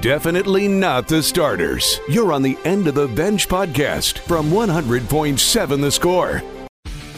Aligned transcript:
definitely 0.00 0.66
not 0.66 1.08
the 1.08 1.22
starters. 1.22 2.00
You're 2.08 2.32
on 2.32 2.42
the 2.42 2.56
End 2.64 2.88
of 2.88 2.94
the 2.94 3.08
Bench 3.08 3.48
podcast 3.48 4.18
from 4.20 4.50
100.7 4.50 5.80
The 5.80 5.90
Score. 5.90 6.42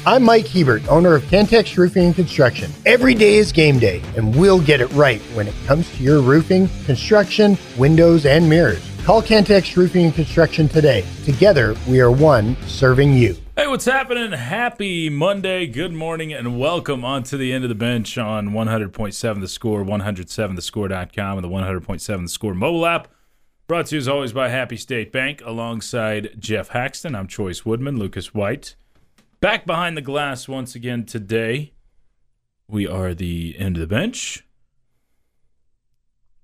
I'm 0.04 0.24
Mike 0.24 0.48
Hebert, 0.48 0.88
owner 0.88 1.14
of 1.14 1.22
Cantex 1.24 1.76
Roofing 1.78 2.06
and 2.06 2.14
Construction. 2.14 2.72
Every 2.84 3.14
day 3.14 3.36
is 3.36 3.52
game 3.52 3.78
day, 3.78 4.02
and 4.16 4.34
we'll 4.34 4.60
get 4.60 4.80
it 4.80 4.90
right 4.94 5.20
when 5.34 5.46
it 5.46 5.54
comes 5.64 5.88
to 5.96 6.02
your 6.02 6.20
roofing, 6.20 6.68
construction, 6.86 7.56
windows, 7.78 8.26
and 8.26 8.48
mirrors. 8.48 8.91
Call 9.04 9.20
Cantex 9.20 9.76
Roofing 9.76 10.04
and 10.04 10.14
Construction 10.14 10.68
today. 10.68 11.04
Together, 11.24 11.74
we 11.88 12.00
are 12.00 12.12
one 12.12 12.56
serving 12.68 13.14
you. 13.14 13.36
Hey, 13.56 13.66
what's 13.66 13.84
happening? 13.84 14.30
Happy 14.30 15.08
Monday. 15.08 15.66
Good 15.66 15.92
morning 15.92 16.32
and 16.32 16.56
welcome 16.56 17.04
onto 17.04 17.36
the 17.36 17.52
end 17.52 17.64
of 17.64 17.68
the 17.68 17.74
bench 17.74 18.16
on 18.16 18.50
100.7 18.50 19.40
The 19.40 19.48
Score, 19.48 19.82
107thescore.com, 19.82 21.38
and 21.38 21.44
the 21.44 21.48
100.7 21.48 22.22
The 22.22 22.28
Score 22.28 22.54
mobile 22.54 22.86
app. 22.86 23.08
Brought 23.66 23.86
to 23.86 23.96
you 23.96 23.98
as 23.98 24.06
always 24.06 24.32
by 24.32 24.50
Happy 24.50 24.76
State 24.76 25.10
Bank 25.10 25.42
alongside 25.44 26.36
Geoff 26.38 26.68
Haxton. 26.68 27.16
I'm 27.16 27.26
Chois 27.26 27.64
Woodman, 27.64 27.98
Lucas 27.98 28.32
White. 28.32 28.76
Back 29.40 29.66
behind 29.66 29.96
the 29.96 30.02
glass 30.02 30.46
once 30.46 30.76
again 30.76 31.06
today. 31.06 31.72
We 32.68 32.86
are 32.86 33.14
the 33.14 33.56
end 33.58 33.78
of 33.78 33.80
the 33.80 33.88
bench. 33.88 34.44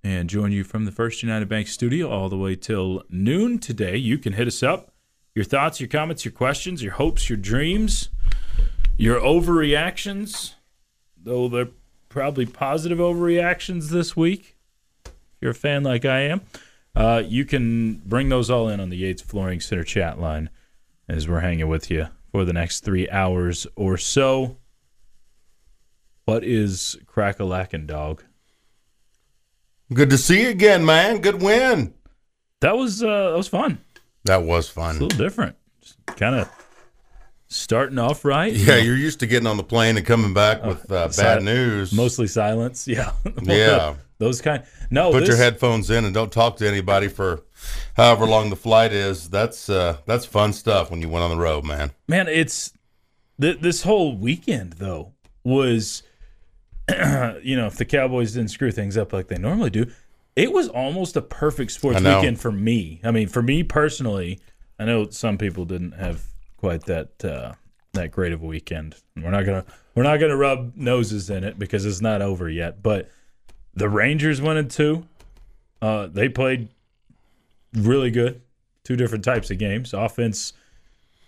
And 0.04 0.30
join 0.30 0.52
you 0.52 0.64
from 0.64 0.84
the 0.84 0.92
First 0.92 1.22
United 1.22 1.48
Bank 1.48 1.66
studio 1.66 2.08
all 2.08 2.28
the 2.28 2.38
way 2.38 2.54
till 2.54 3.02
noon 3.10 3.58
today. 3.58 3.96
You 3.96 4.16
can 4.18 4.34
hit 4.34 4.46
us 4.46 4.62
up 4.62 4.92
your 5.34 5.44
thoughts, 5.44 5.80
your 5.80 5.88
comments, 5.88 6.24
your 6.24 6.32
questions, 6.32 6.82
your 6.82 6.94
hopes, 6.94 7.28
your 7.28 7.36
dreams, 7.36 8.08
your 8.96 9.20
overreactions, 9.20 10.54
though 11.16 11.48
they're 11.48 11.68
probably 12.08 12.46
positive 12.46 12.98
overreactions 12.98 13.90
this 13.90 14.16
week. 14.16 14.56
If 15.04 15.12
you're 15.40 15.50
a 15.52 15.54
fan 15.54 15.84
like 15.84 16.04
I 16.04 16.20
am, 16.20 16.40
uh, 16.96 17.22
you 17.24 17.44
can 17.44 18.02
bring 18.04 18.28
those 18.28 18.50
all 18.50 18.68
in 18.68 18.80
on 18.80 18.88
the 18.88 18.96
Yates 18.96 19.22
Flooring 19.22 19.60
Center 19.60 19.84
chat 19.84 20.18
line 20.18 20.50
as 21.08 21.28
we're 21.28 21.40
hanging 21.40 21.68
with 21.68 21.90
you 21.90 22.08
for 22.32 22.44
the 22.44 22.52
next 22.52 22.80
three 22.80 23.08
hours 23.08 23.66
or 23.76 23.96
so. 23.96 24.56
What 26.24 26.42
is 26.42 26.98
crack 27.06 27.38
a 27.38 27.44
lacking, 27.44 27.86
dog? 27.86 28.24
Good 29.92 30.10
to 30.10 30.18
see 30.18 30.42
you 30.42 30.48
again, 30.50 30.84
man. 30.84 31.20
Good 31.20 31.42
win. 31.42 31.94
That 32.60 32.76
was 32.76 33.02
uh, 33.02 33.30
that 33.30 33.36
was 33.36 33.48
fun. 33.48 33.78
That 34.24 34.42
was 34.42 34.68
It's 34.68 34.76
a 34.76 34.92
little 34.92 35.08
different. 35.08 35.56
Kind 36.16 36.34
of 36.34 36.50
starting 37.46 37.98
off 37.98 38.24
right. 38.24 38.52
Yeah, 38.52 38.76
you're 38.76 38.96
used 38.96 39.20
to 39.20 39.26
getting 39.26 39.46
on 39.46 39.56
the 39.56 39.62
plane 39.62 39.96
and 39.96 40.04
coming 40.04 40.34
back 40.34 40.64
with 40.64 40.90
uh, 40.90 41.08
si- 41.10 41.22
bad 41.22 41.42
news. 41.42 41.92
Mostly 41.92 42.26
silence. 42.26 42.86
Yeah. 42.88 43.12
Yeah. 43.42 43.94
Those 44.18 44.40
kind. 44.40 44.64
No. 44.90 45.12
Put 45.12 45.20
this, 45.20 45.28
your 45.28 45.36
headphones 45.36 45.90
in 45.90 46.04
and 46.04 46.12
don't 46.12 46.32
talk 46.32 46.56
to 46.56 46.66
anybody 46.68 47.06
for 47.06 47.44
however 47.96 48.26
long 48.26 48.50
the 48.50 48.56
flight 48.56 48.92
is. 48.92 49.30
That's 49.30 49.70
uh, 49.70 49.98
that's 50.06 50.26
fun 50.26 50.52
stuff 50.52 50.90
when 50.90 51.00
you 51.00 51.08
went 51.08 51.22
on 51.22 51.30
the 51.30 51.36
road, 51.36 51.64
man. 51.64 51.92
man. 52.08 52.26
It's 52.26 52.72
th- 53.40 53.60
this 53.60 53.82
whole 53.82 54.16
weekend 54.16 54.74
though 54.74 55.12
was, 55.44 56.02
you 57.42 57.56
know, 57.56 57.66
if 57.66 57.76
the 57.76 57.84
Cowboys 57.84 58.32
didn't 58.32 58.50
screw 58.50 58.72
things 58.72 58.96
up 58.96 59.12
like 59.12 59.28
they 59.28 59.38
normally 59.38 59.70
do, 59.70 59.86
it 60.36 60.52
was 60.52 60.68
almost 60.68 61.16
a 61.16 61.22
perfect 61.22 61.72
sports 61.72 62.00
weekend 62.00 62.40
for 62.40 62.52
me. 62.52 63.00
I 63.02 63.10
mean, 63.10 63.28
for 63.28 63.42
me 63.42 63.62
personally, 63.62 64.40
I 64.78 64.84
know 64.84 65.10
some 65.10 65.36
people 65.36 65.64
didn't 65.64 65.92
have 65.92 66.22
quite 66.56 66.84
that 66.84 67.24
uh, 67.24 67.54
that 67.94 68.12
great 68.12 68.32
of 68.32 68.42
a 68.42 68.46
weekend. 68.46 68.94
We're 69.16 69.30
not 69.30 69.44
gonna 69.44 69.64
we're 69.94 70.04
not 70.04 70.18
gonna 70.18 70.36
rub 70.36 70.76
noses 70.76 71.28
in 71.28 71.44
it 71.44 71.58
because 71.58 71.84
it's 71.84 72.00
not 72.00 72.22
over 72.22 72.48
yet. 72.48 72.82
But 72.82 73.10
the 73.74 73.88
Rangers 73.88 74.40
went 74.40 74.58
in 74.58 74.68
two. 74.68 75.06
Uh, 75.82 76.06
they 76.06 76.28
played 76.28 76.68
really 77.74 78.10
good. 78.10 78.40
Two 78.84 78.96
different 78.96 79.24
types 79.24 79.50
of 79.50 79.58
games, 79.58 79.92
offense 79.92 80.52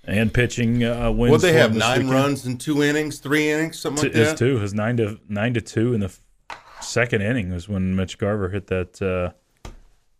and 0.04 0.32
pitching. 0.32 0.84
Uh, 0.84 1.10
wins. 1.10 1.30
Well, 1.30 1.38
they 1.40 1.52
have 1.52 1.74
nine 1.74 1.98
weekend. 2.00 2.10
runs 2.10 2.46
in 2.46 2.58
two 2.58 2.82
innings, 2.82 3.18
three 3.18 3.50
innings, 3.50 3.78
something 3.78 4.04
like 4.04 4.12
T- 4.12 4.18
that. 4.22 4.36
two. 4.38 4.56
It 4.58 4.60
was 4.60 4.74
nine 4.74 4.96
to 4.98 5.18
nine 5.28 5.54
to 5.54 5.60
two 5.60 5.94
in 5.94 6.00
the 6.00 6.06
f- 6.06 6.20
second 6.80 7.22
inning 7.22 7.52
was 7.52 7.68
when 7.68 7.94
Mitch 7.96 8.18
Garver 8.18 8.48
hit 8.48 8.66
that 8.68 9.00
uh, 9.02 9.70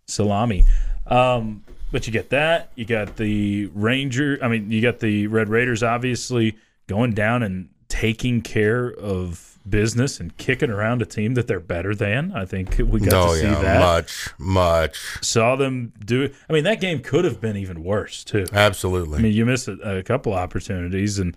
salami. 0.06 0.64
Um, 1.06 1.64
but 1.92 2.06
you 2.06 2.12
get 2.12 2.30
that. 2.30 2.70
You 2.76 2.84
got 2.84 3.16
the 3.16 3.66
Ranger. 3.74 4.38
I 4.42 4.48
mean, 4.48 4.70
you 4.70 4.80
got 4.80 5.00
the 5.00 5.26
Red 5.26 5.48
Raiders. 5.48 5.82
Obviously 5.82 6.56
going 6.86 7.12
down 7.12 7.42
and 7.42 7.68
taking 7.88 8.42
care 8.42 8.86
of 8.92 9.49
business 9.70 10.20
and 10.20 10.36
kicking 10.36 10.70
around 10.70 11.00
a 11.02 11.06
team 11.06 11.34
that 11.34 11.46
they're 11.46 11.60
better 11.60 11.94
than. 11.94 12.32
I 12.32 12.44
think 12.44 12.76
we 12.78 13.00
got 13.00 13.12
Oh 13.14 13.32
to 13.34 13.40
see 13.40 13.46
yeah, 13.46 13.60
that. 13.62 13.80
much, 13.80 14.28
much, 14.38 14.98
Saw 15.24 15.56
them 15.56 15.92
do 16.04 16.22
it. 16.22 16.34
I 16.48 16.52
mean, 16.52 16.64
that 16.64 16.80
game 16.80 17.00
could 17.00 17.24
have 17.24 17.40
been 17.40 17.56
even 17.56 17.82
worse 17.84 18.24
too. 18.24 18.46
absolutely. 18.52 19.18
I 19.18 19.22
mean, 19.22 19.32
you 19.32 19.46
missed 19.46 19.68
a, 19.68 19.98
a 19.98 20.02
couple 20.02 20.34
opportunities, 20.34 21.18
and 21.18 21.36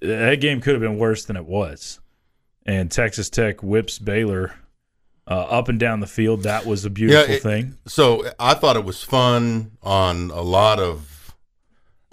that 0.00 0.40
game 0.40 0.60
could 0.60 0.72
have 0.74 0.82
been 0.82 0.98
worse 0.98 1.24
than 1.24 1.36
it 1.36 1.44
was. 1.46 2.00
And 2.64 2.90
Texas 2.90 3.28
Tech 3.28 3.62
whips 3.62 3.98
Baylor 3.98 4.54
uh, 5.28 5.34
up 5.34 5.68
and 5.68 5.78
down 5.78 6.00
the 6.00 6.06
field. 6.06 6.42
That 6.44 6.64
was 6.66 6.84
a 6.84 6.90
beautiful 6.90 7.34
it- 7.34 7.42
thing. 7.42 7.76
so 7.86 8.24
I 8.38 8.54
thought 8.54 8.76
it 8.76 8.84
was 8.84 9.02
fun 9.02 9.72
on 9.82 10.30
a 10.30 10.42
lot 10.42 10.78
of, 10.80 11.34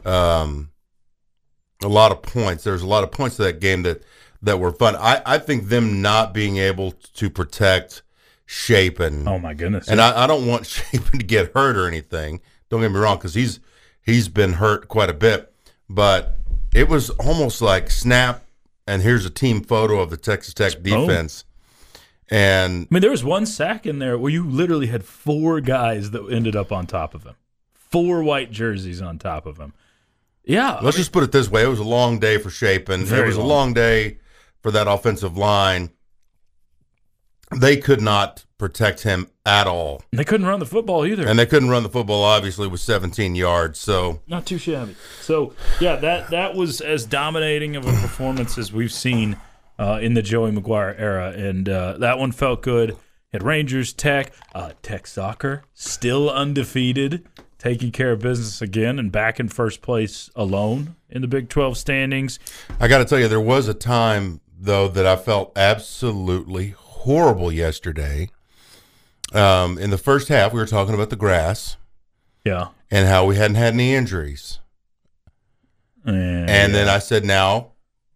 um, 0.05 0.69
a 1.83 1.88
lot 1.88 2.11
of 2.11 2.22
points. 2.22 2.63
There's 2.63 2.81
a 2.81 2.88
lot 2.88 3.03
of 3.03 3.11
points 3.11 3.38
to 3.38 3.44
that 3.44 3.59
game 3.59 3.83
that 3.83 4.03
that 4.41 4.59
were 4.59 4.72
fun. 4.72 4.95
I 4.95 5.22
I 5.25 5.38
think 5.38 5.69
them 5.69 6.01
not 6.01 6.33
being 6.33 6.57
able 6.57 6.91
to 6.91 7.29
protect 7.29 8.01
Shapen. 8.45 9.27
Oh 9.27 9.38
my 9.38 9.53
goodness! 9.53 9.88
And 9.88 10.01
I, 10.01 10.23
I 10.23 10.27
don't 10.27 10.47
want 10.47 10.66
Shapen 10.67 11.19
to 11.19 11.25
get 11.25 11.53
hurt 11.53 11.75
or 11.75 11.88
anything. 11.88 12.41
Don't 12.69 12.81
get 12.81 12.91
me 12.91 12.99
wrong, 12.99 13.17
because 13.17 13.33
he's 13.33 13.59
he's 14.01 14.28
been 14.28 14.53
hurt 14.53 14.88
quite 14.88 15.09
a 15.09 15.13
bit. 15.13 15.53
But 15.89 16.38
it 16.73 16.88
was 16.88 17.09
almost 17.11 17.61
like 17.61 17.89
snap, 17.89 18.44
and 18.88 19.01
here's 19.01 19.25
a 19.25 19.29
team 19.29 19.61
photo 19.61 19.99
of 19.99 20.09
the 20.09 20.17
Texas 20.17 20.53
Tech 20.53 20.81
defense. 20.83 21.45
And 22.29 22.88
I 22.89 22.94
mean, 22.94 23.01
there 23.01 23.11
was 23.11 23.23
one 23.23 23.45
sack 23.45 23.88
in 23.88 23.99
there 23.99 24.17
where 24.17 24.31
you 24.31 24.47
literally 24.47 24.88
had 24.88 25.03
four 25.03 25.61
guys 25.61 26.11
that 26.11 26.28
ended 26.31 26.55
up 26.55 26.72
on 26.72 26.85
top 26.85 27.16
of 27.16 27.23
him, 27.23 27.35
four 27.73 28.23
white 28.23 28.51
jerseys 28.51 29.01
on 29.01 29.17
top 29.17 29.47
of 29.47 29.57
him. 29.57 29.73
Yeah, 30.44 30.79
let's 30.81 30.97
just 30.97 31.11
put 31.11 31.23
it 31.23 31.31
this 31.31 31.49
way: 31.49 31.63
it 31.63 31.67
was 31.67 31.79
a 31.79 31.83
long 31.83 32.19
day 32.19 32.38
for 32.38 32.49
Shapen. 32.49 33.01
It 33.01 33.25
was 33.25 33.38
long. 33.38 33.45
a 33.45 33.49
long 33.49 33.73
day 33.73 34.17
for 34.62 34.72
that 34.72 34.88
offensive 34.88 35.38
line. 35.38 35.92
They 37.56 37.78
could 37.78 38.02
not 38.02 38.46
protect 38.59 39.02
him 39.03 39.28
at 39.46 39.66
all, 39.66 40.03
they 40.12 40.24
couldn't 40.25 40.46
run 40.46 40.59
the 40.59 40.66
football 40.66 41.06
either. 41.06 41.25
and 41.28 41.40
they 41.40 41.46
couldn't 41.47 41.70
run 41.70 41.81
the 41.81 41.90
football. 41.90 42.24
Obviously, 42.24 42.68
with 42.68 42.81
17 42.81 43.34
yards. 43.36 43.80
So 43.80 44.22
not 44.28 44.46
too 44.46 44.59
shabby. 44.59 44.96
So 45.22 45.53
yeah, 45.80 45.96
that 45.96 46.30
that 46.30 46.53
was 46.53 46.81
as 46.81 47.06
dominating 47.06 47.75
of 47.75 47.86
a 47.88 47.92
performance 47.94 48.58
as 48.59 48.72
we've 48.72 48.92
seen 48.92 49.38
uh, 49.80 49.97
in 50.02 50.14
the 50.14 50.22
Joey 50.22 50.52
McGuire 50.52 50.94
era, 51.00 51.31
and 51.31 51.68
uh, 51.68 51.97
that 51.97 52.20
one 52.20 52.31
felt 52.31 52.62
good. 52.62 52.96
At 53.31 53.44
Rangers, 53.44 53.94
Tech, 53.94 54.34
uh, 54.53 54.72
Tech 54.81 55.06
soccer 55.08 55.64
still 55.76 56.30
undefeated, 56.31 57.28
taking 57.59 57.91
care 57.91 58.12
of 58.12 58.20
business 58.20 58.62
again, 58.62 59.00
and 59.00 59.12
back 59.12 59.40
in 59.40 59.50
first 59.50 59.81
place 59.81 60.30
alone 60.36 60.96
in 61.09 61.22
the 61.22 61.28
Big 61.28 61.47
Twelve 61.50 61.78
standings. 61.78 62.38
I 62.80 62.88
got 62.88 63.00
to 63.00 63.06
tell 63.06 63.20
you, 63.20 63.28
there 63.28 63.40
was 63.40 63.68
a 63.68 63.74
time 63.74 64.41
though 64.59 64.88
that 64.90 65.06
I 65.06 65.16
felt 65.16 65.58
absolutely 65.58 66.70
horrible 66.78 67.52
yesterday. 67.52 68.30
Um, 69.34 69.78
in 69.78 69.90
the 69.90 69.97
first 69.97 70.28
half, 70.28 70.53
we 70.53 70.59
were 70.59 70.66
talking 70.66 70.94
about 70.94 71.09
the 71.09 71.16
grass. 71.16 71.78
Yeah, 72.44 72.70
and 72.90 73.08
how 73.08 73.25
we 73.25 73.36
hadn't 73.36 73.56
had 73.56 73.74
any 73.74 73.94
injuries, 73.94 74.59
and, 76.06 76.50
and 76.50 76.74
then 76.74 76.88
I 76.88 77.00
said, 77.00 77.25
"Now, 77.25 77.74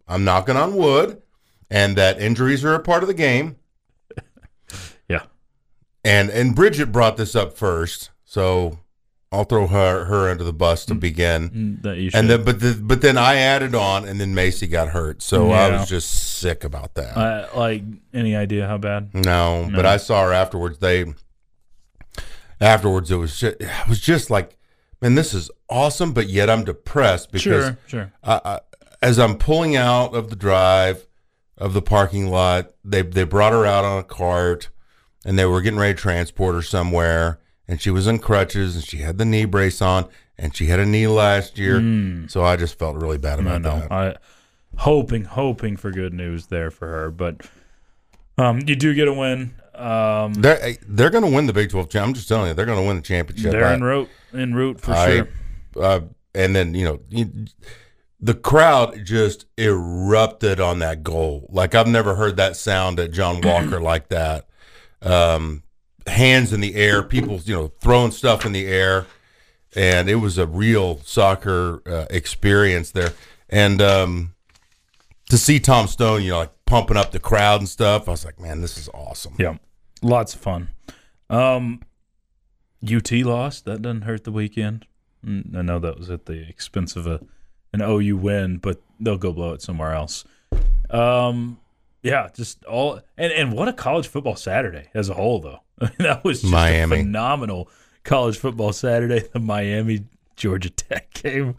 I'm 0.08 0.24
knocking 0.24 0.58
on 0.58 0.76
wood, 0.76 1.22
and 1.70 1.98
that 1.98 2.20
injuries 2.20 2.64
are 2.66 2.74
a 2.74 2.80
part 2.80 3.04
of 3.04 3.08
the 3.08 3.14
game." 3.14 3.58
yeah, 5.10 5.24
And 6.04 6.30
and 6.30 6.56
Bridget 6.56 6.92
brought 6.92 7.18
this 7.18 7.36
up 7.36 7.56
first, 7.58 8.12
so 8.24 8.80
I'll 9.34 9.44
throw 9.46 9.68
her 9.68 10.06
her 10.06 10.30
under 10.30 10.44
the 10.44 10.54
bus 10.54 10.86
to 10.86 10.96
begin. 10.96 11.50
Mm, 11.50 11.82
that 11.84 11.98
you. 11.98 12.12
And 12.14 12.30
then, 12.30 12.44
but 12.44 12.60
the, 12.60 12.80
but 12.82 13.02
then 13.02 13.18
I 13.18 13.36
added 13.36 13.74
on, 13.76 14.08
and 14.08 14.22
then 14.22 14.34
Macy 14.36 14.68
got 14.68 14.90
hurt, 14.90 15.22
so 15.22 15.52
I 15.52 15.72
was 15.72 15.90
just 15.90 16.40
sick 16.40 16.64
about 16.64 16.94
that. 16.96 17.18
uh, 17.18 17.48
like 17.56 17.84
any 18.14 18.36
idea 18.36 18.68
how 18.68 18.78
bad? 18.78 19.14
No, 19.14 19.70
but 19.74 19.86
I 19.86 19.98
saw 19.98 20.24
her 20.26 20.32
afterwards. 20.34 20.80
They 20.80 21.06
afterwards 22.62 23.12
it 23.12 23.16
was 23.18 23.38
just, 23.40 23.58
it 23.60 23.70
was 23.90 24.00
just 24.00 24.30
like, 24.30 24.58
man, 25.02 25.16
this 25.16 25.34
is 25.34 25.50
awesome, 25.70 26.14
but 26.14 26.30
yet 26.30 26.50
I'm 26.50 26.64
depressed 26.64 27.32
because 27.32 27.66
Sure, 27.66 27.78
sure. 27.88 28.14
I, 28.24 28.42
I, 28.46 28.60
as 29.02 29.20
I'm 29.20 29.38
pulling 29.38 29.76
out 29.76 30.16
of 30.16 30.30
the 30.30 30.36
drive 30.36 31.08
of 31.58 31.74
the 31.74 31.82
parking 31.82 32.30
lot, 32.30 32.72
they 32.84 33.02
they 33.02 33.24
brought 33.24 33.54
her 33.54 33.66
out 33.66 33.84
on 33.86 33.98
a 34.00 34.04
cart, 34.04 34.70
and 35.26 35.38
they 35.38 35.46
were 35.46 35.62
getting 35.62 35.80
ready 35.80 35.94
to 35.94 36.00
transport 36.02 36.56
her 36.56 36.62
somewhere, 36.62 37.40
and 37.68 37.82
she 37.82 37.90
was 37.90 38.08
in 38.08 38.20
crutches, 38.20 38.76
and 38.76 38.84
she 38.86 38.98
had 38.98 39.18
the 39.18 39.26
knee 39.26 39.46
brace 39.46 39.82
on, 39.82 40.08
and 40.38 40.56
she 40.56 40.66
had 40.68 40.80
a 40.80 40.86
knee 40.86 41.08
last 41.08 41.58
year, 41.58 41.80
so 42.28 42.44
I 42.44 42.56
just 42.56 42.78
felt 42.80 42.96
really 42.98 43.18
bad 43.18 43.40
about 43.40 43.62
know. 43.62 43.80
that. 43.80 43.92
I 43.92 44.16
hoping, 44.78 45.26
hoping 45.26 45.78
for 45.78 45.92
good 45.92 46.14
news 46.14 46.48
there 46.48 46.72
for 46.72 46.88
her, 46.88 47.12
but 47.12 47.48
um, 48.38 48.62
you 48.66 48.76
do 48.76 48.94
get 48.94 49.08
a 49.08 49.14
win. 49.14 49.54
Um, 49.76 50.34
They're 50.36 50.76
they're 50.88 51.10
going 51.10 51.24
to 51.24 51.32
win 51.32 51.48
the 51.48 51.54
Big 51.54 51.70
Twelve. 51.72 51.94
I'm 51.96 52.14
just 52.14 52.28
telling 52.28 52.50
you, 52.50 52.54
they're 52.54 52.66
going 52.68 52.80
to 52.82 52.86
win 52.88 52.98
the 52.98 53.02
championship. 53.02 53.52
they're 53.52 53.66
I- 53.66 53.74
en 53.74 53.84
route, 53.84 54.10
en 54.34 54.54
route 54.54 54.80
for 54.80 54.92
I- 54.92 55.16
sure. 55.16 55.28
uh, 55.82 56.00
and 56.36 56.56
then 56.56 56.74
you 56.76 56.86
know 56.86 57.00
you, 57.10 57.46
the 58.20 58.34
crowd 58.36 59.04
just 59.04 59.46
erupted 59.58 60.60
on 60.60 60.80
that 60.80 61.04
goal. 61.04 61.48
Like 61.52 61.74
I've 61.76 61.88
never 61.88 62.16
heard 62.16 62.38
that 62.38 62.56
sound 62.56 63.00
at 63.00 63.12
John 63.12 63.42
Walker 63.42 63.80
like 63.82 64.10
that. 64.10 64.48
Um, 65.02 65.64
hands 66.08 66.54
in 66.54 66.62
the 66.62 66.76
air, 66.76 67.04
people 67.04 67.40
you 67.44 67.56
know 67.56 67.72
throwing 67.80 68.12
stuff 68.12 68.46
in 68.46 68.52
the 68.52 68.66
air, 68.66 69.06
and 69.76 70.10
it 70.10 70.16
was 70.16 70.38
a 70.38 70.48
real 70.48 71.00
soccer 71.04 71.82
uh, 71.86 72.06
experience 72.10 72.92
there. 72.92 73.14
And 73.50 73.82
um, 73.82 74.34
to 75.30 75.38
see 75.38 75.60
Tom 75.60 75.88
Stone, 75.88 76.24
you 76.24 76.32
know, 76.32 76.40
like 76.40 76.66
pumping 76.66 76.98
up 76.98 77.12
the 77.12 77.20
crowd 77.20 77.62
and 77.62 77.70
stuff, 77.70 78.08
I 78.08 78.12
was 78.12 78.26
like, 78.26 78.40
man, 78.40 78.62
this 78.62 78.78
is 78.78 78.90
awesome. 78.94 79.36
Yeah, 79.38 79.58
lots 80.02 80.34
of 80.34 80.42
fun. 80.42 80.70
Um, 81.30 81.82
UT 82.84 83.12
lost. 83.12 83.66
That 83.66 83.82
doesn't 83.82 84.04
hurt 84.04 84.24
the 84.24 84.32
weekend. 84.32 84.86
Mm, 85.26 85.56
I 85.56 85.62
know 85.62 85.80
that 85.80 85.98
was 85.98 86.10
at 86.10 86.26
the 86.26 86.48
expense 86.48 86.96
of 86.96 87.08
a 87.08 87.22
an 87.72 87.82
OU 87.82 88.18
win, 88.18 88.58
but 88.58 88.82
they'll 89.00 89.18
go 89.18 89.34
blow 89.34 89.54
it 89.54 89.62
somewhere 89.62 89.94
else. 89.94 90.26
Um, 90.92 91.60
yeah, 92.04 92.30
just 92.36 92.64
all 92.66 93.00
and 93.18 93.32
and 93.32 93.54
what 93.54 93.68
a 93.68 93.74
college 93.74 94.08
football 94.08 94.36
Saturday 94.36 94.90
as 94.94 95.10
a 95.10 95.14
whole, 95.14 95.40
though. 95.40 95.62
that 96.00 96.24
was 96.24 96.42
just 96.42 96.52
Miami. 96.54 96.98
a 96.98 97.00
phenomenal 97.04 97.70
college 98.04 98.38
football 98.38 98.74
Saturday. 98.74 99.24
The 99.34 99.40
Miami 99.40 100.06
Georgia 100.36 100.70
Tech 100.70 101.14
game. 101.14 101.56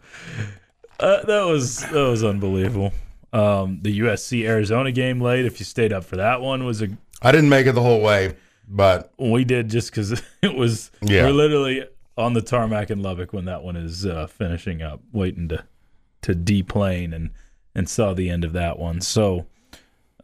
Uh, 0.99 1.23
that 1.25 1.43
was 1.45 1.81
that 1.81 1.93
was 1.93 2.23
unbelievable. 2.23 2.93
Um, 3.33 3.79
the 3.81 3.99
USC 3.99 4.45
Arizona 4.45 4.91
game 4.91 5.19
late. 5.19 5.45
If 5.45 5.59
you 5.59 5.65
stayed 5.65 5.91
up 5.91 6.05
for 6.05 6.15
that 6.17 6.39
one, 6.41 6.63
was 6.65 6.81
a 6.81 6.87
I 7.21 7.31
didn't 7.31 7.49
make 7.49 7.67
it 7.67 7.73
the 7.73 7.81
whole 7.81 8.01
way, 8.01 8.35
but 8.67 9.11
we 9.17 9.43
did 9.43 9.69
just 9.69 9.91
because 9.91 10.21
it 10.41 10.55
was 10.55 10.91
Yeah. 11.01 11.23
we're 11.25 11.31
literally 11.33 11.85
on 12.17 12.33
the 12.33 12.41
tarmac 12.41 12.89
in 12.91 13.01
Lubbock 13.01 13.33
when 13.33 13.43
that 13.45 13.61
one 13.63 13.75
is 13.75 14.05
uh, 14.05 14.27
finishing 14.27 14.81
up, 14.81 15.01
waiting 15.11 15.49
to 15.49 15.65
to 16.21 16.33
deplane 16.33 17.13
and 17.13 17.31
and 17.75 17.89
saw 17.89 18.13
the 18.13 18.29
end 18.29 18.45
of 18.45 18.53
that 18.53 18.79
one. 18.79 19.01
So, 19.01 19.45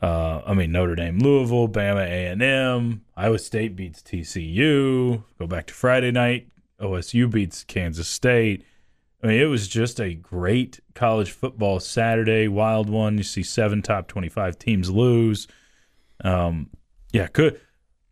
uh, 0.01 0.42
I 0.45 0.53
mean 0.53 0.71
Notre 0.71 0.95
Dame, 0.95 1.19
Louisville, 1.19 1.68
Bama, 1.68 2.03
A 2.03 2.27
and 2.27 2.42
M, 2.42 3.01
Iowa 3.15 3.39
State 3.39 3.75
beats 3.75 4.01
TCU. 4.01 5.24
Go 5.39 5.48
back 5.48 5.68
to 5.68 5.74
Friday 5.74 6.12
night, 6.12 6.48
OSU 6.80 7.30
beats 7.30 7.63
Kansas 7.63 8.07
State. 8.07 8.65
I 9.24 9.27
mean, 9.27 9.39
it 9.39 9.45
was 9.45 9.68
just 9.68 10.00
a 10.00 10.15
great 10.15 10.80
college 10.95 11.31
football 11.31 11.80
Saturday, 11.80 12.48
wild 12.48 12.89
one. 12.89 13.18
You 13.18 13.24
see 13.24 13.44
seven 13.44 13.81
top 13.81 14.07
twenty-five 14.07 14.57
teams 14.57 14.89
lose. 14.89 15.48
Um, 16.24 16.69
yeah, 17.12 17.27
could 17.27 17.59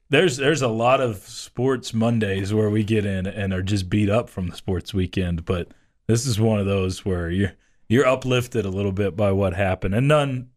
there's 0.10 0.38
there's 0.38 0.62
a 0.62 0.68
lot 0.68 1.02
of 1.02 1.18
sports 1.18 1.94
Mondays 1.94 2.54
where 2.54 2.70
we 2.70 2.84
get 2.84 3.06
in 3.06 3.26
and 3.26 3.54
are 3.54 3.62
just 3.62 3.90
beat 3.90 4.10
up 4.10 4.30
from 4.30 4.48
the 4.48 4.56
sports 4.56 4.94
weekend, 4.94 5.46
but 5.46 5.70
this 6.08 6.26
is 6.26 6.40
one 6.40 6.60
of 6.60 6.66
those 6.66 7.06
where 7.06 7.30
you're 7.30 7.54
you're 7.88 8.08
uplifted 8.08 8.66
a 8.66 8.70
little 8.70 8.92
bit 8.92 9.16
by 9.16 9.32
what 9.32 9.54
happened, 9.54 9.96
and 9.96 10.08
none 10.08 10.50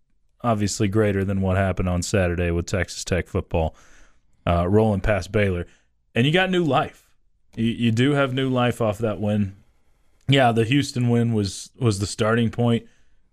obviously 0.45 0.89
greater 0.89 1.25
than 1.25 1.41
what 1.41 1.57
happened 1.57 1.89
on 1.89 2.03
Saturday 2.03 2.51
with 2.51 2.67
Texas 2.67 3.05
Tech 3.05 3.27
football 3.29 3.75
uh, 4.47 4.67
rolling 4.69 5.01
past 5.01 5.31
Baylor, 5.33 5.67
and 6.15 6.27
you 6.27 6.33
got 6.33 6.51
new 6.51 6.65
life. 6.65 7.09
You, 7.57 7.67
you 7.67 7.91
do 7.93 8.13
have 8.13 8.33
new 8.35 8.49
life 8.49 8.81
off 8.81 8.99
that 8.99 9.21
win. 9.21 9.57
Yeah, 10.29 10.53
the 10.53 10.65
Houston 10.65 11.09
win 11.09 11.33
was 11.33 11.71
was 11.79 11.99
the 11.99 12.07
starting 12.07 12.51
point, 12.51 12.87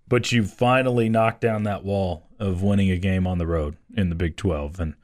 but 0.07 0.31
you 0.31 0.43
finally 0.43 1.09
knocked 1.09 1.41
down 1.41 1.63
that 1.63 1.83
wall 1.83 2.27
of 2.39 2.61
winning 2.63 2.89
a 2.91 2.97
game 2.97 3.25
on 3.27 3.37
the 3.37 3.47
road 3.47 3.75
in 3.95 4.09
the 4.09 4.15
Big 4.15 4.35
Twelve, 4.37 4.79
and 4.79 4.95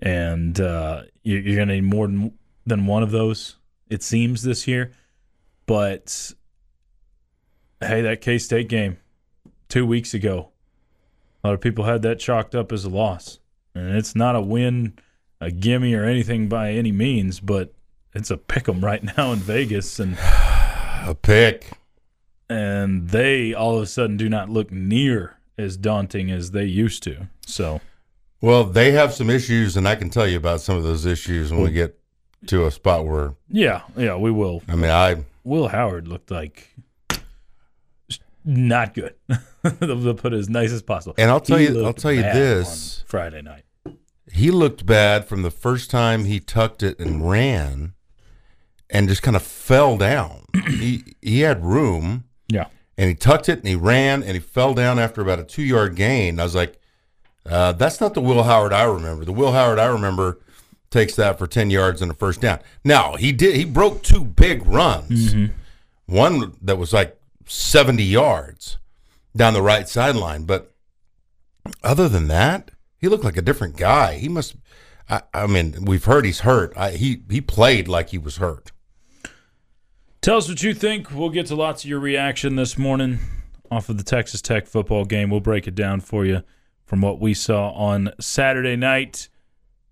and 0.00 0.60
uh, 0.60 1.02
you- 1.22 1.38
you're 1.38 1.56
going 1.56 1.68
to 1.68 1.74
need 1.74 1.84
more 1.84 2.06
than 2.06 2.32
than 2.66 2.86
one 2.86 3.02
of 3.02 3.10
those. 3.10 3.56
It 3.90 4.02
seems 4.02 4.42
this 4.42 4.66
year, 4.66 4.92
but 5.66 6.32
hey, 7.80 8.02
that 8.02 8.20
K 8.20 8.38
State 8.38 8.68
game 8.68 8.96
two 9.68 9.86
weeks 9.86 10.14
ago, 10.14 10.50
a 11.44 11.48
lot 11.48 11.54
of 11.54 11.60
people 11.60 11.84
had 11.84 12.00
that 12.02 12.18
chalked 12.18 12.54
up 12.54 12.72
as 12.72 12.84
a 12.84 12.88
loss, 12.88 13.38
and 13.74 13.94
it's 13.96 14.16
not 14.16 14.34
a 14.34 14.40
win, 14.40 14.94
a 15.40 15.50
gimme, 15.50 15.94
or 15.94 16.04
anything 16.04 16.48
by 16.48 16.72
any 16.72 16.90
means, 16.90 17.38
but 17.38 17.74
it's 18.14 18.30
a 18.30 18.36
pick 18.38 18.68
'em 18.68 18.82
right 18.84 19.02
now 19.16 19.30
in 19.32 19.38
Vegas, 19.40 20.00
and 20.00 20.16
a 20.18 21.14
pick. 21.20 21.72
and 22.48 23.10
they 23.10 23.52
all 23.54 23.76
of 23.76 23.82
a 23.82 23.86
sudden 23.86 24.16
do 24.16 24.28
not 24.28 24.48
look 24.48 24.70
near 24.72 25.36
as 25.58 25.76
daunting 25.76 26.30
as 26.30 26.50
they 26.52 26.64
used 26.64 27.02
to. 27.04 27.28
So. 27.46 27.80
Well, 28.40 28.64
they 28.64 28.92
have 28.92 29.14
some 29.14 29.30
issues, 29.30 29.76
and 29.76 29.86
I 29.88 29.94
can 29.96 30.10
tell 30.10 30.26
you 30.26 30.36
about 30.36 30.60
some 30.60 30.76
of 30.76 30.82
those 30.82 31.06
issues 31.06 31.50
when 31.52 31.62
we 31.62 31.70
get 31.70 31.98
to 32.46 32.66
a 32.66 32.70
spot 32.70 33.06
where 33.06 33.34
Yeah, 33.48 33.82
yeah, 33.96 34.16
we 34.16 34.30
will. 34.30 34.62
I 34.68 34.74
mean, 34.76 34.90
I 34.90 35.24
Will 35.44 35.68
Howard 35.68 36.08
looked 36.08 36.30
like 36.30 36.74
not 38.44 38.94
good. 38.94 39.14
They'll 39.80 40.14
put 40.14 40.32
it 40.34 40.38
as 40.38 40.48
nice 40.48 40.70
as 40.72 40.82
possible. 40.82 41.14
And 41.18 41.30
I'll 41.30 41.40
tell 41.40 41.58
He 41.58 41.68
you- 41.68 41.84
I'll 41.84 41.92
tell 41.92 42.12
you 42.12 42.22
this. 42.22 43.02
Friday 43.06 43.42
night. 43.42 43.64
he 44.32 44.50
looked 44.50 44.84
bad 44.86 45.26
from 45.26 45.42
the 45.42 45.50
first 45.50 45.90
time 45.90 46.24
he 46.24 46.40
tucked 46.40 46.82
it 46.82 46.98
and 46.98 47.28
ran, 47.28 47.94
and 48.90 49.08
just 49.08 49.22
kind 49.22 49.36
of 49.36 49.42
fell 49.42 49.96
down. 49.96 50.44
he 50.68 51.04
he 51.22 51.40
had 51.40 51.64
room, 51.64 52.24
Yeah, 52.48 52.66
and 52.98 53.08
he 53.08 53.14
tucked 53.14 53.48
it 53.48 53.58
and 53.60 53.68
he 53.68 53.74
ran 53.76 54.22
and 54.22 54.32
he 54.32 54.40
fell 54.40 54.74
down 54.74 54.98
after 54.98 55.20
about 55.22 55.38
a 55.40 55.44
two 55.44 55.62
yard 55.62 55.96
gain. 55.96 56.38
I 56.38 56.42
was 56.44 56.54
like, 56.54 56.78
uh, 57.46 57.72
that's 57.72 58.00
not 58.00 58.14
the 58.14 58.20
Will 58.20 58.42
Howard 58.42 58.72
I 58.72 58.84
remember. 58.84 59.24
The 59.24 59.32
Will 59.32 59.52
Howard 59.52 59.78
I 59.78 59.86
remember 59.86 60.38
takes 60.90 61.14
that 61.16 61.38
for 61.38 61.46
ten 61.46 61.70
yards 61.70 62.02
and 62.02 62.10
a 62.10 62.14
first 62.14 62.40
down. 62.40 62.58
Now 62.84 63.14
he 63.16 63.32
did 63.32 63.54
he 63.56 63.64
broke 63.64 64.02
two 64.02 64.24
big 64.24 64.66
runs. 64.66 65.34
One 66.06 66.56
that 66.62 66.76
was 66.76 66.92
like 66.92 67.18
seventy 67.46 68.04
yards 68.04 68.78
down 69.36 69.54
the 69.54 69.62
right 69.62 69.88
sideline, 69.88 70.44
but 70.44 70.72
other 71.82 72.08
than 72.08 72.28
that, 72.28 72.70
he 72.98 73.08
looked 73.08 73.24
like 73.24 73.36
a 73.36 73.42
different 73.42 73.76
guy. 73.76 74.14
He 74.14 74.28
must. 74.28 74.56
I, 75.08 75.22
I 75.32 75.46
mean, 75.46 75.84
we've 75.84 76.04
heard 76.04 76.24
he's 76.24 76.40
hurt. 76.40 76.72
I, 76.76 76.92
he 76.92 77.22
he 77.30 77.40
played 77.40 77.88
like 77.88 78.10
he 78.10 78.18
was 78.18 78.36
hurt. 78.36 78.72
Tell 80.20 80.38
us 80.38 80.48
what 80.48 80.62
you 80.62 80.72
think. 80.72 81.10
We'll 81.10 81.30
get 81.30 81.46
to 81.46 81.54
lots 81.54 81.84
of 81.84 81.90
your 81.90 82.00
reaction 82.00 82.56
this 82.56 82.78
morning 82.78 83.18
off 83.70 83.88
of 83.88 83.98
the 83.98 84.04
Texas 84.04 84.40
Tech 84.40 84.66
football 84.66 85.04
game. 85.04 85.30
We'll 85.30 85.40
break 85.40 85.66
it 85.66 85.74
down 85.74 86.00
for 86.00 86.24
you 86.24 86.42
from 86.86 87.00
what 87.00 87.20
we 87.20 87.34
saw 87.34 87.70
on 87.72 88.10
Saturday 88.20 88.76
night. 88.76 89.28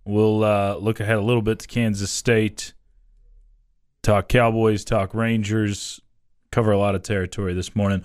We'll 0.04 0.44
uh, 0.44 0.76
look 0.76 1.00
ahead 1.00 1.16
a 1.16 1.22
little 1.22 1.42
bit 1.42 1.60
to 1.60 1.68
Kansas 1.68 2.10
State, 2.10 2.74
talk 4.02 4.28
Cowboys, 4.28 4.84
talk 4.84 5.14
Rangers, 5.14 6.00
cover 6.52 6.70
a 6.70 6.78
lot 6.78 6.94
of 6.94 7.02
territory 7.02 7.54
this 7.54 7.74
morning. 7.74 8.04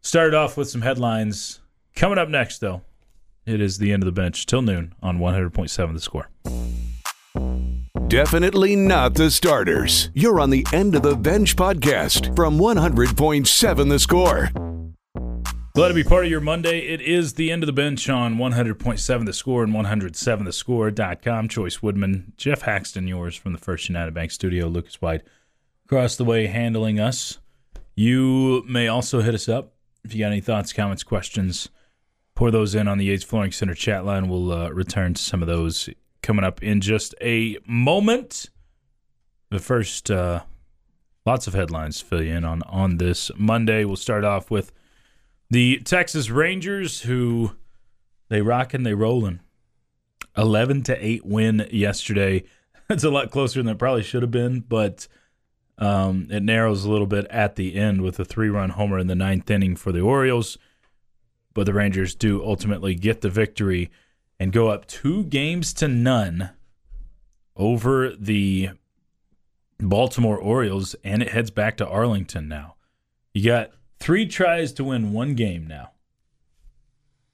Started 0.00 0.34
off 0.34 0.56
with 0.56 0.70
some 0.70 0.80
headlines. 0.80 1.60
Coming 1.94 2.16
up 2.16 2.30
next, 2.30 2.60
though, 2.60 2.80
it 3.44 3.60
is 3.60 3.76
the 3.76 3.92
end 3.92 4.02
of 4.02 4.06
the 4.06 4.12
bench 4.12 4.46
till 4.46 4.62
noon 4.62 4.94
on 5.02 5.18
100.7 5.18 5.92
The 5.92 6.00
Score. 6.00 6.30
Definitely 8.08 8.76
not 8.76 9.14
the 9.14 9.30
starters. 9.30 10.10
You're 10.14 10.40
on 10.40 10.50
the 10.50 10.66
End 10.72 10.94
of 10.94 11.02
the 11.02 11.16
Bench 11.16 11.54
podcast 11.56 12.34
from 12.34 12.58
100.7 12.58 13.88
The 13.88 13.98
Score. 13.98 14.50
Glad 15.74 15.88
to 15.88 15.94
be 15.94 16.02
part 16.02 16.24
of 16.24 16.30
your 16.30 16.40
Monday. 16.40 16.80
It 16.80 17.00
is 17.00 17.34
the 17.34 17.52
end 17.52 17.62
of 17.62 17.68
the 17.68 17.72
bench 17.72 18.08
on 18.08 18.36
100.7 18.36 19.26
The 19.26 19.32
Score 19.32 19.62
and 19.62 19.72
107thescore.com. 19.72 21.48
Chois 21.48 21.82
Woodman, 21.82 22.32
Geoff 22.36 22.62
Haxton, 22.62 23.06
yours 23.06 23.36
from 23.36 23.52
the 23.52 23.58
First 23.58 23.88
United 23.88 24.12
Bank 24.12 24.30
studio. 24.32 24.66
Lucas 24.66 25.00
White 25.00 25.22
across 25.86 26.16
the 26.16 26.24
way 26.24 26.46
handling 26.46 26.98
us. 27.00 27.38
You 28.00 28.64
may 28.66 28.88
also 28.88 29.20
hit 29.20 29.34
us 29.34 29.46
up 29.46 29.74
if 30.04 30.14
you 30.14 30.20
got 30.20 30.32
any 30.32 30.40
thoughts, 30.40 30.72
comments, 30.72 31.02
questions. 31.02 31.68
Pour 32.34 32.50
those 32.50 32.74
in 32.74 32.88
on 32.88 32.96
the 32.96 33.04
Yates 33.04 33.24
Flooring 33.24 33.52
Center 33.52 33.74
chat 33.74 34.06
line. 34.06 34.30
We'll 34.30 34.50
uh, 34.50 34.70
return 34.70 35.12
to 35.12 35.22
some 35.22 35.42
of 35.42 35.48
those 35.48 35.90
coming 36.22 36.42
up 36.42 36.62
in 36.62 36.80
just 36.80 37.14
a 37.20 37.58
moment. 37.66 38.48
But 39.50 39.60
first, 39.60 40.10
uh, 40.10 40.44
lots 41.26 41.46
of 41.46 41.52
headlines 41.52 41.98
to 41.98 42.06
fill 42.06 42.22
you 42.22 42.32
in 42.32 42.42
on 42.46 42.62
on 42.62 42.96
this 42.96 43.30
Monday. 43.36 43.84
We'll 43.84 43.96
start 43.96 44.24
off 44.24 44.50
with 44.50 44.72
the 45.50 45.80
Texas 45.80 46.30
Rangers, 46.30 47.02
who 47.02 47.52
they 48.30 48.40
rocking, 48.40 48.82
they 48.82 48.94
rolling. 48.94 49.40
Eleven 50.38 50.82
to 50.84 51.06
eight 51.06 51.26
win 51.26 51.68
yesterday. 51.70 52.44
That's 52.88 53.04
a 53.04 53.10
lot 53.10 53.30
closer 53.30 53.62
than 53.62 53.70
it 53.70 53.78
probably 53.78 54.04
should 54.04 54.22
have 54.22 54.30
been, 54.30 54.60
but 54.60 55.06
um, 55.80 56.28
it 56.30 56.42
narrows 56.42 56.84
a 56.84 56.90
little 56.90 57.06
bit 57.06 57.26
at 57.26 57.56
the 57.56 57.74
end 57.74 58.02
with 58.02 58.20
a 58.20 58.24
three-run 58.24 58.70
homer 58.70 58.98
in 58.98 59.06
the 59.06 59.14
ninth 59.14 59.50
inning 59.50 59.74
for 59.74 59.90
the 59.90 60.00
Orioles. 60.00 60.58
But 61.54 61.66
the 61.66 61.74
Rangers 61.74 62.14
do 62.14 62.44
ultimately 62.44 62.94
get 62.94 63.22
the 63.22 63.30
victory 63.30 63.90
and 64.38 64.52
go 64.52 64.68
up 64.68 64.86
two 64.86 65.24
games 65.24 65.72
to 65.74 65.88
none 65.88 66.50
over 67.56 68.10
the 68.10 68.70
Baltimore 69.78 70.38
Orioles, 70.38 70.94
and 71.02 71.22
it 71.22 71.30
heads 71.30 71.50
back 71.50 71.76
to 71.78 71.88
Arlington 71.88 72.48
now. 72.48 72.74
You 73.32 73.44
got 73.44 73.70
three 73.98 74.26
tries 74.26 74.72
to 74.74 74.84
win 74.84 75.12
one 75.12 75.34
game 75.34 75.66
now. 75.66 75.92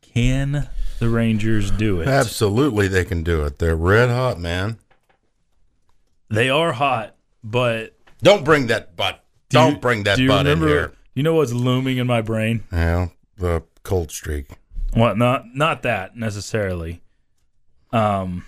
Can 0.00 0.68
the 0.98 1.08
Rangers 1.08 1.70
do 1.70 2.00
it? 2.00 2.08
Absolutely, 2.08 2.88
they 2.88 3.04
can 3.04 3.22
do 3.22 3.44
it. 3.44 3.58
They're 3.58 3.76
red 3.76 4.08
hot, 4.08 4.40
man. 4.40 4.78
They 6.30 6.48
are 6.48 6.72
hot, 6.72 7.16
but 7.44 7.95
Don't 8.22 8.44
bring 8.44 8.66
that 8.68 8.96
butt. 8.96 9.24
do 9.48 9.58
Don't 9.58 9.80
bring 9.80 10.04
that 10.04 10.16
do 10.16 10.28
butt 10.28 10.46
in 10.46 10.58
here. 10.58 10.92
You 11.14 11.22
know 11.22 11.34
what's 11.34 11.52
looming 11.52 11.96
in 11.98 12.06
my 12.06 12.20
brain? 12.22 12.64
Yeah, 12.72 13.08
the 13.38 13.62
cold 13.82 14.10
streak. 14.10 14.48
Well, 14.94 15.14
not 15.16 15.54
not 15.54 15.82
that 15.82 16.16
necessarily. 16.16 17.02
Um, 17.92 18.44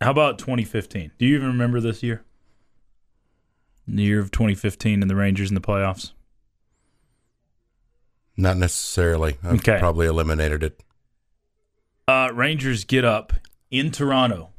how 0.00 0.10
about 0.10 0.38
2015? 0.38 1.12
Do 1.18 1.26
you 1.26 1.36
even 1.36 1.48
remember 1.48 1.80
this 1.80 2.02
year? 2.02 2.22
The 3.88 4.02
year 4.02 4.20
of 4.20 4.30
2015 4.30 5.00
and 5.00 5.10
the 5.10 5.14
Rangers 5.16 5.48
in 5.50 5.54
the 5.54 5.60
playoffs. 5.60 6.12
Not 8.36 8.56
necessarily. 8.58 9.38
I've 9.42 9.60
Okay. 9.60 9.78
probably 9.78 10.06
eliminated 10.06 10.62
it. 10.62 10.82
Uh, 12.06 12.30
Rangers 12.34 12.84
get 12.84 13.04
up 13.04 13.32
in 13.70 13.90
Toronto, 13.90 14.50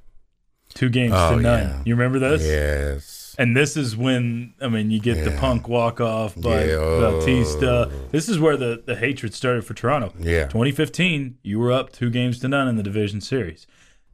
two 0.74 0.90
games 0.90 1.14
Oh, 1.16 1.36
to 1.38 1.42
none. 1.42 1.60
yeah. 1.64 1.82
You 1.86 1.96
remember 1.96 2.20
this? 2.20 2.44
Yes. 2.46 3.36
And 3.40 3.56
this 3.56 3.78
is 3.78 3.96
when 3.96 4.54
I 4.62 4.68
mean 4.68 4.90
you 4.90 5.00
get 5.00 5.24
the 5.24 5.32
punk 5.38 5.68
walk 5.68 6.02
off 6.02 6.36
by 6.36 6.66
Yeah. 6.66 6.74
Oh. 6.76 7.20
Bautista. 7.20 7.92
This 8.12 8.28
is 8.30 8.40
where 8.40 8.58
the, 8.58 8.82
the 8.86 8.96
hatred 8.96 9.34
started 9.34 9.64
for 9.66 9.74
Toronto. 9.76 10.12
Yeah. 10.20 10.48
2015, 10.48 11.38
you 11.44 11.60
were 11.60 11.72
up 11.72 11.92
two 11.92 12.10
games 12.10 12.40
to 12.40 12.48
none 12.48 12.68
in 12.68 12.78
the 12.78 12.84
division 12.84 13.22
series. 13.22 13.68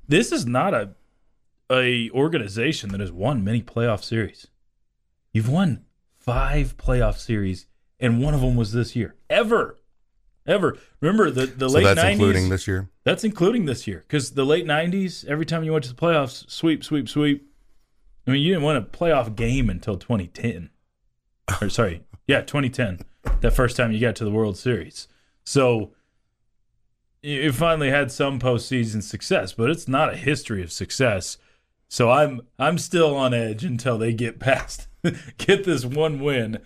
This 0.08 0.32
is 0.32 0.46
not 0.46 0.74
a 0.74 0.96
a 1.72 2.10
organization 2.12 2.90
that 2.92 3.00
has 3.00 3.12
won 3.12 3.44
many 3.44 3.62
playoff 3.62 4.04
series. 4.04 4.48
You've 5.32 5.50
won 5.50 5.86
five 6.20 6.76
playoff 6.78 7.18
series, 7.18 7.66
and 8.00 8.22
one 8.22 8.34
of 8.34 8.42
them 8.42 8.56
was 8.58 8.74
this 8.74 8.96
year. 8.96 9.16
Ever, 9.30 9.78
ever. 10.46 10.78
Remember 11.02 11.30
the 11.32 11.46
the 11.48 11.70
So 11.70 11.76
late 11.76 11.84
that's 11.84 12.00
90s. 12.00 12.12
including 12.14 12.50
this 12.50 12.68
year. 12.68 12.90
That's 13.04 13.24
including 13.24 13.66
this 13.66 13.88
year 13.88 14.04
because 14.08 14.32
the 14.32 14.46
late 14.46 14.66
'90s, 14.66 15.26
every 15.26 15.46
time 15.46 15.64
you 15.64 15.72
went 15.74 15.84
to 15.86 15.90
the 15.94 16.00
playoffs, 16.00 16.50
sweep, 16.50 16.84
sweep, 16.84 17.08
sweep. 17.10 17.48
I 18.28 18.32
mean, 18.32 18.42
you 18.42 18.54
didn't 18.54 18.64
win 18.66 18.78
a 18.78 18.82
playoff 18.82 19.36
game 19.36 19.70
until 19.70 19.98
2010. 19.98 20.70
Or 21.62 21.70
sorry, 21.70 22.04
yeah, 22.28 22.42
2010. 22.42 23.00
That 23.42 23.52
first 23.52 23.76
time 23.78 23.92
you 23.92 24.00
got 24.00 24.16
to 24.18 24.24
the 24.26 24.32
World 24.32 24.58
Series. 24.58 25.08
So 25.44 25.92
you 27.22 27.40
you 27.42 27.52
finally 27.52 27.90
had 27.90 28.12
some 28.12 28.40
postseason 28.40 29.02
success, 29.04 29.54
but 29.54 29.70
it's 29.70 29.88
not 29.88 30.14
a 30.14 30.18
history 30.18 30.62
of 30.64 30.72
success. 30.72 31.38
So 31.90 32.10
I'm 32.10 32.42
I'm 32.58 32.78
still 32.78 33.16
on 33.16 33.34
edge 33.34 33.64
until 33.64 33.98
they 33.98 34.14
get 34.14 34.40
past, 34.40 34.88
get 35.38 35.64
this 35.64 35.86
one 35.86 36.20
win. 36.20 36.60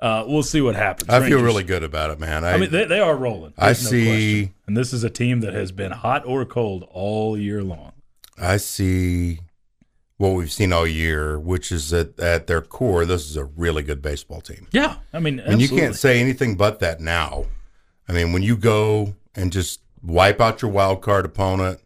Uh, 0.00 0.24
we'll 0.26 0.42
see 0.42 0.60
what 0.60 0.74
happens. 0.74 1.08
I 1.08 1.26
feel 1.26 1.42
really 1.42 1.64
good 1.64 1.82
about 1.82 2.10
it, 2.10 2.18
man. 2.20 2.44
I, 2.44 2.52
I 2.52 2.56
mean, 2.58 2.70
they, 2.70 2.84
they 2.84 3.00
are 3.00 3.16
rolling. 3.16 3.54
I 3.56 3.68
no 3.68 3.72
see- 3.74 4.04
question. 4.06 4.54
And 4.66 4.76
this 4.76 4.92
is 4.92 5.04
a 5.04 5.10
team 5.10 5.40
that 5.40 5.54
has 5.54 5.72
been 5.72 5.92
hot 5.92 6.26
or 6.26 6.44
cold 6.44 6.86
all 6.90 7.38
year 7.38 7.62
long. 7.62 7.92
I 8.38 8.56
see 8.56 9.40
what 10.16 10.30
we've 10.30 10.52
seen 10.52 10.72
all 10.72 10.86
year, 10.86 11.38
which 11.38 11.70
is 11.72 11.90
that 11.90 12.18
at 12.18 12.46
their 12.46 12.60
core, 12.60 13.04
this 13.04 13.28
is 13.28 13.36
a 13.36 13.44
really 13.44 13.82
good 13.82 14.02
baseball 14.02 14.40
team. 14.40 14.66
Yeah, 14.72 14.96
I 15.12 15.20
mean, 15.20 15.40
And 15.40 15.60
you 15.60 15.68
can't 15.68 15.94
say 15.96 16.20
anything 16.20 16.56
but 16.56 16.80
that 16.80 17.00
now. 17.00 17.46
I 18.08 18.12
mean, 18.12 18.32
when 18.32 18.42
you 18.42 18.56
go 18.56 19.14
and 19.34 19.52
just 19.52 19.80
wipe 20.02 20.40
out 20.40 20.62
your 20.62 20.70
wild 20.70 21.02
card 21.02 21.24
opponent, 21.24 21.80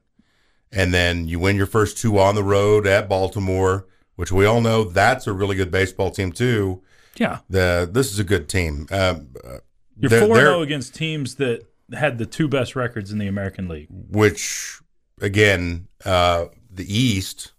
and 0.70 0.92
then 0.92 1.28
you 1.28 1.38
win 1.38 1.56
your 1.56 1.66
first 1.66 1.96
two 1.98 2.18
on 2.18 2.34
the 2.34 2.42
road 2.42 2.86
at 2.86 3.08
Baltimore, 3.08 3.86
which 4.16 4.30
we 4.30 4.44
all 4.44 4.60
know 4.60 4.84
that's 4.84 5.26
a 5.26 5.32
really 5.32 5.56
good 5.56 5.70
baseball 5.70 6.10
team 6.10 6.32
too. 6.32 6.82
Yeah, 7.18 7.38
The 7.50 7.88
this 7.90 8.12
is 8.12 8.18
a 8.18 8.24
good 8.24 8.48
team. 8.48 8.86
Um, 8.90 9.28
uh, 9.44 9.58
you're 9.98 10.10
four 10.10 10.36
zero 10.36 10.62
against 10.62 10.94
teams 10.94 11.36
that 11.36 11.66
had 11.92 12.18
the 12.18 12.26
two 12.26 12.48
best 12.48 12.76
records 12.76 13.10
in 13.10 13.18
the 13.18 13.26
American 13.26 13.68
League. 13.68 13.88
which 13.90 14.80
again, 15.20 15.88
uh, 16.04 16.46
the 16.70 16.92
East 16.92 17.52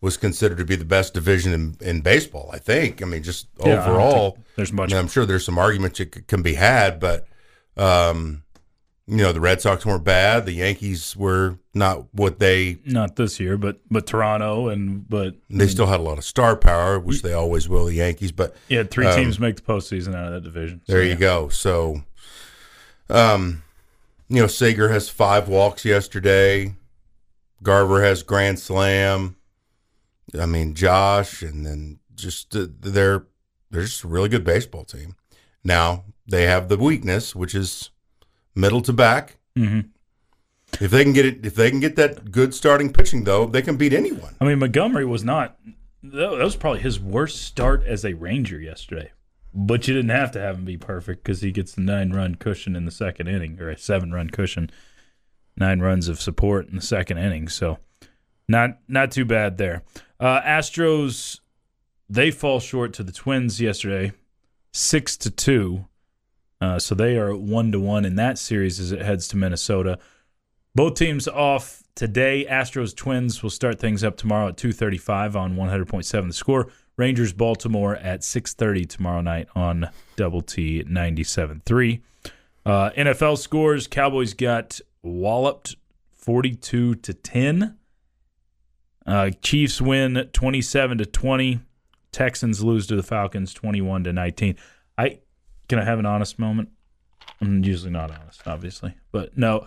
was 0.00 0.16
considered 0.16 0.58
to 0.58 0.64
be 0.64 0.76
the 0.76 0.84
best 0.84 1.14
division 1.14 1.52
in, 1.52 1.76
in 1.80 2.00
baseball. 2.00 2.50
I 2.52 2.58
think. 2.58 3.02
I 3.02 3.06
mean, 3.06 3.22
just 3.22 3.48
Yeah, 3.64 3.82
overall, 3.82 4.38
there's 4.56 4.72
much. 4.72 4.92
I'm 4.92 5.08
sure 5.08 5.24
there's 5.26 5.44
some 5.44 5.58
arguments 5.58 5.98
that 5.98 6.26
can 6.26 6.42
be 6.42 6.54
had, 6.54 7.00
but 7.00 7.26
um, 7.76 8.43
you 9.06 9.18
know, 9.18 9.32
the 9.32 9.40
Red 9.40 9.60
Sox 9.60 9.84
weren't 9.84 10.04
bad. 10.04 10.46
The 10.46 10.52
Yankees 10.52 11.14
were 11.16 11.58
not 11.74 12.06
what 12.14 12.38
they. 12.38 12.78
Not 12.86 13.16
this 13.16 13.38
year, 13.38 13.58
but 13.58 13.80
but 13.90 14.06
Toronto 14.06 14.68
and 14.68 15.08
but 15.08 15.34
They 15.50 15.68
still 15.68 15.86
had 15.86 16.00
a 16.00 16.02
lot 16.02 16.16
of 16.16 16.24
star 16.24 16.56
power, 16.56 16.98
which 16.98 17.22
they 17.22 17.34
always 17.34 17.68
will. 17.68 17.84
The 17.84 17.94
Yankees, 17.94 18.32
but 18.32 18.56
yeah, 18.68 18.82
three 18.84 19.06
Um, 19.06 19.16
teams 19.16 19.38
make 19.38 19.56
the 19.56 19.62
postseason 19.62 20.14
out 20.14 20.28
of 20.28 20.32
that 20.32 20.44
division. 20.44 20.80
So, 20.86 20.92
there 20.92 21.02
yeah. 21.02 21.12
you 21.12 21.16
go. 21.18 21.48
So, 21.50 22.02
um, 23.10 23.62
you 24.28 24.40
know, 24.40 24.46
Seager 24.46 24.88
has 24.88 25.10
five 25.10 25.48
walks 25.48 25.84
yesterday. 25.84 26.74
Garver 27.62 28.02
has 28.02 28.22
grand 28.22 28.58
slam. 28.58 29.36
I 30.38 30.46
mean, 30.46 30.74
Josh, 30.74 31.42
and 31.42 31.64
then 31.66 31.98
just 32.14 32.56
uh, 32.56 32.68
they're 32.80 33.26
they're 33.70 33.82
just 33.82 34.04
a 34.04 34.08
really 34.08 34.30
good 34.30 34.44
baseball 34.44 34.84
team. 34.84 35.14
Now 35.62 36.04
they 36.26 36.44
have 36.44 36.68
the 36.68 36.78
weakness, 36.78 37.34
which 37.34 37.54
is 37.54 37.90
middle 38.54 38.80
to 38.82 38.92
back. 38.92 39.36
Mhm. 39.56 39.88
If 40.80 40.90
they 40.90 41.04
can 41.04 41.12
get 41.12 41.26
it, 41.26 41.46
if 41.46 41.54
they 41.54 41.70
can 41.70 41.80
get 41.80 41.96
that 41.96 42.30
good 42.32 42.52
starting 42.54 42.92
pitching, 42.92 43.24
though, 43.24 43.46
they 43.46 43.62
can 43.62 43.76
beat 43.76 43.92
anyone. 43.92 44.34
I 44.40 44.44
mean, 44.44 44.58
Montgomery 44.58 45.04
was 45.04 45.22
not. 45.22 45.56
That 46.02 46.30
that 46.30 46.44
was 46.44 46.56
probably 46.56 46.80
his 46.80 46.98
worst 47.00 47.42
start 47.42 47.84
as 47.84 48.04
a 48.04 48.14
Ranger 48.14 48.60
yesterday. 48.60 49.12
But 49.56 49.86
you 49.86 49.94
didn't 49.94 50.10
have 50.10 50.32
to 50.32 50.40
have 50.40 50.58
him 50.58 50.64
be 50.64 50.76
perfect 50.76 51.22
because 51.22 51.40
he 51.40 51.52
gets 51.52 51.72
the 51.72 51.80
nine 51.80 52.10
run 52.12 52.34
cushion 52.34 52.74
in 52.74 52.84
the 52.86 52.90
second 52.90 53.28
inning, 53.28 53.60
or 53.60 53.70
a 53.70 53.78
seven 53.78 54.12
run 54.12 54.28
cushion, 54.30 54.68
nine 55.56 55.78
runs 55.78 56.08
of 56.08 56.20
support 56.20 56.68
in 56.68 56.74
the 56.74 56.82
second 56.82 57.18
inning. 57.18 57.46
So, 57.48 57.78
not 58.48 58.78
not 58.88 59.12
too 59.12 59.24
bad 59.24 59.56
there. 59.56 59.82
Uh, 60.18 60.40
Astros, 60.40 61.38
they 62.10 62.32
fall 62.32 62.58
short 62.58 62.92
to 62.94 63.04
the 63.04 63.12
Twins 63.12 63.60
yesterday, 63.60 64.10
six 64.72 65.16
to 65.18 65.30
two. 65.30 65.86
Uh, 66.64 66.78
so 66.78 66.94
they 66.94 67.18
are 67.18 67.36
one 67.36 67.70
to 67.72 67.78
one 67.78 68.06
in 68.06 68.14
that 68.14 68.38
series 68.38 68.80
as 68.80 68.90
it 68.90 69.02
heads 69.02 69.28
to 69.28 69.36
Minnesota. 69.36 69.98
Both 70.74 70.94
teams 70.94 71.28
off 71.28 71.82
today. 71.94 72.46
Astros 72.48 72.96
Twins 72.96 73.42
will 73.42 73.50
start 73.50 73.78
things 73.78 74.02
up 74.02 74.16
tomorrow 74.16 74.48
at 74.48 74.56
2:35 74.56 75.36
on 75.36 75.56
100.7 75.56 76.28
The 76.28 76.32
Score. 76.32 76.68
Rangers 76.96 77.34
Baltimore 77.34 77.96
at 77.96 78.24
6:30 78.24 78.86
tomorrow 78.86 79.20
night 79.20 79.48
on 79.54 79.90
Double 80.16 80.40
T 80.40 80.82
97.3. 80.84 82.00
Uh, 82.64 82.90
NFL 82.96 83.36
scores: 83.36 83.86
Cowboys 83.86 84.32
got 84.32 84.80
walloped 85.02 85.76
42 86.14 86.94
to 86.94 87.12
10. 87.12 87.76
Uh, 89.06 89.30
Chiefs 89.42 89.82
win 89.82 90.30
27 90.32 90.96
to 90.96 91.04
20. 91.04 91.60
Texans 92.10 92.64
lose 92.64 92.86
to 92.86 92.96
the 92.96 93.02
Falcons 93.02 93.52
21 93.52 94.04
to 94.04 94.14
19. 94.14 94.56
I 94.96 95.18
can 95.74 95.82
I 95.82 95.86
have 95.86 95.98
an 95.98 96.06
honest 96.06 96.38
moment? 96.38 96.68
I'm 97.40 97.64
usually 97.64 97.90
not 97.90 98.08
honest, 98.08 98.46
obviously, 98.46 98.94
but 99.10 99.36
no. 99.36 99.66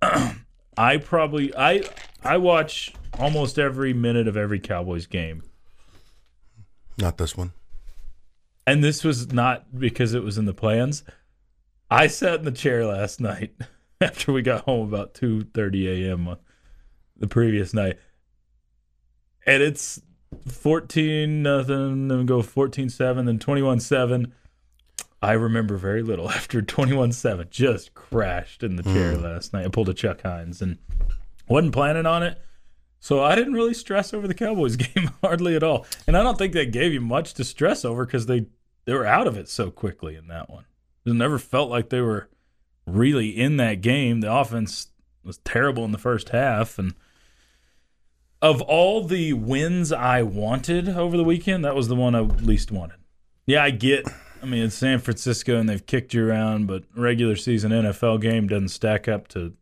I 0.76 0.98
probably 0.98 1.52
I 1.56 1.82
I 2.22 2.36
watch 2.36 2.94
almost 3.18 3.58
every 3.58 3.92
minute 3.92 4.28
of 4.28 4.36
every 4.36 4.60
Cowboys 4.60 5.06
game. 5.06 5.42
Not 6.98 7.18
this 7.18 7.36
one. 7.36 7.50
And 8.64 8.84
this 8.84 9.02
was 9.02 9.32
not 9.32 9.76
because 9.76 10.14
it 10.14 10.22
was 10.22 10.38
in 10.38 10.44
the 10.44 10.54
plans. 10.54 11.02
I 11.90 12.06
sat 12.06 12.38
in 12.38 12.44
the 12.44 12.52
chair 12.52 12.86
last 12.86 13.20
night 13.20 13.56
after 14.00 14.32
we 14.32 14.40
got 14.40 14.66
home 14.66 14.86
about 14.86 15.14
2:30 15.14 16.06
a.m. 16.06 16.36
the 17.16 17.26
previous 17.26 17.74
night. 17.74 17.98
And 19.44 19.64
it's 19.64 20.00
14 20.46 21.42
nothing, 21.42 22.06
then 22.06 22.24
go 22.24 22.38
14-7, 22.38 23.26
then 23.26 23.40
21-7. 23.40 24.30
I 25.24 25.32
remember 25.32 25.76
very 25.76 26.02
little 26.02 26.30
after 26.30 26.62
21-7. 26.62 27.50
Just 27.50 27.94
crashed 27.94 28.62
in 28.62 28.76
the 28.76 28.82
hmm. 28.82 28.94
chair 28.94 29.16
last 29.16 29.52
night. 29.52 29.64
I 29.64 29.68
pulled 29.68 29.88
a 29.88 29.94
Chuck 29.94 30.22
Hines 30.22 30.62
and 30.62 30.78
wasn't 31.48 31.72
planning 31.72 32.06
on 32.06 32.22
it. 32.22 32.40
So 33.00 33.22
I 33.22 33.34
didn't 33.34 33.52
really 33.52 33.74
stress 33.74 34.14
over 34.14 34.26
the 34.26 34.34
Cowboys 34.34 34.76
game 34.76 35.10
hardly 35.22 35.56
at 35.56 35.62
all. 35.62 35.86
And 36.06 36.16
I 36.16 36.22
don't 36.22 36.38
think 36.38 36.52
they 36.52 36.66
gave 36.66 36.92
you 36.92 37.00
much 37.00 37.34
to 37.34 37.44
stress 37.44 37.84
over 37.84 38.06
because 38.06 38.26
they, 38.26 38.46
they 38.86 38.94
were 38.94 39.06
out 39.06 39.26
of 39.26 39.36
it 39.36 39.48
so 39.48 39.70
quickly 39.70 40.16
in 40.16 40.28
that 40.28 40.48
one. 40.48 40.64
It 41.04 41.12
never 41.12 41.38
felt 41.38 41.68
like 41.68 41.90
they 41.90 42.00
were 42.00 42.30
really 42.86 43.28
in 43.28 43.58
that 43.58 43.82
game. 43.82 44.20
The 44.20 44.32
offense 44.32 44.88
was 45.22 45.38
terrible 45.38 45.84
in 45.84 45.92
the 45.92 45.98
first 45.98 46.30
half. 46.30 46.78
And 46.78 46.94
of 48.40 48.62
all 48.62 49.04
the 49.04 49.34
wins 49.34 49.92
I 49.92 50.22
wanted 50.22 50.88
over 50.88 51.16
the 51.16 51.24
weekend, 51.24 51.64
that 51.64 51.74
was 51.74 51.88
the 51.88 51.94
one 51.94 52.14
I 52.14 52.20
least 52.20 52.70
wanted. 52.70 52.96
Yeah, 53.46 53.62
I 53.62 53.70
get. 53.70 54.06
I 54.44 54.46
mean, 54.46 54.64
it's 54.64 54.74
San 54.74 54.98
Francisco 54.98 55.58
and 55.58 55.66
they've 55.66 55.86
kicked 55.86 56.12
you 56.12 56.28
around, 56.28 56.66
but 56.66 56.84
regular 56.94 57.34
season 57.34 57.72
NFL 57.72 58.20
game 58.20 58.46
doesn't 58.46 58.68
stack 58.68 59.08
up 59.08 59.26
to 59.28 59.54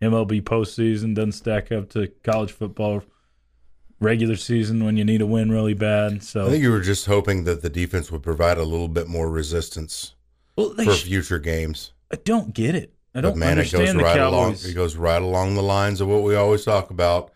MLB 0.00 0.42
postseason, 0.42 1.16
doesn't 1.16 1.32
stack 1.32 1.72
up 1.72 1.88
to 1.90 2.06
college 2.22 2.52
football 2.52 3.02
regular 3.98 4.36
season 4.36 4.84
when 4.84 4.96
you 4.96 5.04
need 5.04 5.20
a 5.20 5.26
win 5.26 5.50
really 5.50 5.74
bad. 5.74 6.22
So 6.22 6.46
I 6.46 6.50
think 6.50 6.62
you 6.62 6.70
were 6.70 6.80
just 6.80 7.06
hoping 7.06 7.42
that 7.42 7.62
the 7.62 7.68
defense 7.68 8.12
would 8.12 8.22
provide 8.22 8.56
a 8.56 8.62
little 8.62 8.86
bit 8.86 9.08
more 9.08 9.28
resistance 9.28 10.14
well, 10.54 10.74
for 10.76 10.94
sh- 10.94 11.02
future 11.02 11.40
games. 11.40 11.92
I 12.12 12.16
don't 12.16 12.54
get 12.54 12.76
it. 12.76 12.94
I 13.16 13.22
don't 13.22 13.32
but 13.32 13.38
man, 13.38 13.58
it 13.58 13.72
goes 13.72 13.92
the 13.92 13.98
right 13.98 14.20
along. 14.20 14.52
It 14.64 14.74
goes 14.74 14.94
right 14.94 15.20
along 15.20 15.56
the 15.56 15.62
lines 15.62 16.00
of 16.00 16.06
what 16.06 16.22
we 16.22 16.36
always 16.36 16.64
talk 16.64 16.90
about: 16.90 17.32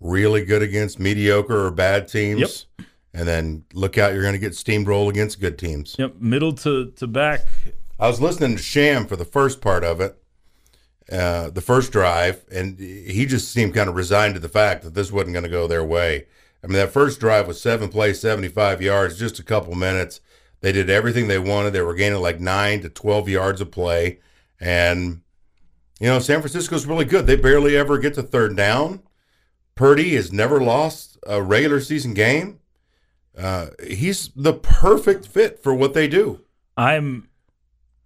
really 0.00 0.46
good 0.46 0.62
against 0.62 0.98
mediocre 0.98 1.66
or 1.66 1.70
bad 1.70 2.08
teams, 2.08 2.66
and 3.14 3.26
then 3.26 3.64
look 3.72 3.98
out, 3.98 4.12
you're 4.12 4.22
going 4.22 4.34
to 4.34 4.38
get 4.38 4.52
steamrolled 4.52 5.10
against 5.10 5.40
good 5.40 5.58
teams. 5.58 5.96
Yep, 5.98 6.16
middle 6.20 6.52
to, 6.54 6.90
to 6.92 7.06
back. 7.06 7.46
I 7.98 8.06
was 8.06 8.20
listening 8.20 8.56
to 8.56 8.62
Sham 8.62 9.06
for 9.06 9.16
the 9.16 9.24
first 9.24 9.60
part 9.60 9.82
of 9.82 10.00
it, 10.00 10.16
uh, 11.10 11.50
the 11.50 11.60
first 11.60 11.90
drive, 11.90 12.44
and 12.52 12.78
he 12.78 13.26
just 13.26 13.50
seemed 13.50 13.74
kind 13.74 13.88
of 13.88 13.96
resigned 13.96 14.34
to 14.34 14.40
the 14.40 14.48
fact 14.48 14.84
that 14.84 14.94
this 14.94 15.10
wasn't 15.10 15.32
going 15.32 15.44
to 15.44 15.50
go 15.50 15.66
their 15.66 15.84
way. 15.84 16.26
I 16.62 16.66
mean, 16.66 16.74
that 16.74 16.92
first 16.92 17.20
drive 17.20 17.46
was 17.46 17.60
seven 17.60 17.88
plays, 17.88 18.20
75 18.20 18.82
yards, 18.82 19.18
just 19.18 19.38
a 19.38 19.44
couple 19.44 19.74
minutes. 19.74 20.20
They 20.60 20.72
did 20.72 20.90
everything 20.90 21.28
they 21.28 21.38
wanted. 21.38 21.72
They 21.72 21.82
were 21.82 21.94
gaining 21.94 22.20
like 22.20 22.40
nine 22.40 22.80
to 22.82 22.88
12 22.88 23.28
yards 23.28 23.60
of 23.60 23.70
play. 23.70 24.18
And, 24.60 25.22
you 26.00 26.08
know, 26.08 26.18
San 26.18 26.40
Francisco's 26.40 26.86
really 26.86 27.04
good. 27.04 27.26
They 27.26 27.36
barely 27.36 27.76
ever 27.76 27.98
get 27.98 28.14
to 28.14 28.22
third 28.22 28.56
down. 28.56 29.02
Purdy 29.76 30.16
has 30.16 30.32
never 30.32 30.60
lost 30.60 31.16
a 31.26 31.40
regular 31.40 31.80
season 31.80 32.12
game. 32.12 32.57
Uh, 33.38 33.68
he's 33.86 34.28
the 34.34 34.52
perfect 34.52 35.26
fit 35.26 35.62
for 35.62 35.72
what 35.74 35.94
they 35.94 36.08
do. 36.08 36.40
I'm. 36.76 37.28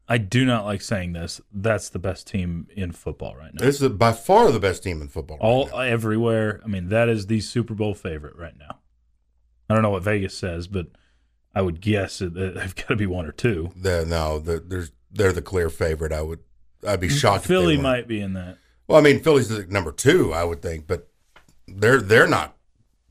I 0.09 0.19
do 0.19 0.45
not 0.45 0.65
like 0.67 0.83
saying 0.83 1.15
this. 1.15 1.41
That's 1.53 1.89
the 1.89 1.99
best 1.99 2.27
team 2.27 2.67
in 2.77 2.93
football 2.93 3.35
right 3.37 3.55
now. 3.55 3.65
This 3.65 3.81
is 3.81 3.89
by 3.91 4.12
far 4.12 4.51
the 4.51 4.61
best 4.61 4.83
team 4.83 5.01
in 5.01 5.09
football. 5.09 5.39
right 5.39 5.47
All 5.47 5.67
now. 5.69 5.79
everywhere. 5.79 6.61
I 6.65 6.69
mean, 6.69 6.89
that 6.91 7.09
is 7.09 7.29
the 7.29 7.41
Super 7.41 7.73
Bowl 7.73 7.95
favorite 7.95 8.37
right 8.37 8.57
now. 8.59 8.79
I 9.71 9.75
don't 9.75 9.83
know 9.83 9.91
what 9.91 10.03
Vegas 10.03 10.37
says, 10.37 10.67
but 10.67 10.89
I 11.55 11.62
would 11.62 11.81
guess 11.81 12.21
it- 12.21 12.35
they've 12.35 12.75
got 12.77 12.89
to 12.89 12.97
be 12.97 13.07
one 13.07 13.25
or 13.27 13.33
two. 13.33 13.71
The, 13.77 14.05
no, 14.05 14.39
the, 14.39 14.61
there's 14.61 14.93
they're 15.11 15.33
the 15.33 15.41
clear 15.41 15.71
favorite. 15.71 16.12
I 16.12 16.21
would 16.21 16.41
I'd 16.87 17.01
be 17.01 17.09
shocked. 17.09 17.47
Philly 17.47 17.79
might 17.79 18.07
be 18.09 18.21
in 18.21 18.35
that. 18.35 18.59
Well, 18.89 18.99
I 18.99 19.03
mean, 19.03 19.21
Philly's 19.23 19.49
the 19.49 19.65
number 19.67 19.93
two, 19.93 20.33
I 20.35 20.45
would 20.45 20.61
think, 20.61 20.87
but 20.87 21.09
they're 21.69 22.01
they're 22.03 22.27
not 22.27 22.57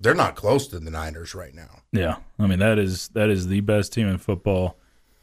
they're 0.02 0.14
not 0.16 0.36
close 0.36 0.68
to 0.70 0.80
the 0.80 0.92
Niners 0.92 1.34
right 1.36 1.54
now. 1.54 1.80
Yeah, 1.92 2.18
I 2.40 2.48
mean 2.48 2.60
that 2.60 2.80
is 2.80 3.10
that 3.10 3.30
is 3.30 3.48
the 3.48 3.62
best 3.62 3.94
team 3.94 4.08
in 4.08 4.18
football, 4.18 4.78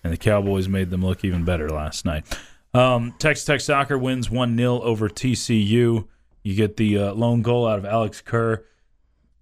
and 0.04 0.12
the 0.12 0.16
Cowboys 0.16 0.68
made 0.68 0.90
them 0.90 1.02
look 1.04 1.24
even 1.24 1.44
better 1.44 1.68
last 1.68 2.04
night. 2.04 2.24
Um, 2.74 3.14
Texas 3.18 3.44
Tech 3.44 3.60
soccer 3.60 3.98
wins 3.98 4.30
one 4.30 4.56
0 4.56 4.80
over 4.82 5.08
TCU. 5.08 6.06
You 6.42 6.54
get 6.54 6.76
the 6.76 6.98
uh, 6.98 7.12
lone 7.14 7.42
goal 7.42 7.66
out 7.66 7.78
of 7.78 7.84
Alex 7.84 8.20
Kerr, 8.20 8.64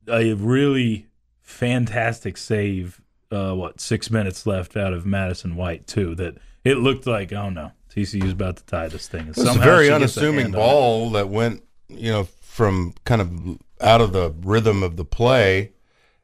a 0.08 0.32
really 0.34 1.06
fantastic 1.42 2.36
save. 2.36 3.00
Uh, 3.30 3.52
what 3.54 3.80
six 3.80 4.08
minutes 4.10 4.46
left 4.46 4.76
out 4.76 4.92
of 4.92 5.04
Madison 5.04 5.56
White 5.56 5.86
too? 5.86 6.14
That 6.14 6.36
it 6.64 6.76
looked 6.78 7.06
like 7.06 7.32
oh 7.32 7.50
no, 7.50 7.72
TCU's 7.92 8.32
about 8.32 8.58
to 8.58 8.64
tie 8.64 8.88
this 8.88 9.08
thing. 9.08 9.22
And 9.22 9.30
It 9.30 9.36
was 9.38 9.56
a 9.56 9.58
very 9.58 9.86
she 9.86 9.90
a 9.92 9.96
unassuming 9.96 10.40
hand 10.46 10.54
on 10.54 10.60
it. 10.60 10.64
ball 10.64 11.10
that 11.10 11.28
went, 11.28 11.62
you 11.88 12.12
know, 12.12 12.28
from 12.56 12.94
kind 13.04 13.20
of 13.20 13.58
out 13.82 14.00
of 14.00 14.14
the 14.14 14.34
rhythm 14.42 14.82
of 14.82 14.96
the 14.96 15.04
play, 15.04 15.72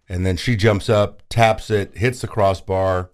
and 0.09 0.25
then 0.25 0.39
she 0.39 0.57
jumps 0.57 0.89
up, 0.89 1.23
taps 1.29 1.69
it, 1.69 1.95
hits 1.99 2.23
the 2.23 2.27
crossbar, 2.27 3.11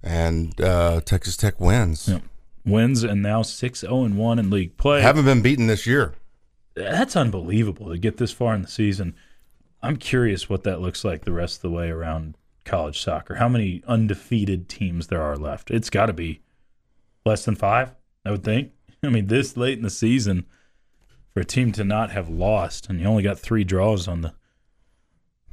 and 0.00 0.58
uh, 0.60 1.00
Texas 1.00 1.36
Tech 1.36 1.60
wins. 1.60 2.08
Yeah. 2.08 2.20
Wins 2.64 3.02
and 3.02 3.20
now 3.20 3.42
six 3.42 3.80
zero 3.80 4.04
and 4.04 4.16
one 4.16 4.38
in 4.38 4.48
league 4.48 4.76
play. 4.76 5.00
Haven't 5.00 5.24
been 5.24 5.42
beaten 5.42 5.66
this 5.66 5.88
year. 5.88 6.14
that's 6.74 7.16
unbelievable 7.16 7.88
to 7.88 7.98
get 7.98 8.18
this 8.18 8.30
far 8.30 8.54
in 8.54 8.62
the 8.62 8.68
season. 8.68 9.16
I'm 9.82 9.96
curious 9.96 10.48
what 10.48 10.62
that 10.62 10.80
looks 10.80 11.04
like 11.04 11.24
the 11.24 11.32
rest 11.32 11.56
of 11.56 11.62
the 11.62 11.70
way 11.70 11.90
around 11.90 12.36
college 12.64 13.00
soccer. 13.00 13.36
How 13.36 13.48
many 13.48 13.82
undefeated 13.88 14.68
teams 14.68 15.08
there 15.08 15.22
are 15.22 15.36
left? 15.36 15.70
It's 15.72 15.90
got 15.90 16.06
to 16.06 16.12
be 16.12 16.42
less 17.26 17.44
than 17.44 17.56
five, 17.56 17.92
I 18.24 18.30
would 18.30 18.44
think. 18.44 18.70
I 19.02 19.08
mean, 19.08 19.26
this 19.26 19.56
late 19.56 19.78
in 19.78 19.82
the 19.82 19.90
season 19.90 20.46
for 21.32 21.40
a 21.40 21.44
team 21.44 21.72
to 21.72 21.84
not 21.84 22.10
have 22.10 22.28
lost, 22.28 22.88
and 22.88 23.00
you 23.00 23.06
only 23.06 23.22
got 23.22 23.38
three 23.38 23.64
draws 23.64 24.08
on 24.08 24.20
the 24.22 24.34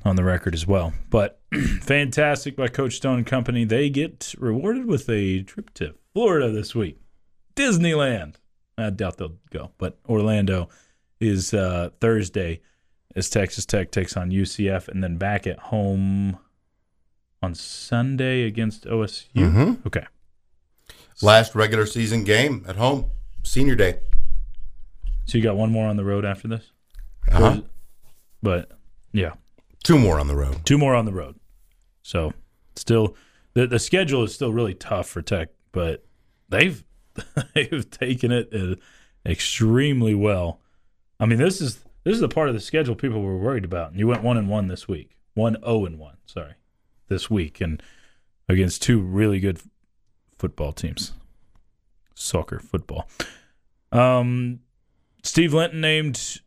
on 0.05 0.15
the 0.15 0.23
record 0.23 0.53
as 0.53 0.65
well. 0.65 0.93
But 1.09 1.41
fantastic 1.81 2.55
by 2.55 2.67
Coach 2.67 2.95
Stone 2.95 3.17
and 3.17 3.25
company. 3.27 3.65
They 3.65 3.89
get 3.89 4.33
rewarded 4.37 4.85
with 4.85 5.09
a 5.09 5.43
trip 5.43 5.73
to 5.75 5.95
Florida 6.13 6.49
this 6.51 6.73
week, 6.75 6.99
Disneyland. 7.55 8.35
I 8.77 8.89
doubt 8.91 9.17
they'll 9.17 9.37
go, 9.49 9.71
but 9.77 9.97
Orlando 10.07 10.69
is 11.19 11.53
uh, 11.53 11.89
Thursday 11.99 12.61
as 13.15 13.29
Texas 13.29 13.65
Tech 13.65 13.91
takes 13.91 14.15
on 14.15 14.29
UCF, 14.29 14.87
and 14.87 15.03
then 15.03 15.17
back 15.17 15.47
at 15.47 15.57
home 15.57 16.37
on 17.41 17.55
Sunday 17.55 18.43
against 18.43 18.85
OSU. 18.85 19.27
Mhm. 19.35 19.85
Okay, 19.87 20.05
Last 21.23 21.55
regular 21.55 21.87
season 21.87 22.23
game 22.23 22.63
at 22.67 22.75
home, 22.75 23.09
senior 23.43 23.73
day. 23.75 23.99
So 25.27 25.37
you 25.37 25.43
got 25.43 25.55
one 25.55 25.71
more 25.71 25.87
on 25.87 25.95
the 25.97 26.03
road 26.05 26.25
after 26.25 26.47
this, 26.47 26.71
Uh-huh. 27.31 27.61
but 28.41 28.71
yeah, 29.11 29.33
Two 29.83 29.99
more 29.99 30.19
on 30.19 30.27
the 30.27 30.35
road. 30.35 30.65
two 30.65 30.77
more 30.77 30.95
on 30.95 31.05
the 31.05 31.13
road. 31.13 31.35
So 32.01 32.33
still, 32.75 33.15
the 33.53 33.67
the 33.67 33.79
schedule 33.79 34.23
is 34.23 34.33
still 34.33 34.51
really 34.51 34.73
tough 34.73 35.07
for 35.07 35.21
Tech, 35.21 35.49
but 35.71 36.03
they've 36.49 36.83
they've 37.53 37.89
taken 37.91 38.31
it 38.31 38.49
uh, 38.53 38.75
extremely 39.25 40.15
well. 40.15 40.59
I 41.19 41.25
mean, 41.25 41.37
this 41.39 41.61
is 41.61 41.79
this 42.03 42.15
is 42.15 42.19
the 42.21 42.29
part 42.29 42.47
of 42.49 42.55
the 42.55 42.61
schedule 42.61 42.95
people 42.95 43.21
were 43.21 43.37
worried 43.37 43.65
about. 43.65 43.91
And 43.91 43.99
you 43.99 44.07
went 44.07 44.23
one 44.23 44.37
and 44.37 44.47
one 44.49 44.67
this 44.67 44.87
week, 44.87 45.17
one 45.33 45.55
zero 45.61 45.85
and 45.85 45.99
one. 45.99 46.17
Sorry, 46.25 46.53
this 47.07 47.29
week, 47.29 47.59
and 47.61 47.81
against 48.49 48.81
two 48.81 48.99
really 49.01 49.39
good 49.39 49.59
football 50.37 50.71
teams, 50.73 51.11
soccer 52.15 52.59
football. 52.59 53.07
Um, 53.91 54.59
Steve 55.23 55.53
Linton 55.53 55.81
named 55.81 56.39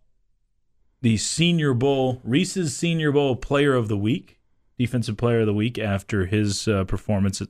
the 1.02 1.16
Senior 1.16 1.74
Bowl, 1.74 2.20
Reese's 2.24 2.76
Senior 2.76 3.12
Bowl 3.12 3.36
Player 3.36 3.74
of 3.74 3.88
the 3.88 3.96
Week, 3.96 4.38
Defensive 4.78 5.16
Player 5.16 5.40
of 5.40 5.46
the 5.46 5.54
Week 5.54 5.78
after 5.78 6.26
his 6.26 6.68
uh, 6.68 6.84
performance 6.84 7.40
at, 7.40 7.48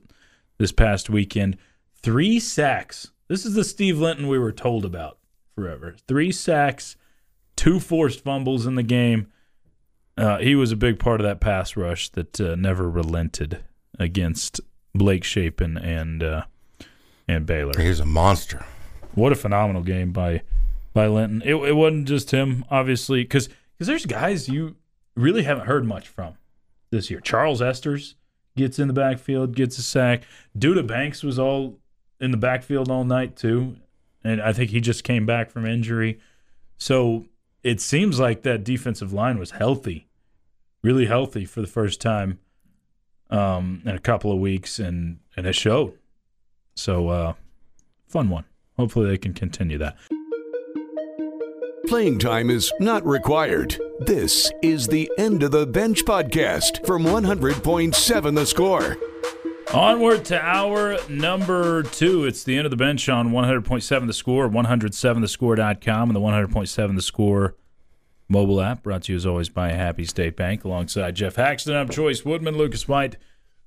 this 0.57 0.71
past 0.71 1.09
weekend. 1.09 1.57
Three 1.95 2.39
sacks. 2.39 3.11
This 3.27 3.45
is 3.45 3.53
the 3.53 3.63
Steve 3.63 3.99
Linton 3.99 4.27
we 4.27 4.39
were 4.39 4.51
told 4.51 4.85
about 4.85 5.17
forever. 5.55 5.95
Three 6.07 6.31
sacks, 6.31 6.95
two 7.55 7.79
forced 7.79 8.23
fumbles 8.23 8.65
in 8.65 8.75
the 8.75 8.83
game. 8.83 9.27
Uh, 10.17 10.37
he 10.39 10.55
was 10.55 10.71
a 10.71 10.75
big 10.75 10.99
part 10.99 11.21
of 11.21 11.25
that 11.25 11.39
pass 11.39 11.77
rush 11.77 12.09
that 12.09 12.39
uh, 12.39 12.55
never 12.55 12.89
relented 12.89 13.63
against 13.97 14.59
Blake 14.93 15.23
Shapen 15.23 15.77
and 15.77 16.21
uh, 16.21 16.43
and 17.27 17.45
Baylor. 17.45 17.79
He's 17.79 17.99
a 17.99 18.05
monster. 18.05 18.65
What 19.15 19.31
a 19.31 19.35
phenomenal 19.35 19.83
game 19.83 20.11
by 20.11 20.41
by 20.93 21.07
Linton. 21.07 21.41
It, 21.43 21.55
it 21.55 21.73
wasn't 21.73 22.07
just 22.07 22.31
him, 22.31 22.65
obviously, 22.69 23.23
because 23.23 23.49
because 23.73 23.87
there's 23.87 24.05
guys 24.05 24.47
you 24.47 24.75
really 25.15 25.43
haven't 25.43 25.65
heard 25.65 25.85
much 25.85 26.07
from 26.07 26.35
this 26.91 27.09
year. 27.09 27.19
Charles 27.19 27.61
Esters 27.61 28.15
gets 28.55 28.79
in 28.79 28.87
the 28.87 28.93
backfield, 28.93 29.55
gets 29.55 29.77
a 29.77 29.83
sack. 29.83 30.23
Duda 30.57 30.85
Banks 30.85 31.23
was 31.23 31.39
all 31.39 31.79
in 32.19 32.31
the 32.31 32.37
backfield 32.37 32.91
all 32.91 33.03
night 33.03 33.35
too, 33.35 33.77
and 34.23 34.41
I 34.41 34.53
think 34.53 34.71
he 34.71 34.81
just 34.81 35.03
came 35.03 35.25
back 35.25 35.49
from 35.49 35.65
injury. 35.65 36.19
So 36.77 37.25
it 37.63 37.81
seems 37.81 38.19
like 38.19 38.43
that 38.43 38.63
defensive 38.63 39.13
line 39.13 39.37
was 39.37 39.51
healthy, 39.51 40.07
really 40.83 41.05
healthy 41.05 41.45
for 41.45 41.61
the 41.61 41.67
first 41.67 42.01
time 42.01 42.39
um, 43.29 43.81
in 43.85 43.95
a 43.95 43.99
couple 43.99 44.31
of 44.31 44.39
weeks, 44.39 44.79
and 44.79 45.19
and 45.35 45.47
it 45.47 45.55
showed. 45.55 45.97
So 46.75 47.09
uh, 47.09 47.33
fun 48.07 48.29
one. 48.29 48.45
Hopefully 48.77 49.09
they 49.09 49.17
can 49.17 49.33
continue 49.33 49.77
that. 49.77 49.97
Playing 51.87 52.19
time 52.19 52.49
is 52.49 52.71
not 52.79 53.05
required. 53.05 53.77
This 53.99 54.51
is 54.61 54.87
the 54.87 55.11
End 55.17 55.43
of 55.43 55.51
the 55.51 55.65
Bench 55.65 56.05
podcast 56.05 56.85
from 56.85 57.03
100.7 57.03 58.35
The 58.35 58.45
Score. 58.45 58.97
Onward 59.73 60.23
to 60.25 60.41
hour 60.41 60.97
number 61.09 61.83
two. 61.83 62.25
It's 62.25 62.43
the 62.43 62.57
end 62.57 62.65
of 62.65 62.71
the 62.71 62.77
bench 62.77 63.07
on 63.09 63.31
100.7 63.31 64.07
The 64.07 64.13
Score, 64.13 64.47
107thescore.com, 64.49 66.09
and 66.09 66.15
the 66.15 66.19
100.7 66.19 66.95
The 66.95 67.01
Score 67.01 67.55
mobile 68.29 68.61
app. 68.61 68.83
Brought 68.83 69.03
to 69.03 69.13
you 69.13 69.17
as 69.17 69.25
always 69.25 69.49
by 69.49 69.71
Happy 69.71 70.05
State 70.05 70.35
Bank. 70.35 70.63
Alongside 70.63 71.15
Geoff 71.15 71.35
Haxton, 71.35 71.75
I'm 71.75 71.89
Chois 71.89 72.23
Woodman, 72.25 72.57
Lucas 72.57 72.87
White, 72.87 73.17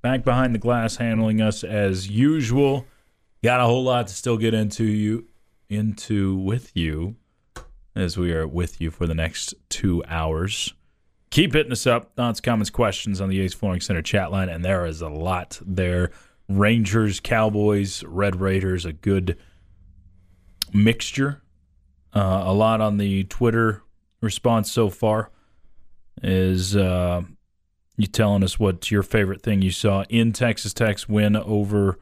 back 0.03 0.25
behind 0.25 0.55
the 0.55 0.59
glass, 0.59 0.97
handling 0.97 1.41
us 1.41 1.65
as 1.65 2.09
usual. 2.09 2.87
Got 3.43 3.61
a 3.61 3.65
whole 3.65 3.85
lot 3.85 4.07
to 4.07 4.15
still 4.15 4.39
get 4.39 4.55
into 4.55 4.85
you, 4.85 5.27
into 5.69 6.37
with 6.37 6.75
you, 6.77 7.17
as 7.95 8.17
we 8.17 8.33
are 8.33 8.47
with 8.47 8.81
you 8.81 8.91
for 8.91 9.07
the 9.07 9.15
next 9.15 9.55
two 9.69 10.03
hours. 10.09 10.75
Keep 11.31 11.55
hitting 11.55 11.73
us 11.73 11.87
up. 11.87 12.15
Thoughts, 12.15 12.41
comments, 12.41 12.71
questions 12.71 13.21
on 13.21 13.29
the 13.29 13.37
Yates 13.37 13.55
Flooring 13.55 13.81
Center 13.81 14.03
chat 14.03 14.31
line, 14.31 14.49
and 14.49 14.65
there 14.65 14.87
is 14.87 15.01
a 15.01 15.09
lot 15.09 15.61
there. 15.65 16.11
Rangers, 16.49 17.21
Cowboys, 17.21 18.05
Red 18.05 18.37
Raiders, 18.37 18.85
a 18.85 18.93
good 18.93 19.37
mixture. 20.73 21.43
Uh, 22.15 22.45
a 22.47 22.53
lot 22.53 22.81
on 22.81 22.99
the 22.99 23.25
Twitter 23.25 23.83
response 24.21 24.71
so 24.71 24.91
far 24.91 25.31
is 26.23 26.77
uh, 26.77 27.23
you 27.97 28.07
telling 28.07 28.45
us 28.45 28.59
what 28.59 28.91
your 28.91 29.03
favorite 29.03 29.43
thing 29.43 29.63
you 29.63 29.71
saw 29.71 30.05
in 30.09 30.33
Texas 30.33 30.73
Tech's 30.73 31.09
win 31.09 31.37
over 31.37 31.99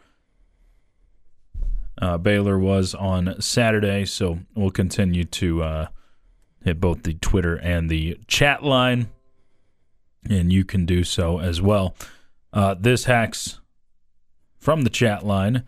Uh, 2.02 2.18
Baylor 2.18 2.58
was 2.58 2.96
on 2.96 3.40
Saturday, 3.40 4.04
so 4.06 4.40
we'll 4.56 4.72
continue 4.72 5.22
to 5.22 5.62
uh, 5.62 5.86
hit 6.64 6.80
both 6.80 7.04
the 7.04 7.14
Twitter 7.14 7.54
and 7.54 7.88
the 7.88 8.18
chat 8.26 8.64
line, 8.64 9.08
and 10.28 10.52
you 10.52 10.64
can 10.64 10.84
do 10.84 11.04
so 11.04 11.38
as 11.38 11.62
well. 11.62 11.94
Uh, 12.52 12.74
this 12.74 13.04
hacks 13.04 13.60
from 14.58 14.82
the 14.82 14.90
chat 14.90 15.24
line. 15.24 15.62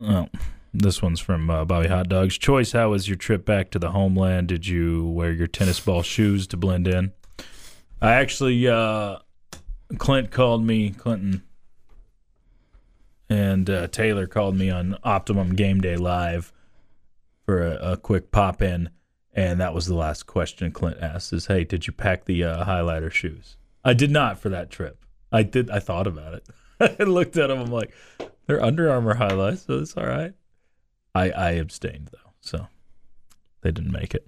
Oh, 0.00 0.30
this 0.72 1.02
one's 1.02 1.20
from 1.20 1.50
uh, 1.50 1.66
Bobby 1.66 1.88
Hot 1.88 2.08
Dogs. 2.08 2.38
Chois, 2.38 2.72
how 2.72 2.88
was 2.88 3.06
your 3.06 3.18
trip 3.18 3.44
back 3.44 3.70
to 3.72 3.78
the 3.78 3.90
homeland? 3.90 4.48
Did 4.48 4.66
you 4.66 5.06
wear 5.06 5.32
your 5.32 5.48
tennis 5.48 5.80
ball 5.80 6.00
shoes 6.00 6.46
to 6.46 6.56
blend 6.56 6.88
in? 6.88 7.12
I 8.00 8.12
actually, 8.12 8.66
uh, 8.66 9.18
Clint 9.98 10.30
called 10.30 10.64
me, 10.64 10.88
Clinton 10.88 11.42
and 13.30 13.70
uh, 13.70 13.86
Taylor 13.86 14.26
called 14.26 14.56
me 14.56 14.68
on 14.68 14.98
Optimum 15.04 15.54
Game 15.54 15.80
Day 15.80 15.96
Live 15.96 16.52
for 17.46 17.62
a, 17.62 17.92
a, 17.92 17.96
quick 17.96 18.32
pop 18.32 18.60
in, 18.60 18.90
and 19.32 19.60
that 19.60 19.72
was 19.72 19.86
the 19.86 19.94
last 19.94 20.26
question 20.26 20.72
Clint 20.72 20.98
asked: 21.00 21.32
"Is 21.32 21.46
hey, 21.46 21.64
did 21.64 21.86
you 21.86 21.92
pack 21.92 22.24
the 22.24 22.44
uh, 22.44 22.64
highlighter 22.64 23.10
shoes?" 23.10 23.56
I 23.84 23.94
did 23.94 24.10
not 24.10 24.38
for 24.38 24.48
that 24.50 24.68
trip. 24.68 25.04
I 25.32 25.44
did. 25.44 25.70
I 25.70 25.78
thought 25.78 26.08
about 26.08 26.34
it. 26.34 26.46
I 27.00 27.04
looked 27.04 27.36
at 27.36 27.46
them. 27.46 27.60
I'm 27.60 27.70
like, 27.70 27.92
they're 28.46 28.62
Under 28.62 28.90
Armour 28.90 29.14
highlights, 29.14 29.62
so 29.62 29.78
it's 29.78 29.96
all 29.96 30.06
right. 30.06 30.34
I 31.14 31.30
I 31.30 31.50
abstained 31.52 32.10
though, 32.12 32.32
so 32.40 32.66
they 33.62 33.70
didn't 33.70 33.92
make 33.92 34.14
it. 34.14 34.26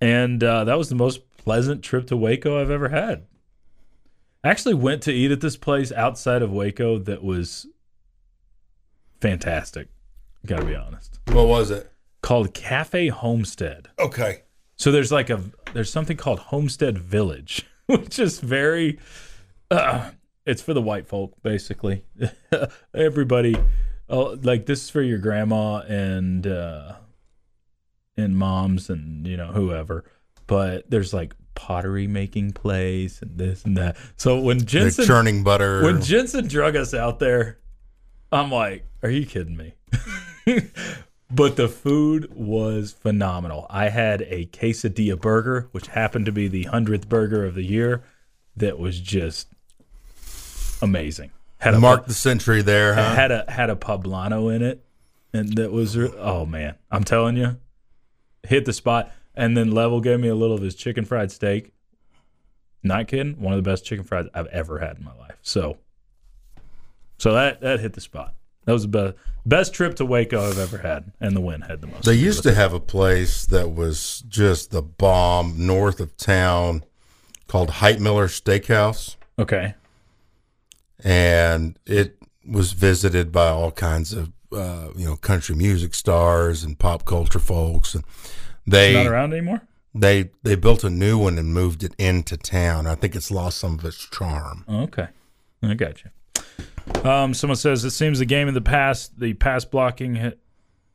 And 0.00 0.42
uh, 0.42 0.64
that 0.64 0.78
was 0.78 0.88
the 0.88 0.94
most 0.94 1.20
pleasant 1.36 1.82
trip 1.82 2.06
to 2.08 2.16
Waco 2.16 2.60
I've 2.60 2.70
ever 2.70 2.88
had. 2.88 3.26
I 4.42 4.48
actually 4.48 4.74
went 4.74 5.02
to 5.02 5.12
eat 5.12 5.30
at 5.30 5.40
this 5.40 5.56
place 5.56 5.92
outside 5.92 6.42
of 6.42 6.50
Waco 6.50 6.98
that 6.98 7.22
was 7.22 7.66
fantastic. 9.22 9.88
Gotta 10.44 10.66
be 10.66 10.74
honest. 10.74 11.20
What 11.28 11.46
was 11.46 11.70
it? 11.70 11.90
Called 12.20 12.52
Cafe 12.52 13.08
Homestead. 13.08 13.88
Okay. 13.98 14.42
So 14.76 14.90
there's 14.90 15.12
like 15.12 15.30
a 15.30 15.40
there's 15.72 15.92
something 15.92 16.16
called 16.16 16.40
Homestead 16.40 16.98
Village, 16.98 17.66
which 17.86 18.18
is 18.18 18.40
very 18.40 18.98
uh, 19.70 20.10
it's 20.44 20.60
for 20.60 20.74
the 20.74 20.82
white 20.82 21.06
folk 21.06 21.40
basically. 21.42 22.04
Everybody 22.94 23.56
oh, 24.08 24.38
like 24.42 24.66
this 24.66 24.84
is 24.84 24.90
for 24.90 25.02
your 25.02 25.18
grandma 25.18 25.78
and 25.88 26.46
uh 26.46 26.94
and 28.16 28.36
moms 28.36 28.90
and 28.90 29.26
you 29.26 29.36
know 29.36 29.52
whoever. 29.52 30.04
But 30.48 30.90
there's 30.90 31.14
like 31.14 31.34
pottery 31.54 32.08
making 32.08 32.52
place 32.52 33.22
and 33.22 33.38
this 33.38 33.64
and 33.64 33.76
that. 33.76 33.96
So 34.16 34.40
when 34.40 34.66
Jensen 34.66 35.06
They're 35.06 35.16
churning 35.16 35.44
butter, 35.44 35.84
when 35.84 36.02
Jensen 36.02 36.48
drug 36.48 36.74
us 36.74 36.92
out 36.92 37.20
there, 37.20 37.60
I'm 38.32 38.50
like, 38.50 38.86
are 39.02 39.10
you 39.10 39.26
kidding 39.26 39.56
me? 39.56 39.74
but 41.30 41.56
the 41.56 41.68
food 41.68 42.32
was 42.34 42.92
phenomenal. 42.92 43.66
I 43.68 43.90
had 43.90 44.22
a 44.22 44.46
quesadilla 44.46 45.20
burger, 45.20 45.68
which 45.72 45.88
happened 45.88 46.26
to 46.26 46.32
be 46.32 46.48
the 46.48 46.64
hundredth 46.64 47.08
burger 47.08 47.44
of 47.44 47.54
the 47.54 47.62
year, 47.62 48.02
that 48.56 48.78
was 48.78 48.98
just 49.00 49.48
amazing. 50.80 51.30
Had 51.58 51.74
a 51.74 51.80
mark 51.80 52.06
the 52.06 52.14
century 52.14 52.62
there. 52.62 52.94
Huh? 52.94 53.14
Had 53.14 53.30
a 53.30 53.44
had 53.48 53.70
a 53.70 53.76
poblano 53.76 54.54
in 54.54 54.62
it, 54.62 54.84
and 55.32 55.56
that 55.56 55.70
was 55.70 55.96
oh 55.96 56.44
man, 56.44 56.74
I'm 56.90 57.04
telling 57.04 57.36
you, 57.36 57.58
hit 58.42 58.64
the 58.64 58.72
spot. 58.72 59.12
And 59.34 59.56
then 59.56 59.70
Level 59.70 60.00
gave 60.00 60.20
me 60.20 60.28
a 60.28 60.34
little 60.34 60.56
of 60.56 60.62
his 60.62 60.74
chicken 60.74 61.04
fried 61.04 61.30
steak. 61.30 61.72
Not 62.82 63.08
kidding, 63.08 63.40
one 63.40 63.54
of 63.54 63.62
the 63.62 63.70
best 63.70 63.84
chicken 63.84 64.04
fries 64.04 64.26
I've 64.34 64.48
ever 64.48 64.80
had 64.80 64.98
in 64.98 65.04
my 65.04 65.14
life. 65.14 65.36
So, 65.40 65.78
so 67.22 67.34
that 67.34 67.60
that 67.60 67.78
hit 67.78 67.92
the 67.92 68.00
spot. 68.00 68.34
That 68.64 68.72
was 68.72 68.82
the 68.82 68.88
best 68.88 69.14
best 69.46 69.74
trip 69.74 69.94
to 69.96 70.04
Waco 70.04 70.44
I've 70.44 70.58
ever 70.58 70.78
had, 70.78 71.12
and 71.20 71.36
the 71.36 71.40
wind 71.40 71.62
had 71.62 71.80
the 71.80 71.86
most. 71.86 72.04
They 72.04 72.14
used 72.14 72.42
to 72.42 72.52
have 72.52 72.72
a 72.72 72.80
place 72.80 73.46
that 73.46 73.76
was 73.76 74.24
just 74.28 74.72
the 74.72 74.82
bomb 74.82 75.54
north 75.56 76.00
of 76.00 76.16
town 76.16 76.82
called 77.46 77.70
Heitmiller 77.70 78.26
Steakhouse. 78.26 79.14
Okay, 79.38 79.74
and 81.04 81.78
it 81.86 82.18
was 82.44 82.72
visited 82.72 83.30
by 83.30 83.50
all 83.50 83.70
kinds 83.70 84.12
of 84.12 84.32
uh, 84.50 84.88
you 84.96 85.06
know 85.06 85.14
country 85.14 85.54
music 85.54 85.94
stars 85.94 86.64
and 86.64 86.76
pop 86.76 87.04
culture 87.04 87.38
folks, 87.38 87.94
and 87.94 88.02
they 88.66 88.94
not 88.94 89.06
around 89.06 89.32
anymore. 89.32 89.62
They 89.94 90.30
they 90.42 90.56
built 90.56 90.82
a 90.82 90.90
new 90.90 91.18
one 91.18 91.38
and 91.38 91.54
moved 91.54 91.84
it 91.84 91.94
into 91.98 92.36
town. 92.36 92.88
I 92.88 92.96
think 92.96 93.14
it's 93.14 93.30
lost 93.30 93.58
some 93.58 93.78
of 93.78 93.84
its 93.84 94.08
charm. 94.08 94.64
Okay, 94.68 95.06
I 95.62 95.74
got 95.74 96.02
you. 96.02 96.10
Um, 97.04 97.34
someone 97.34 97.56
says 97.56 97.84
it 97.84 97.90
seems 97.90 98.18
the 98.18 98.24
game 98.24 98.48
in 98.48 98.54
the 98.54 98.60
past, 98.60 99.18
the 99.18 99.34
pass 99.34 99.64
blocking, 99.64 100.32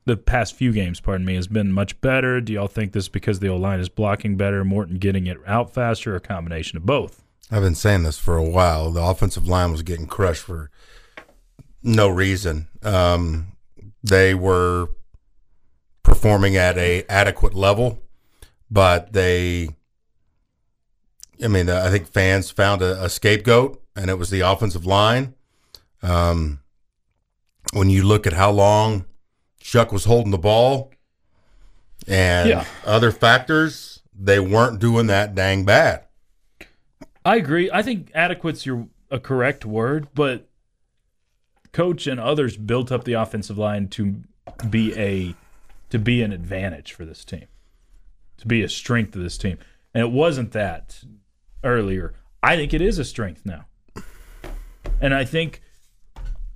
the 0.05 0.17
past 0.17 0.55
few 0.55 0.71
games, 0.71 0.99
pardon 0.99 1.25
me, 1.25 1.35
has 1.35 1.47
been 1.47 1.71
much 1.71 1.99
better. 2.01 2.39
Do 2.39 2.53
y'all 2.53 2.67
think 2.67 2.93
this 2.93 3.05
is 3.05 3.09
because 3.09 3.39
the 3.39 3.49
O 3.49 3.57
line 3.57 3.79
is 3.79 3.89
blocking 3.89 4.37
better, 4.37 4.63
Morton 4.63 4.97
getting 4.97 5.27
it 5.27 5.37
out 5.45 5.73
faster, 5.73 6.13
or 6.13 6.15
a 6.15 6.21
combination 6.21 6.77
of 6.77 6.85
both? 6.85 7.23
I've 7.51 7.61
been 7.61 7.75
saying 7.75 8.03
this 8.03 8.17
for 8.17 8.37
a 8.37 8.43
while. 8.43 8.91
The 8.91 9.01
offensive 9.01 9.47
line 9.47 9.71
was 9.71 9.83
getting 9.83 10.07
crushed 10.07 10.43
for 10.43 10.69
no 11.83 12.07
reason. 12.09 12.67
Um, 12.83 13.53
they 14.03 14.33
were 14.33 14.89
performing 16.03 16.55
at 16.55 16.77
a 16.77 17.03
adequate 17.09 17.53
level, 17.53 18.01
but 18.71 19.13
they, 19.13 19.69
I 21.43 21.47
mean, 21.47 21.69
I 21.69 21.89
think 21.89 22.07
fans 22.07 22.49
found 22.49 22.81
a, 22.81 23.03
a 23.03 23.09
scapegoat, 23.09 23.81
and 23.95 24.09
it 24.09 24.17
was 24.17 24.29
the 24.29 24.41
offensive 24.41 24.85
line. 24.85 25.33
Um, 26.01 26.61
when 27.73 27.89
you 27.89 28.03
look 28.03 28.27
at 28.27 28.33
how 28.33 28.51
long 28.51 29.05
Shough 29.61 29.91
was 29.91 30.05
holding 30.05 30.31
the 30.31 30.37
ball 30.37 30.91
and 32.07 32.49
yeah. 32.49 32.65
other 32.85 33.11
factors, 33.11 34.01
they 34.17 34.39
weren't 34.39 34.79
doing 34.79 35.07
that 35.07 35.35
dang 35.35 35.65
bad. 35.65 36.05
I 37.25 37.35
agree. 37.35 37.69
I 37.71 37.81
think 37.81 38.11
adequate's 38.15 38.65
your 38.65 38.87
a 39.11 39.19
correct 39.19 39.65
word, 39.65 40.07
but 40.13 40.47
coach 41.71 42.07
and 42.07 42.19
others 42.19 42.57
built 42.57 42.91
up 42.91 43.03
the 43.03 43.13
offensive 43.13 43.57
line 43.57 43.87
to 43.89 44.21
be 44.69 44.97
a 44.97 45.35
to 45.89 45.99
be 45.99 46.21
an 46.21 46.31
advantage 46.31 46.91
for 46.91 47.05
this 47.05 47.23
team, 47.23 47.47
to 48.37 48.47
be 48.47 48.61
a 48.61 48.69
strength 48.69 49.15
of 49.15 49.21
this 49.21 49.37
team, 49.37 49.57
and 49.93 50.03
it 50.03 50.11
wasn't 50.11 50.51
that 50.53 51.03
earlier. 51.63 52.13
I 52.41 52.55
think 52.55 52.73
it 52.73 52.81
is 52.81 52.99
a 52.99 53.05
strength 53.05 53.45
now, 53.45 53.65
and 55.01 55.13
I 55.13 55.25
think 55.25 55.61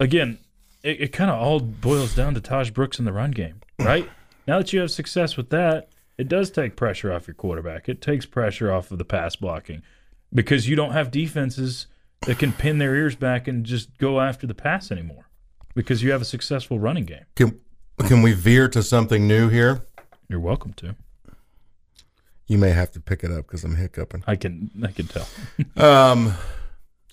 again, 0.02 0.40
it, 0.84 1.02
it 1.02 1.08
kind 1.14 1.32
of 1.32 1.40
all 1.40 1.60
boils 1.60 2.14
down 2.16 2.34
to 2.34 2.42
Tahj 2.42 2.74
Brooks 2.74 3.00
in 3.00 3.06
the 3.06 3.14
run 3.14 3.32
game, 3.32 3.62
right? 3.80 4.10
now 4.48 4.58
that 4.58 4.74
you 4.74 4.80
have 4.82 4.92
success 4.92 5.38
with 5.38 5.50
that, 5.52 5.90
it 6.18 6.28
does 6.28 6.52
take 6.52 6.76
pressure 6.76 7.14
off 7.14 7.28
your 7.28 7.36
quarterback. 7.36 7.88
It 7.88 8.02
takes 8.02 8.26
pressure 8.26 8.72
off 8.72 8.92
of 8.92 8.98
the 8.98 9.06
pass 9.06 9.36
blocking 9.36 9.82
because 10.34 10.68
you 10.68 10.76
don't 10.76 10.92
have 10.92 11.12
defenses 11.12 11.88
that 12.22 12.38
can 12.40 12.52
pin 12.52 12.78
their 12.80 12.96
ears 12.96 13.16
back 13.16 13.48
and 13.48 13.66
just 13.66 13.98
go 13.98 14.20
after 14.20 14.46
the 14.46 14.54
pass 14.54 14.92
anymore 14.92 15.30
because 15.74 16.04
you 16.04 16.12
have 16.12 16.22
a 16.22 16.26
successful 16.26 16.80
running 16.80 17.06
game. 17.06 17.26
Can 17.36 17.60
can 18.00 18.22
we 18.24 18.34
veer 18.34 18.68
to 18.70 18.82
something 18.82 19.28
new 19.28 19.48
here? 19.50 19.86
You're 20.28 20.40
welcome 20.40 20.74
to. 20.74 20.96
You 22.48 22.58
may 22.58 22.72
have 22.72 22.92
to 22.92 23.00
pick 23.00 23.24
it 23.24 23.32
up 23.32 23.48
because 23.48 23.64
I'm 23.64 23.76
hiccuping. 23.76 24.24
I 24.28 24.36
can 24.36 24.70
I 24.84 24.92
can 24.92 25.08
tell. 25.08 25.28
um, 25.78 26.34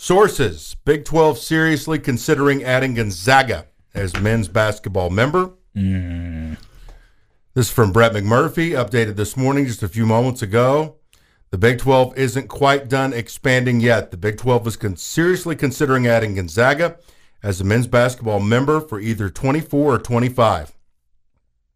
Sources 0.01 0.77
Big 0.85 1.05
12 1.05 1.39
seriously 1.39 1.99
considering 1.99 2.63
adding 2.63 2.95
Gonzaga 2.95 3.67
as 3.93 4.17
men's 4.21 4.47
basketball 4.47 5.11
member. 5.11 5.51
Mm. 5.75 6.57
This 7.55 7.67
is 7.67 7.73
from 7.73 7.91
Brett 7.91 8.13
McMurphy, 8.13 8.71
updated 8.71 9.17
this 9.17 9.37
morning 9.37 9.67
just 9.67 9.83
a 9.83 9.89
few 9.89 10.07
moments 10.07 10.41
ago. 10.41 10.95
The 11.51 11.59
Big 11.59 11.81
12 11.81 12.17
isn't 12.17 12.47
quite 12.47 12.89
done 12.89 13.13
expanding 13.13 13.81
yet. 13.81 14.13
The 14.13 14.17
Big 14.17 14.39
12 14.39 14.69
is 14.69 14.77
con- 14.77 14.97
seriously 14.97 15.57
considering 15.57 16.07
adding 16.07 16.37
Gonzaga 16.37 16.99
as 17.43 17.61
a 17.61 17.65
men's 17.65 17.89
basketball 17.89 18.39
member 18.39 18.81
for 18.81 19.01
either 19.01 19.29
24 19.29 19.95
or 19.95 19.99
25. 19.99 20.77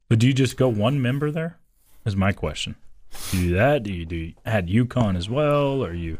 But 0.09 0.21
do 0.21 0.29
you 0.29 0.33
just 0.33 0.57
go 0.57 0.69
one 0.69 1.03
member 1.03 1.33
there? 1.33 1.59
Is 2.07 2.15
my 2.15 2.31
question. 2.31 2.77
Do 3.33 3.39
you 3.39 3.49
do 3.49 3.55
that? 3.57 3.83
Do 3.83 3.93
you 3.93 4.07
do 4.07 4.33
add 4.47 4.69
UConn 4.69 5.17
as 5.17 5.29
well, 5.29 5.85
or 5.85 5.93
you? 5.93 6.19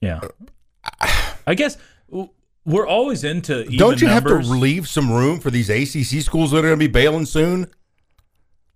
Yeah. 0.00 0.20
Uh, 0.22 1.34
I 1.46 1.54
guess 1.54 1.76
we're 2.64 2.86
always 2.86 3.24
into. 3.24 3.64
Don't 3.64 4.00
you 4.00 4.08
numbers. 4.08 4.32
have 4.32 4.42
to 4.42 4.60
leave 4.60 4.88
some 4.88 5.10
room 5.10 5.40
for 5.40 5.50
these 5.50 5.68
ACC 5.70 6.22
schools 6.22 6.50
that 6.52 6.58
are 6.58 6.68
going 6.68 6.74
to 6.74 6.76
be 6.78 6.86
bailing 6.86 7.26
soon? 7.26 7.66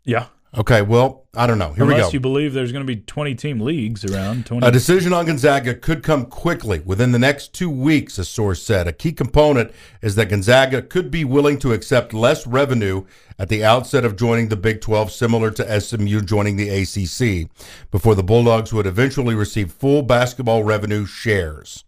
Yeah. 0.05 0.27
Okay, 0.57 0.83
well, 0.83 1.25
I 1.35 1.49
don't 1.49 1.59
know. 1.59 1.73
Here 1.73 1.83
Unless 1.83 1.97
we 1.97 2.03
go. 2.03 2.11
you 2.13 2.21
believe 2.21 2.53
there's 2.53 2.71
going 2.71 2.87
to 2.87 2.97
be 2.97 3.01
20 3.01 3.35
team 3.35 3.61
leagues 3.61 4.05
around. 4.05 4.47
20. 4.47 4.65
A 4.65 4.71
decision 4.71 5.13
on 5.13 5.27
Gonzaga 5.27 5.75
could 5.75 6.05
come 6.05 6.27
quickly 6.27 6.79
within 6.81 7.11
the 7.11 7.19
next 7.19 7.53
two 7.53 7.69
weeks, 7.69 8.19
a 8.19 8.25
source 8.25 8.63
said. 8.63 8.87
A 8.87 8.93
key 8.93 9.11
component 9.11 9.73
is 10.01 10.15
that 10.15 10.29
Gonzaga 10.29 10.81
could 10.81 11.11
be 11.11 11.25
willing 11.25 11.59
to 11.59 11.73
accept 11.73 12.15
less 12.15 12.47
revenue 12.47 13.05
at 13.37 13.49
the 13.49 13.65
outset 13.65 14.05
of 14.05 14.15
joining 14.15 14.49
the 14.49 14.57
Big 14.57 14.81
12, 14.81 15.11
similar 15.11 15.51
to 15.51 15.81
SMU 15.81 16.21
joining 16.21 16.57
the 16.57 16.69
ACC, 16.69 17.51
before 17.91 18.15
the 18.15 18.23
Bulldogs 18.23 18.73
would 18.73 18.87
eventually 18.87 19.35
receive 19.35 19.73
full 19.73 20.03
basketball 20.03 20.63
revenue 20.63 21.05
shares. 21.05 21.83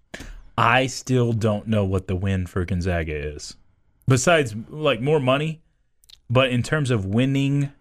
I 0.58 0.86
still 0.88 1.32
don't 1.32 1.68
know 1.68 1.84
what 1.84 2.08
the 2.08 2.16
win 2.16 2.46
for 2.46 2.64
Gonzaga 2.64 3.14
is. 3.14 3.56
besides 4.08 4.56
like 4.68 5.00
more 5.00 5.20
money, 5.20 5.60
but 6.28 6.50
in 6.50 6.64
terms 6.64 6.90
of 6.90 7.04
winning, 7.04 7.72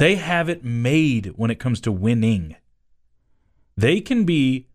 they 0.00 0.14
have 0.14 0.48
it 0.48 0.64
made 0.64 1.26
when 1.36 1.50
it 1.50 1.58
comes 1.58 1.78
to 1.82 1.92
winning. 1.92 2.56
They 3.76 4.00
can 4.00 4.24
be 4.24 4.66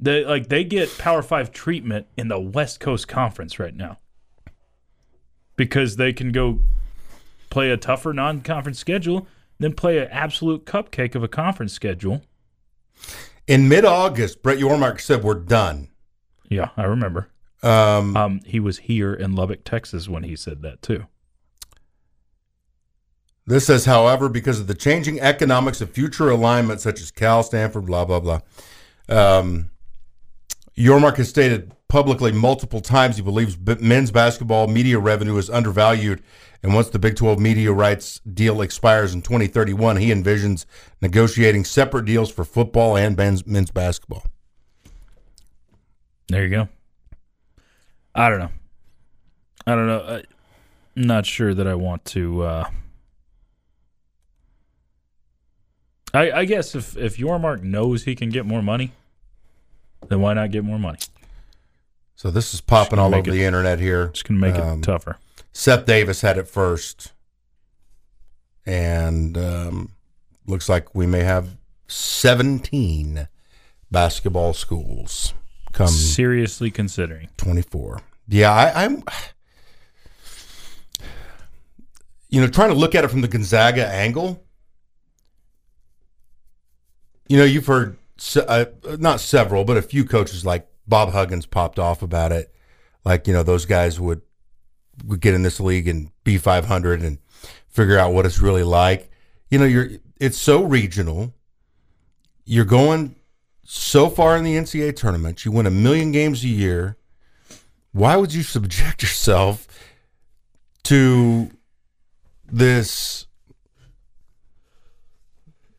they 0.00 0.24
like 0.24 0.48
they 0.48 0.64
get 0.64 0.98
Power 0.98 1.22
5 1.22 1.52
treatment 1.52 2.08
in 2.16 2.26
the 2.26 2.40
West 2.40 2.80
Coast 2.80 3.06
Conference 3.06 3.60
right 3.60 3.76
now. 3.76 4.00
Because 5.54 5.94
they 5.96 6.12
can 6.12 6.32
go 6.32 6.58
play 7.48 7.70
a 7.70 7.76
tougher 7.76 8.12
non-conference 8.12 8.80
schedule, 8.80 9.28
then 9.60 9.72
play 9.72 9.98
an 9.98 10.08
absolute 10.10 10.66
cupcake 10.66 11.14
of 11.14 11.22
a 11.22 11.28
conference 11.28 11.72
schedule. 11.72 12.22
In 13.46 13.68
mid 13.68 13.84
August, 13.84 14.42
Brett 14.42 14.58
Yormark 14.58 15.00
said 15.00 15.22
we're 15.22 15.34
done. 15.34 15.90
Yeah, 16.48 16.70
I 16.76 16.82
remember. 16.82 17.28
Um, 17.62 18.16
Um, 18.16 18.40
he 18.44 18.58
was 18.58 18.78
here 18.78 19.14
in 19.14 19.36
Lubbock, 19.36 19.62
Texas 19.62 20.08
when 20.08 20.24
he 20.24 20.34
said 20.34 20.62
that 20.62 20.82
too. 20.82 21.06
This 23.46 23.66
says, 23.66 23.84
however, 23.84 24.28
because 24.28 24.60
of 24.60 24.68
the 24.68 24.74
changing 24.74 25.20
economics 25.20 25.80
of 25.80 25.90
future 25.90 26.30
alignments 26.30 26.84
such 26.84 27.00
as 27.00 27.10
Cal, 27.10 27.42
Stanford, 27.42 27.86
blah, 27.86 28.04
blah, 28.04 28.20
blah. 28.20 28.40
Um, 29.08 29.70
Yormark 30.76 31.16
has 31.16 31.28
stated 31.28 31.72
publicly 31.88 32.32
multiple 32.32 32.80
times 32.80 33.16
he 33.16 33.22
believes 33.22 33.58
men's 33.80 34.10
basketball 34.10 34.66
media 34.66 34.98
revenue 34.98 35.36
is 35.36 35.50
undervalued. 35.50 36.22
And 36.62 36.72
once 36.74 36.88
the 36.90 36.98
Big 36.98 37.16
12 37.16 37.40
media 37.40 37.72
rights 37.72 38.20
deal 38.20 38.62
expires 38.62 39.12
in 39.12 39.22
2031, 39.22 39.96
he 39.96 40.08
envisions 40.10 40.64
negotiating 41.00 41.64
separate 41.64 42.04
deals 42.04 42.30
for 42.30 42.44
football 42.44 42.96
and 42.96 43.16
men's, 43.16 43.44
men's 43.46 43.72
basketball. 43.72 44.24
There 46.28 46.44
you 46.44 46.50
go. 46.50 46.68
I 48.14 48.30
don't 48.30 48.38
know. 48.38 48.50
I 49.66 49.74
don't 49.74 49.86
know. 49.86 50.22
I'm 50.96 51.02
not 51.02 51.26
sure 51.26 51.52
that 51.52 51.66
I 51.66 51.74
want 51.74 52.04
to. 52.06 52.42
Uh, 52.42 52.64
I, 56.14 56.30
I 56.30 56.44
guess 56.44 56.74
if 56.74 56.96
if 56.96 57.16
Yormark 57.16 57.62
knows 57.62 58.04
he 58.04 58.14
can 58.14 58.28
get 58.30 58.44
more 58.46 58.62
money, 58.62 58.92
then 60.08 60.20
why 60.20 60.34
not 60.34 60.50
get 60.50 60.64
more 60.64 60.78
money? 60.78 60.98
So 62.16 62.30
this 62.30 62.52
is 62.54 62.60
popping 62.60 62.98
all 62.98 63.14
over 63.14 63.28
it- 63.28 63.32
the 63.32 63.44
internet 63.44 63.78
here. 63.80 64.08
Just 64.08 64.26
gonna 64.26 64.38
make 64.40 64.54
Um, 64.54 64.78
it 64.80 64.82
tougher. 64.84 65.16
Seth 65.52 65.84
Davis 65.86 66.20
had 66.22 66.38
it 66.38 66.48
first, 66.48 67.12
and 68.64 69.36
um, 69.36 69.90
looks 70.46 70.68
like 70.68 70.94
we 70.94 71.06
may 71.06 71.20
have 71.24 71.56
17 71.88 73.28
basketball 73.90 74.54
schools 74.54 75.34
come 75.72 75.88
Seriously 75.88 76.70
considering. 76.70 77.28
24. 77.36 78.00
Yeah, 78.28 78.50
I, 78.52 78.84
I'm, 78.84 79.02
you 82.30 82.40
know, 82.40 82.46
trying 82.46 82.70
to 82.70 82.74
look 82.74 82.94
at 82.94 83.04
it 83.04 83.08
from 83.08 83.20
the 83.20 83.28
Gonzaga 83.28 83.86
angle. 83.86 84.41
You 87.32 87.38
know, 87.38 87.44
you've 87.44 87.64
heard 87.64 87.96
uh, 88.36 88.66
not 88.98 89.18
several, 89.18 89.64
but 89.64 89.78
a 89.78 89.80
few 89.80 90.04
coaches 90.04 90.44
like 90.44 90.68
Bob 90.86 91.12
Huggins 91.12 91.46
popped 91.46 91.78
off 91.78 92.02
about 92.02 92.30
it. 92.30 92.54
Like, 93.06 93.26
you 93.26 93.32
know, 93.32 93.42
those 93.42 93.64
guys 93.64 93.98
would 93.98 94.20
would 95.06 95.22
get 95.22 95.32
in 95.32 95.42
this 95.42 95.58
league 95.58 95.88
and 95.88 96.10
be 96.24 96.36
500 96.36 97.00
and 97.00 97.16
figure 97.68 97.96
out 97.96 98.12
what 98.12 98.26
it's 98.26 98.38
really 98.38 98.64
like. 98.64 99.10
You 99.48 99.58
know, 99.58 99.64
you're 99.64 99.88
it's 100.20 100.36
so 100.36 100.62
regional. 100.62 101.32
You're 102.44 102.66
going 102.66 103.16
so 103.64 104.10
far 104.10 104.36
in 104.36 104.44
the 104.44 104.54
NCAA 104.54 104.94
tournament. 104.94 105.46
You 105.46 105.52
win 105.52 105.64
a 105.64 105.70
million 105.70 106.12
games 106.12 106.44
a 106.44 106.48
year. 106.48 106.98
Why 107.92 108.16
would 108.16 108.34
you 108.34 108.42
subject 108.56 109.00
yourself 109.00 109.66
to 110.82 111.50
this 112.44 113.26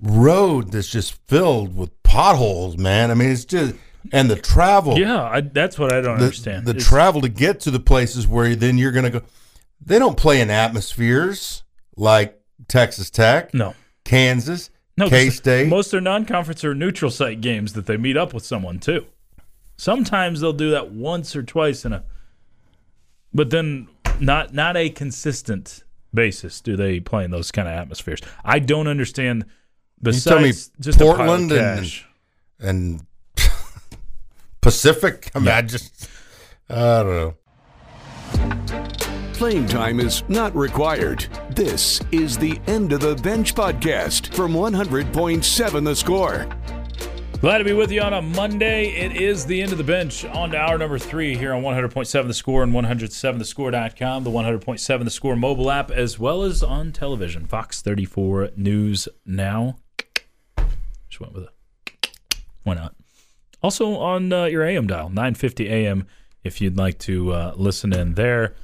road 0.03 0.71
that's 0.71 0.89
just 0.89 1.13
filled 1.27 1.75
with 1.75 1.91
potholes, 2.03 2.77
man? 2.77 3.09
I 3.09 3.13
mean, 3.15 3.29
it's 3.31 3.45
just 3.45 3.75
and 4.11 4.29
the 4.29 4.35
travel 4.35 4.99
Yeah, 4.99 5.23
I, 5.23 5.41
that's 5.41 5.79
what 5.79 5.91
I 5.93 6.01
don't 6.01 6.17
the, 6.17 6.25
understand. 6.25 6.65
the 6.65 6.71
It's- 6.71 6.85
travel 6.87 7.21
to 7.21 7.29
get 7.29 7.61
to 7.61 7.71
the 7.71 7.79
places 7.79 8.27
where 8.27 8.55
then 8.55 8.77
you're 8.77 8.91
going 8.91 9.05
to 9.11 9.19
go. 9.19 9.25
They 9.85 9.97
don't 9.99 10.17
play 10.17 10.41
in 10.41 10.49
atmospheres 10.49 11.63
like 11.95 12.39
Texas 12.67 13.09
Tech, 13.09 13.53
no, 13.53 13.75
Kansas, 14.05 14.69
no. 14.97 15.09
K 15.09 15.29
State. 15.29 15.67
Most 15.69 15.87
of 15.87 15.91
their 15.91 16.01
non-conference 16.01 16.63
or 16.63 16.73
neutral 16.75 17.11
site 17.11 17.41
games 17.41 17.73
that 17.73 17.85
they 17.85 17.97
meet 17.97 18.15
up 18.17 18.33
with 18.33 18.45
someone 18.45 18.79
too. 18.79 19.05
Sometimes 19.77 20.39
they'll 20.41 20.53
do 20.53 20.69
that 20.71 20.91
once 20.91 21.35
or 21.35 21.43
twice 21.43 21.83
in 21.85 21.93
a, 21.93 22.03
but 23.33 23.49
then 23.49 23.87
not 24.19 24.53
not 24.53 24.77
a 24.77 24.89
consistent 24.89 25.83
basis. 26.13 26.61
Do 26.61 26.75
they 26.75 26.99
play 26.99 27.23
in 27.25 27.31
those 27.31 27.51
kind 27.51 27.67
of 27.67 27.73
atmospheres? 27.73 28.19
I 28.45 28.59
don't 28.59 28.87
understand. 28.87 29.45
Tell 30.03 30.39
me 30.39 30.49
Besides 30.49 30.71
just 30.79 31.01
a 31.01 31.03
pile 31.05 31.11
of 31.11 31.17
Portland 31.17 31.51
and- 31.51 32.01
and 32.59 33.05
Pacific. 34.61 35.31
I 35.35 35.39
mean, 35.39 35.47
I 35.49 35.61
just, 35.61 36.09
I 36.69 37.03
don't 37.03 37.07
know. 37.07 37.35
Playing 39.33 39.67
time 39.67 39.99
is 39.99 40.23
not 40.29 40.55
required. 40.55 41.25
This 41.49 41.99
is 42.11 42.37
the 42.37 42.59
End 42.67 42.93
of 42.93 43.01
the 43.01 43.15
Bench 43.15 43.53
podcast 43.55 44.33
from 44.33 44.53
100.7 44.53 45.83
The 45.83 45.95
Score. 45.95 46.47
Glad 47.41 47.57
to 47.57 47.65
be 47.65 47.73
with 47.73 47.91
you 47.91 47.99
on 48.01 48.13
a 48.13 48.21
Monday. 48.21 48.85
It 48.91 49.17
is 49.17 49.45
the 49.45 49.61
end 49.61 49.73
of 49.73 49.77
the 49.77 49.83
bench. 49.83 50.23
On 50.23 50.51
to 50.51 50.57
hour 50.57 50.77
number 50.77 50.97
three 50.97 51.35
here 51.35 51.53
on 51.53 51.61
100.7 51.61 52.27
The 52.27 52.33
Score 52.33 52.63
and 52.63 52.71
107thescore.com, 52.71 54.23
the 54.23 54.29
100.7 54.29 55.03
The 55.03 55.09
Score 55.09 55.35
mobile 55.35 55.69
app, 55.69 55.91
as 55.91 56.17
well 56.17 56.43
as 56.43 56.63
on 56.63 56.93
television. 56.93 57.45
Fox 57.45 57.81
34 57.81 58.51
News 58.55 59.09
Now. 59.25 59.75
Just 61.13 61.21
went 61.21 61.33
with 61.35 61.43
it. 61.43 62.39
Why 62.63 62.73
not? 62.73 62.95
Also 63.61 63.97
on 63.97 64.33
uh, 64.33 64.45
your 64.45 64.63
AM 64.63 64.87
dial, 64.87 65.09
950 65.09 65.69
AM, 65.69 66.07
if 66.43 66.59
you'd 66.59 66.75
like 66.75 66.97
to 66.99 67.31
uh, 67.31 67.53
listen 67.55 67.93
in 67.93 68.15
there. 68.15 68.55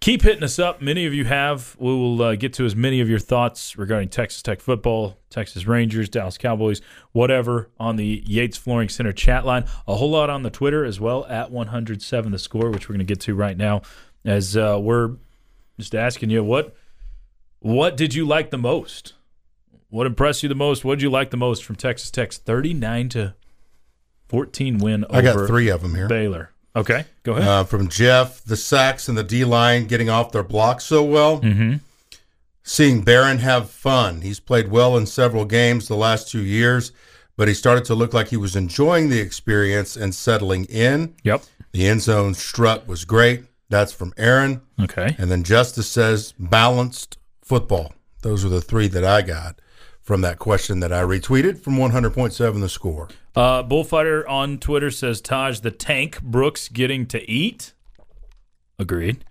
Keep 0.00 0.22
hitting 0.22 0.42
us 0.42 0.58
up. 0.58 0.80
Many 0.80 1.04
of 1.04 1.12
you 1.12 1.26
have. 1.26 1.76
We 1.78 1.90
will 1.90 2.22
uh, 2.22 2.36
get 2.36 2.54
to 2.54 2.64
as 2.64 2.74
many 2.74 3.02
of 3.02 3.10
your 3.10 3.18
thoughts 3.18 3.76
regarding 3.76 4.08
Texas 4.08 4.40
Tech 4.40 4.62
football, 4.62 5.18
Texas 5.28 5.66
Rangers, 5.66 6.08
Dallas 6.08 6.38
Cowboys, 6.38 6.80
whatever 7.12 7.68
on 7.78 7.96
the 7.96 8.22
Yates 8.24 8.56
Flooring 8.56 8.88
Center 8.88 9.12
chat 9.12 9.44
line. 9.44 9.66
A 9.86 9.96
whole 9.96 10.12
lot 10.12 10.30
on 10.30 10.44
the 10.44 10.50
Twitter 10.50 10.82
as 10.82 10.98
well 10.98 11.26
at 11.26 11.50
107 11.50 12.32
the 12.32 12.38
score, 12.38 12.70
which 12.70 12.88
we're 12.88 12.94
going 12.94 13.06
to 13.06 13.14
get 13.14 13.20
to 13.20 13.34
right 13.34 13.58
now. 13.58 13.82
As 14.24 14.56
uh, 14.56 14.78
we're 14.80 15.16
just 15.78 15.94
asking 15.94 16.30
you, 16.30 16.42
what 16.42 16.74
what 17.58 17.98
did 17.98 18.14
you 18.14 18.26
like 18.26 18.48
the 18.48 18.56
most? 18.56 19.12
What 19.94 20.08
impressed 20.08 20.42
you 20.42 20.48
the 20.48 20.56
most? 20.56 20.84
What 20.84 20.96
did 20.96 21.02
you 21.02 21.10
like 21.10 21.30
the 21.30 21.36
most 21.36 21.62
from 21.62 21.76
Texas 21.76 22.10
Tech's 22.10 22.36
39 22.36 23.10
to 23.10 23.34
14 24.26 24.78
win 24.78 25.04
over 25.04 25.16
I 25.16 25.22
got 25.22 25.46
three 25.46 25.68
of 25.68 25.82
them 25.82 25.94
here. 25.94 26.08
Baylor? 26.08 26.50
Okay, 26.74 27.04
go 27.22 27.34
ahead. 27.34 27.46
Uh, 27.46 27.62
from 27.62 27.88
Jeff, 27.88 28.42
the 28.42 28.56
sacks 28.56 29.08
and 29.08 29.16
the 29.16 29.22
D 29.22 29.44
line 29.44 29.86
getting 29.86 30.10
off 30.10 30.32
their 30.32 30.42
blocks 30.42 30.82
so 30.82 31.04
well. 31.04 31.40
mm-hmm. 31.40 31.76
Seeing 32.64 33.04
Behren 33.04 33.38
have 33.38 33.70
fun. 33.70 34.22
He's 34.22 34.40
played 34.40 34.68
well 34.68 34.96
in 34.96 35.06
several 35.06 35.44
games 35.44 35.86
the 35.86 35.94
last 35.94 36.28
two 36.28 36.42
years, 36.42 36.90
but 37.36 37.46
he 37.46 37.54
started 37.54 37.84
to 37.84 37.94
look 37.94 38.12
like 38.12 38.30
he 38.30 38.36
was 38.36 38.56
enjoying 38.56 39.10
the 39.10 39.20
experience 39.20 39.96
and 39.96 40.12
settling 40.12 40.64
in. 40.64 41.14
Yep. 41.22 41.44
The 41.70 41.86
end 41.86 42.02
zone 42.02 42.34
strut 42.34 42.88
was 42.88 43.04
great. 43.04 43.44
That's 43.68 43.92
from 43.92 44.12
Aaron. 44.16 44.60
Okay. 44.82 45.14
And 45.18 45.30
then 45.30 45.44
Justice 45.44 45.88
says 45.88 46.34
balanced 46.36 47.16
football. 47.42 47.92
Those 48.22 48.44
are 48.44 48.48
the 48.48 48.60
three 48.60 48.88
that 48.88 49.04
I 49.04 49.22
got 49.22 49.60
from 50.04 50.20
that 50.20 50.38
question 50.38 50.80
that 50.80 50.92
I 50.92 51.02
retweeted 51.02 51.58
from 51.58 51.76
100.7 51.76 52.60
the 52.60 52.68
score. 52.68 53.08
Uh, 53.34 53.62
Bullfighter 53.62 54.28
on 54.28 54.58
Twitter 54.58 54.90
says 54.90 55.20
Tahj 55.20 55.62
the 55.62 55.70
Tank 55.70 56.22
Brooks 56.22 56.68
getting 56.68 57.06
to 57.06 57.28
eat. 57.28 57.72
Agreed. 58.78 59.24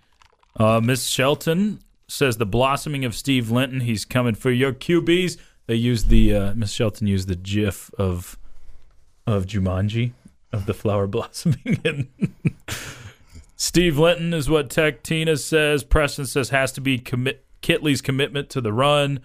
Uh, 0.56 0.80
Miss 0.82 1.06
Shelton 1.06 1.80
says 2.08 2.36
the 2.36 2.46
blossoming 2.46 3.04
of 3.04 3.14
Steve 3.14 3.50
Linton. 3.50 3.80
He's 3.80 4.04
coming 4.04 4.34
for 4.34 4.50
your 4.50 4.72
QBs. 4.72 5.38
They 5.66 5.76
used 5.76 6.08
the 6.08 6.34
uh, 6.34 6.54
Miss 6.54 6.72
Shelton 6.72 7.06
used 7.06 7.28
the 7.28 7.36
GIF 7.36 7.90
of 7.98 8.38
of 9.26 9.46
Jumanji 9.46 10.12
of 10.52 10.66
the 10.66 10.74
flower 10.74 11.06
blossoming. 11.06 11.80
and 11.84 12.08
Steve 13.56 13.98
Linton 13.98 14.34
is 14.34 14.50
what 14.50 14.70
Tech 14.70 15.02
Tina 15.02 15.36
says. 15.36 15.84
Preston 15.84 16.26
says 16.26 16.50
has 16.50 16.72
to 16.72 16.80
be 16.80 16.98
commit 16.98 17.44
Kittley's 17.62 18.02
commitment 18.02 18.50
to 18.50 18.60
the 18.60 18.72
run. 18.72 19.20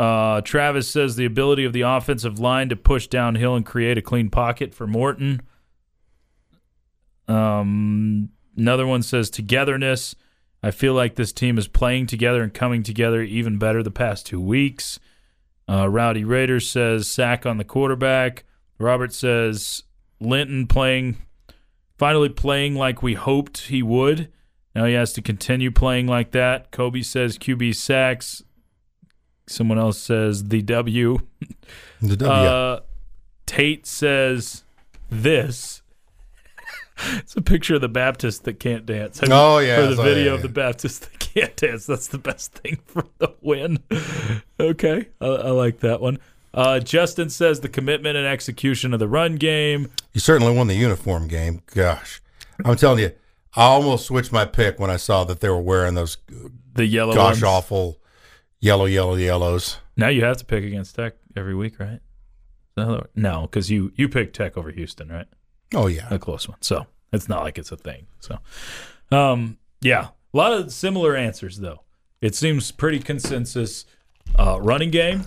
Uh, 0.00 0.40
Travis 0.40 0.88
says 0.88 1.16
the 1.16 1.26
ability 1.26 1.66
of 1.66 1.74
the 1.74 1.82
offensive 1.82 2.38
line 2.38 2.70
to 2.70 2.76
push 2.76 3.06
downhill 3.06 3.54
and 3.54 3.66
create 3.66 3.98
a 3.98 4.02
clean 4.02 4.30
pocket 4.30 4.74
for 4.74 4.86
Morton. 4.86 5.42
Um, 7.28 8.30
another 8.56 8.86
one 8.86 9.02
says 9.02 9.28
togetherness. 9.28 10.14
I 10.62 10.70
feel 10.70 10.94
like 10.94 11.16
this 11.16 11.34
team 11.34 11.58
is 11.58 11.68
playing 11.68 12.06
together 12.06 12.42
and 12.42 12.54
coming 12.54 12.82
together 12.82 13.20
even 13.20 13.58
better 13.58 13.82
the 13.82 13.90
past 13.90 14.24
two 14.24 14.40
weeks. 14.40 14.98
Uh, 15.68 15.86
Rowdy 15.86 16.24
Raiders 16.24 16.66
says 16.66 17.06
sack 17.06 17.44
on 17.44 17.58
the 17.58 17.64
quarterback. 17.64 18.44
Robert 18.78 19.12
says 19.12 19.82
Linton 20.18 20.66
playing 20.66 21.18
finally 21.98 22.30
playing 22.30 22.74
like 22.74 23.02
we 23.02 23.12
hoped 23.12 23.66
he 23.66 23.82
would. 23.82 24.32
Now 24.74 24.86
he 24.86 24.94
has 24.94 25.12
to 25.12 25.20
continue 25.20 25.70
playing 25.70 26.06
like 26.06 26.30
that. 26.30 26.70
Kobe 26.70 27.02
says 27.02 27.36
QB 27.36 27.74
sacks. 27.74 28.42
Someone 29.50 29.78
else 29.78 29.98
says 29.98 30.44
the 30.44 30.62
W. 30.62 31.18
The 32.00 32.16
W. 32.16 32.32
Uh, 32.32 32.80
Tate 33.46 33.84
says 33.86 34.62
this. 35.10 35.82
it's 37.16 37.34
a 37.36 37.42
picture 37.42 37.74
of 37.74 37.80
the 37.80 37.88
Baptist 37.88 38.44
that 38.44 38.60
can't 38.60 38.86
dance. 38.86 39.20
Oh, 39.28 39.58
yeah, 39.58 39.76
for 39.80 39.94
the 39.94 40.02
video 40.02 40.26
yeah, 40.30 40.34
of 40.34 40.42
the. 40.42 40.48
Baptist 40.48 41.02
that 41.02 41.18
can't 41.18 41.56
dance. 41.56 41.86
That's 41.86 42.06
the 42.06 42.18
best 42.18 42.52
thing 42.52 42.78
for 42.86 43.04
the 43.18 43.34
win. 43.40 43.78
okay, 44.60 45.08
I, 45.20 45.26
I 45.26 45.50
like 45.50 45.80
that 45.80 46.00
one. 46.00 46.18
Uh, 46.54 46.78
Justin 46.80 47.28
says 47.30 47.60
the 47.60 47.68
commitment 47.68 48.16
and 48.16 48.26
execution 48.26 48.92
of 48.92 49.00
the 49.00 49.08
run 49.08 49.36
game. 49.36 49.90
You 50.12 50.20
certainly 50.20 50.52
won 50.54 50.68
the 50.68 50.74
uniform 50.74 51.28
game. 51.28 51.62
Gosh, 51.74 52.20
I'm 52.64 52.76
telling 52.76 53.00
you, 53.00 53.12
I 53.56 53.62
almost 53.64 54.06
switched 54.06 54.32
my 54.32 54.44
pick 54.44 54.78
when 54.78 54.90
I 54.90 54.96
saw 54.96 55.24
that 55.24 55.40
they 55.40 55.48
were 55.48 55.60
wearing 55.60 55.94
those 55.94 56.18
The 56.74 56.86
yellow. 56.86 57.14
gosh 57.14 57.36
ones. 57.36 57.42
awful 57.44 57.99
yellow, 58.60 58.84
yellow, 58.86 59.14
yellows. 59.14 59.78
Now 59.96 60.08
you 60.08 60.24
have 60.24 60.36
to 60.38 60.44
pick 60.44 60.64
against 60.64 60.94
Tech 60.96 61.14
every 61.36 61.54
week, 61.54 61.78
right? 61.80 61.94
Is 62.00 62.00
that 62.76 62.84
how 62.86 62.92
that- 62.96 63.10
No, 63.16 63.42
because 63.42 63.70
you 63.70 63.92
you 63.96 64.08
picked 64.08 64.36
Tech 64.36 64.56
over 64.56 64.70
Houston, 64.70 65.08
right? 65.08 65.26
Oh 65.74 65.86
yeah, 65.86 66.06
a 66.10 66.18
close 66.18 66.48
one. 66.48 66.58
So 66.60 66.86
it's 67.12 67.28
not 67.28 67.42
like 67.42 67.58
it's 67.58 67.72
a 67.72 67.76
thing. 67.76 68.06
So, 68.20 68.38
um, 69.12 69.58
yeah, 69.80 70.08
a 70.32 70.36
lot 70.36 70.52
of 70.52 70.72
similar 70.72 71.16
answers 71.16 71.58
though. 71.58 71.82
It 72.20 72.34
seems 72.34 72.70
pretty 72.70 72.98
consensus. 73.00 73.84
Uh, 74.38 74.58
running 74.60 74.90
game, 74.90 75.24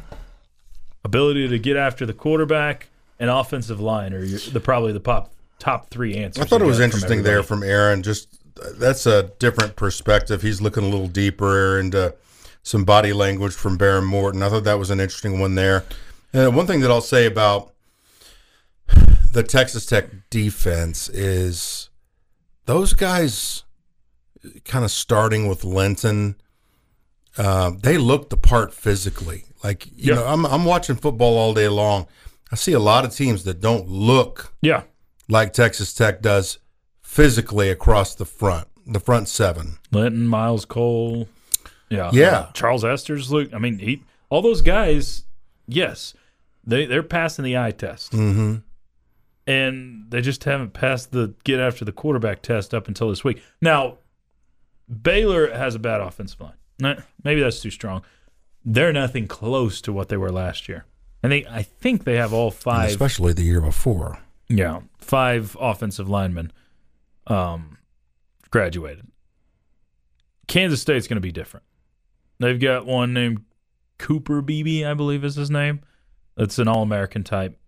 ability 1.03 1.47
to 1.49 1.59
get 1.59 1.75
after 1.75 2.05
the 2.05 2.13
quarterback, 2.13 2.87
and 3.19 3.29
offensive 3.29 3.79
line 3.81 4.13
are 4.13 4.23
your, 4.23 4.39
the 4.51 4.59
probably 4.59 4.93
the 4.93 4.99
pop 4.99 5.33
top 5.59 5.89
three 5.89 6.15
answers. 6.15 6.43
I 6.43 6.47
thought 6.47 6.61
it 6.61 6.65
was 6.65 6.77
got 6.77 6.83
from 6.83 6.85
interesting 6.85 7.23
there 7.23 7.43
from 7.43 7.63
Aaron. 7.63 8.01
Just 8.03 8.39
that's 8.77 9.05
a 9.05 9.23
different 9.39 9.75
perspective. 9.75 10.41
He's 10.41 10.61
looking 10.61 10.83
a 10.83 10.87
little 10.87 11.07
deeper 11.07 11.79
into 11.79 12.15
some 12.63 12.85
body 12.85 13.13
language 13.13 13.53
from 13.53 13.77
Behren 13.77 14.05
Morton. 14.05 14.41
I 14.41 14.49
thought 14.49 14.63
that 14.63 14.79
was 14.79 14.89
an 14.89 14.99
interesting 14.99 15.39
one 15.39 15.55
there. 15.55 15.83
And 16.33 16.55
one 16.55 16.65
thing 16.65 16.79
that 16.79 16.89
I'll 16.89 17.01
say 17.01 17.25
about 17.25 17.73
the 19.31 19.43
Texas 19.43 19.85
Tech 19.85 20.05
defense 20.29 21.09
is 21.09 21.89
those 22.65 22.93
guys, 22.93 23.63
kind 24.65 24.85
of 24.85 24.91
starting 24.91 25.47
with 25.47 25.63
Linton, 25.63 26.35
uh, 27.37 27.71
they 27.81 27.97
look 27.97 28.29
the 28.29 28.37
part 28.37 28.73
physically. 28.73 29.45
Like 29.63 29.85
you 29.87 30.13
Yeah. 30.13 30.15
know, 30.15 30.25
I'm 30.27 30.45
I'm 30.45 30.65
watching 30.65 30.95
football 30.95 31.37
all 31.37 31.53
day 31.53 31.67
long. 31.67 32.07
I 32.51 32.55
see 32.55 32.73
a 32.73 32.79
lot 32.79 33.05
of 33.05 33.13
teams 33.15 33.43
that 33.45 33.59
don't 33.61 33.87
look 33.89 34.53
Yeah, 34.61 34.83
like 35.27 35.53
Texas 35.53 35.93
Tech 35.93 36.21
does 36.21 36.59
physically 37.01 37.69
across 37.69 38.13
the 38.13 38.25
front, 38.25 38.67
the 38.85 38.99
front 38.99 39.27
seven. 39.29 39.79
Linton, 39.91 40.27
Myles 40.27 40.65
Cole. 40.65 41.27
Yeah, 41.93 42.09
Yeah. 42.13 42.39
uh, 42.39 42.51
Charles 42.53 42.83
Esters. 42.83 43.29
Look, 43.29 43.53
I 43.53 43.57
mean, 43.59 43.79
he 43.79 44.03
all 44.29 44.41
those 44.41 44.61
guys. 44.61 45.25
Yes, 45.67 46.13
they 46.63 46.85
they're 46.85 47.03
passing 47.03 47.45
the 47.45 47.57
eye 47.57 47.71
test. 47.71 48.11
Mm-hmm. 48.13 48.55
and 49.45 50.05
they 50.09 50.21
just 50.21 50.43
haven't 50.45 50.73
passed 50.73 51.11
the 51.11 51.33
get 51.43 51.59
after 51.59 51.83
the 51.85 51.91
quarterback 51.91 52.41
test 52.41 52.73
up 52.73 52.87
until 52.87 53.09
this 53.09 53.23
week. 53.23 53.41
Now, 53.61 53.97
Baylor 55.01 55.51
has 55.53 55.75
a 55.75 55.79
bad 55.79 56.01
offensive 56.01 56.39
line. 56.41 57.03
Maybe 57.23 57.41
that's 57.41 57.59
too 57.61 57.69
strong. 57.71 58.03
They're 58.65 58.93
nothing 58.93 59.27
close 59.27 59.81
to 59.81 59.91
what 59.93 60.07
they 60.09 60.17
were 60.17 60.31
last 60.31 60.67
year. 60.69 60.85
And 61.21 61.31
they, 61.31 61.45
I 61.45 61.61
think 61.63 62.03
they 62.05 62.15
have 62.15 62.33
all 62.33 62.51
five. 62.51 62.89
Especially 62.89 63.33
the 63.33 63.43
year 63.43 63.61
before. 63.61 64.19
Yeah, 64.49 64.81
five 64.97 65.55
offensive 65.59 66.09
linemen 66.09 66.51
um, 67.27 67.77
graduated. 68.51 69.07
Kansas 70.47 70.81
State's 70.81 71.07
going 71.07 71.17
to 71.17 71.21
be 71.21 71.31
different. 71.31 71.65
They've 72.39 72.59
got 72.59 72.85
one 72.85 73.13
named 73.13 73.43
Cooper 73.97 74.41
Beebe, 74.41 74.85
I 74.85 74.93
believe 74.93 75.23
is 75.23 75.35
his 75.35 75.51
name. 75.51 75.81
That's 76.35 76.59
an 76.59 76.67
All-American 76.67 77.23
type. 77.23 77.59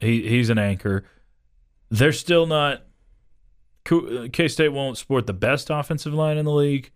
He 0.00 0.28
he's 0.28 0.50
an 0.50 0.58
anchor. 0.58 1.04
They're 1.90 2.12
still 2.12 2.46
not. 2.46 2.84
K 3.84 4.48
State 4.48 4.68
won't 4.68 4.98
sport 4.98 5.26
the 5.26 5.32
best 5.32 5.70
offensive 5.70 6.12
line 6.12 6.36
in 6.36 6.44
the 6.44 6.52
league, 6.52 6.90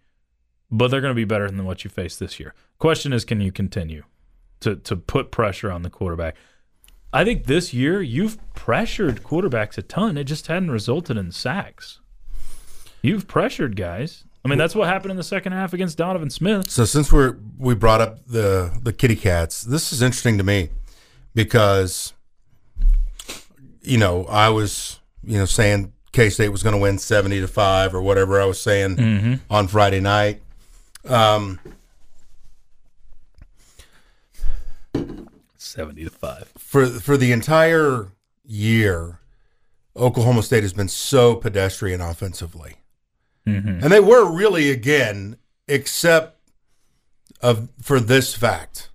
but 0.70 0.88
they're 0.88 1.00
going 1.00 1.12
to 1.12 1.14
be 1.14 1.24
better 1.24 1.48
than 1.48 1.64
what 1.64 1.84
you 1.84 1.90
faced 1.90 2.20
this 2.20 2.38
year. 2.38 2.54
Question 2.78 3.12
is, 3.12 3.24
can 3.24 3.40
you 3.40 3.52
continue 3.52 4.04
to 4.60 4.76
to 4.76 4.96
put 4.96 5.30
pressure 5.30 5.70
on 5.70 5.82
the 5.82 5.90
quarterback? 5.90 6.36
I 7.12 7.24
think 7.24 7.44
this 7.44 7.74
year 7.74 8.00
you've 8.00 8.38
pressured 8.54 9.22
quarterbacks 9.22 9.76
a 9.76 9.82
ton. 9.82 10.16
It 10.16 10.24
just 10.24 10.46
hadn't 10.46 10.70
resulted 10.70 11.16
in 11.16 11.30
sacks. 11.30 12.00
You've 13.02 13.26
pressured 13.26 13.76
guys. 13.76 14.24
I 14.44 14.48
mean, 14.48 14.58
that's 14.58 14.74
what 14.74 14.88
happened 14.88 15.12
in 15.12 15.16
the 15.16 15.22
second 15.22 15.52
half 15.52 15.72
against 15.72 15.96
Donovan 15.98 16.28
Smith. 16.30 16.68
So 16.68 16.84
since 16.84 17.12
we're 17.12 17.36
we 17.58 17.74
brought 17.74 18.00
up 18.00 18.26
the 18.26 18.76
the 18.82 18.92
kitty 18.92 19.16
cats, 19.16 19.62
this 19.62 19.92
is 19.92 20.02
interesting 20.02 20.36
to 20.38 20.44
me 20.44 20.70
because 21.34 22.12
you 23.82 23.98
know 23.98 24.24
I 24.26 24.48
was 24.48 24.98
you 25.22 25.38
know 25.38 25.44
saying 25.44 25.92
K 26.10 26.28
State 26.28 26.48
was 26.48 26.62
going 26.64 26.74
to 26.74 26.80
win 26.80 26.98
seventy 26.98 27.40
to 27.40 27.46
five 27.48 27.94
or 27.94 28.02
whatever 28.02 28.40
I 28.40 28.44
was 28.44 28.60
saying 28.60 29.40
on 29.48 29.68
Friday 29.68 30.00
night. 30.00 30.42
Um, 31.08 31.60
Seventy 35.56 36.04
to 36.04 36.10
five. 36.10 36.50
for 36.58 36.86
for 36.86 37.16
the 37.16 37.32
entire 37.32 38.08
year, 38.44 39.20
Oklahoma 39.96 40.42
State 40.42 40.62
has 40.64 40.72
been 40.72 40.88
so 40.88 41.34
pedestrian 41.36 42.00
offensively, 42.00 42.74
and 43.44 43.90
they 43.92 44.00
were 44.00 44.30
really 44.30 44.70
again, 44.70 45.36
except 45.66 46.38
of 47.40 47.68
for 47.80 47.98
this 48.00 48.34
fact. 48.34 48.88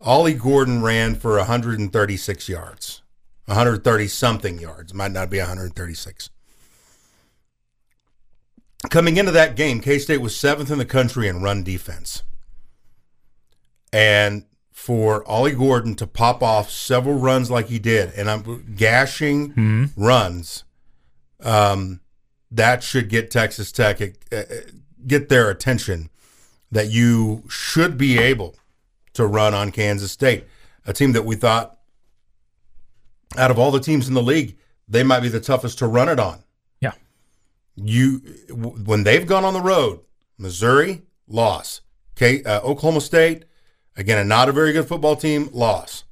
Ollie 0.00 0.34
Gordon 0.34 0.82
ran 0.82 1.14
for 1.14 1.36
136 1.38 2.48
yards, 2.48 3.02
130 3.46 4.08
something 4.08 4.58
yards. 4.58 4.92
Might 4.92 5.12
not 5.12 5.30
be 5.30 5.38
136. 5.38 6.30
Coming 8.90 9.16
into 9.16 9.32
that 9.32 9.56
game, 9.56 9.80
K 9.80 9.98
State 9.98 10.20
was 10.20 10.36
seventh 10.36 10.70
in 10.70 10.78
the 10.78 10.84
country 10.84 11.26
in 11.28 11.40
run 11.42 11.62
defense. 11.62 12.22
And 13.92 14.44
for 14.72 15.26
Ollie 15.26 15.52
Gordon 15.54 15.94
to 15.94 16.06
pop 16.06 16.42
off 16.42 16.70
several 16.70 17.14
runs 17.18 17.50
like 17.50 17.68
he 17.68 17.78
did, 17.78 18.12
and 18.14 18.28
I'm 18.28 18.74
gashing 18.76 19.54
runs, 19.96 20.64
um, 21.42 22.00
that 22.54 22.82
should 22.82 23.08
get 23.08 23.30
Texas 23.30 23.72
Tech 23.72 24.00
uh, 24.00 24.06
uh, 24.32 24.44
get 25.06 25.28
their 25.28 25.50
attention 25.50 26.08
that 26.70 26.90
you 26.90 27.44
should 27.48 27.98
be 27.98 28.18
able 28.18 28.56
to 29.12 29.26
run 29.26 29.54
on 29.54 29.70
Kansas 29.70 30.12
State, 30.12 30.44
a 30.86 30.92
team 30.92 31.12
that 31.12 31.24
we 31.24 31.36
thought 31.36 31.78
out 33.36 33.50
of 33.50 33.58
all 33.58 33.70
the 33.70 33.80
teams 33.80 34.08
in 34.08 34.14
the 34.14 34.22
league, 34.22 34.56
they 34.88 35.02
might 35.02 35.20
be 35.20 35.28
the 35.28 35.40
toughest 35.40 35.78
to 35.78 35.86
run 35.86 36.08
it 36.08 36.20
on. 36.20 36.44
Yeah. 36.80 36.92
You 37.76 38.18
when 38.50 39.04
they've 39.04 39.26
gone 39.26 39.44
on 39.44 39.54
the 39.54 39.60
road, 39.60 40.00
Missouri 40.38 41.02
loss, 41.26 41.80
okay, 42.16 42.42
uh, 42.44 42.60
Oklahoma 42.60 43.00
State 43.00 43.44
again, 43.96 44.18
a 44.18 44.24
not 44.24 44.48
a 44.48 44.52
very 44.52 44.72
good 44.72 44.86
football 44.86 45.16
team 45.16 45.48
loss. 45.52 46.04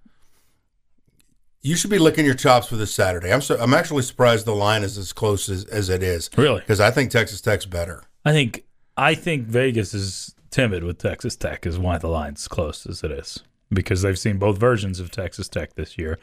You 1.63 1.77
should 1.77 1.91
be 1.91 1.99
licking 1.99 2.25
your 2.25 2.35
chops 2.35 2.67
for 2.67 2.77
this 2.77 2.93
Saturday. 2.93 3.33
I'm 3.33 3.41
so, 3.41 3.57
I'm 3.59 3.73
actually 3.73 4.03
surprised 4.03 4.47
the 4.47 4.55
line 4.55 4.83
is 4.83 4.99
as 4.99 5.13
close 5.13 5.49
as, 5.49 5.65
as 5.67 5.89
it 5.89 6.03
is. 6.03 6.29
Really? 6.37 6.61
Because 6.61 6.81
I 6.81 6.91
think 6.91 7.11
Texas 7.11 7.41
Tech's 7.41 7.67
better. 7.67 8.03
I 8.25 8.33
think 8.33 8.65
I 8.97 9.15
think 9.15 9.47
Vegas 9.47 9.95
is 9.95 10.35
timid 10.51 10.83
with 10.83 10.99
Texas 10.99 11.37
Tech 11.37 11.65
is 11.65 11.79
why 11.79 11.99
the 11.99 12.09
line's 12.09 12.49
close 12.49 12.85
as 12.87 13.03
it 13.05 13.13
is 13.13 13.43
because 13.73 14.03
they've 14.03 14.19
seen 14.19 14.39
both 14.39 14.59
versions 14.59 15.01
of 15.01 15.11
Texas 15.11 15.49
Tech 15.49 15.75
this 15.75 15.97
year. 15.97 16.19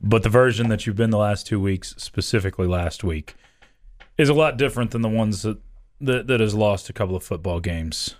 But 0.00 0.22
the 0.22 0.28
version 0.28 0.68
that 0.68 0.86
you've 0.86 0.96
been 0.96 1.10
the 1.10 1.18
last 1.18 1.46
two 1.46 1.60
weeks, 1.60 1.94
specifically 1.98 2.66
last 2.66 3.04
week, 3.04 3.34
is 4.16 4.28
a 4.28 4.34
lot 4.34 4.56
different 4.56 4.90
than 4.92 5.02
the 5.02 5.08
ones 5.08 5.42
that 5.42 5.58
that, 6.00 6.26
that 6.26 6.40
has 6.40 6.54
lost 6.54 6.88
a 6.88 6.92
couple 6.92 7.14
of 7.14 7.22
football 7.22 7.60
games 7.60 8.16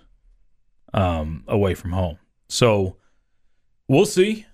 um, 0.93 1.43
away 1.47 1.73
from 1.73 1.91
home. 1.91 2.17
So 2.47 2.97
we'll 3.87 4.05
see. 4.05 4.45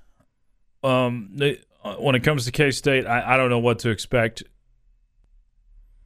Um, 0.84 1.32
they, 1.36 1.60
Uh, 1.90 1.96
when 2.02 2.16
it 2.16 2.24
comes 2.24 2.46
to 2.46 2.52
K 2.52 2.72
State, 2.72 3.06
I, 3.06 3.34
I 3.34 3.38
don't 3.38 3.50
know 3.50 3.60
what 3.60 3.80
to 3.80 3.90
expect 3.90 4.44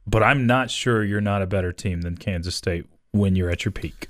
but 0.06 0.22
I'm 0.22 0.46
not 0.46 0.70
sure 0.70 1.02
you're 1.02 1.20
not 1.20 1.42
a 1.42 1.46
better 1.46 1.72
team 1.72 2.02
than 2.02 2.16
Kansas 2.16 2.54
State 2.54 2.86
when 3.12 3.36
you're 3.36 3.50
at 3.50 3.64
your 3.64 3.72
peak. 3.72 4.08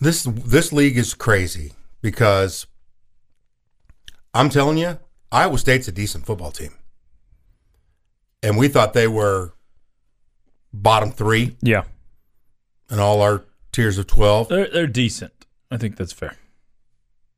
This 0.00 0.24
this 0.24 0.72
league 0.72 0.96
is 0.96 1.14
crazy 1.14 1.72
because 2.02 2.66
I'm 4.34 4.48
telling 4.48 4.78
you, 4.78 4.98
Iowa 5.32 5.58
State's 5.58 5.88
a 5.88 5.92
decent 5.92 6.26
football 6.26 6.50
team, 6.50 6.74
and 8.42 8.56
we 8.56 8.68
thought 8.68 8.92
they 8.92 9.08
were 9.08 9.54
bottom 10.72 11.10
three 11.10 11.56
Yeah, 11.62 11.84
in 12.90 12.98
all 12.98 13.20
our 13.22 13.44
tiers 13.72 13.98
of 13.98 14.06
twelve. 14.06 14.48
they're 14.48 14.68
they're 14.68 14.86
decent. 14.86 15.32
I 15.70 15.76
think 15.76 15.96
that's 15.96 16.12
fair. 16.12 16.36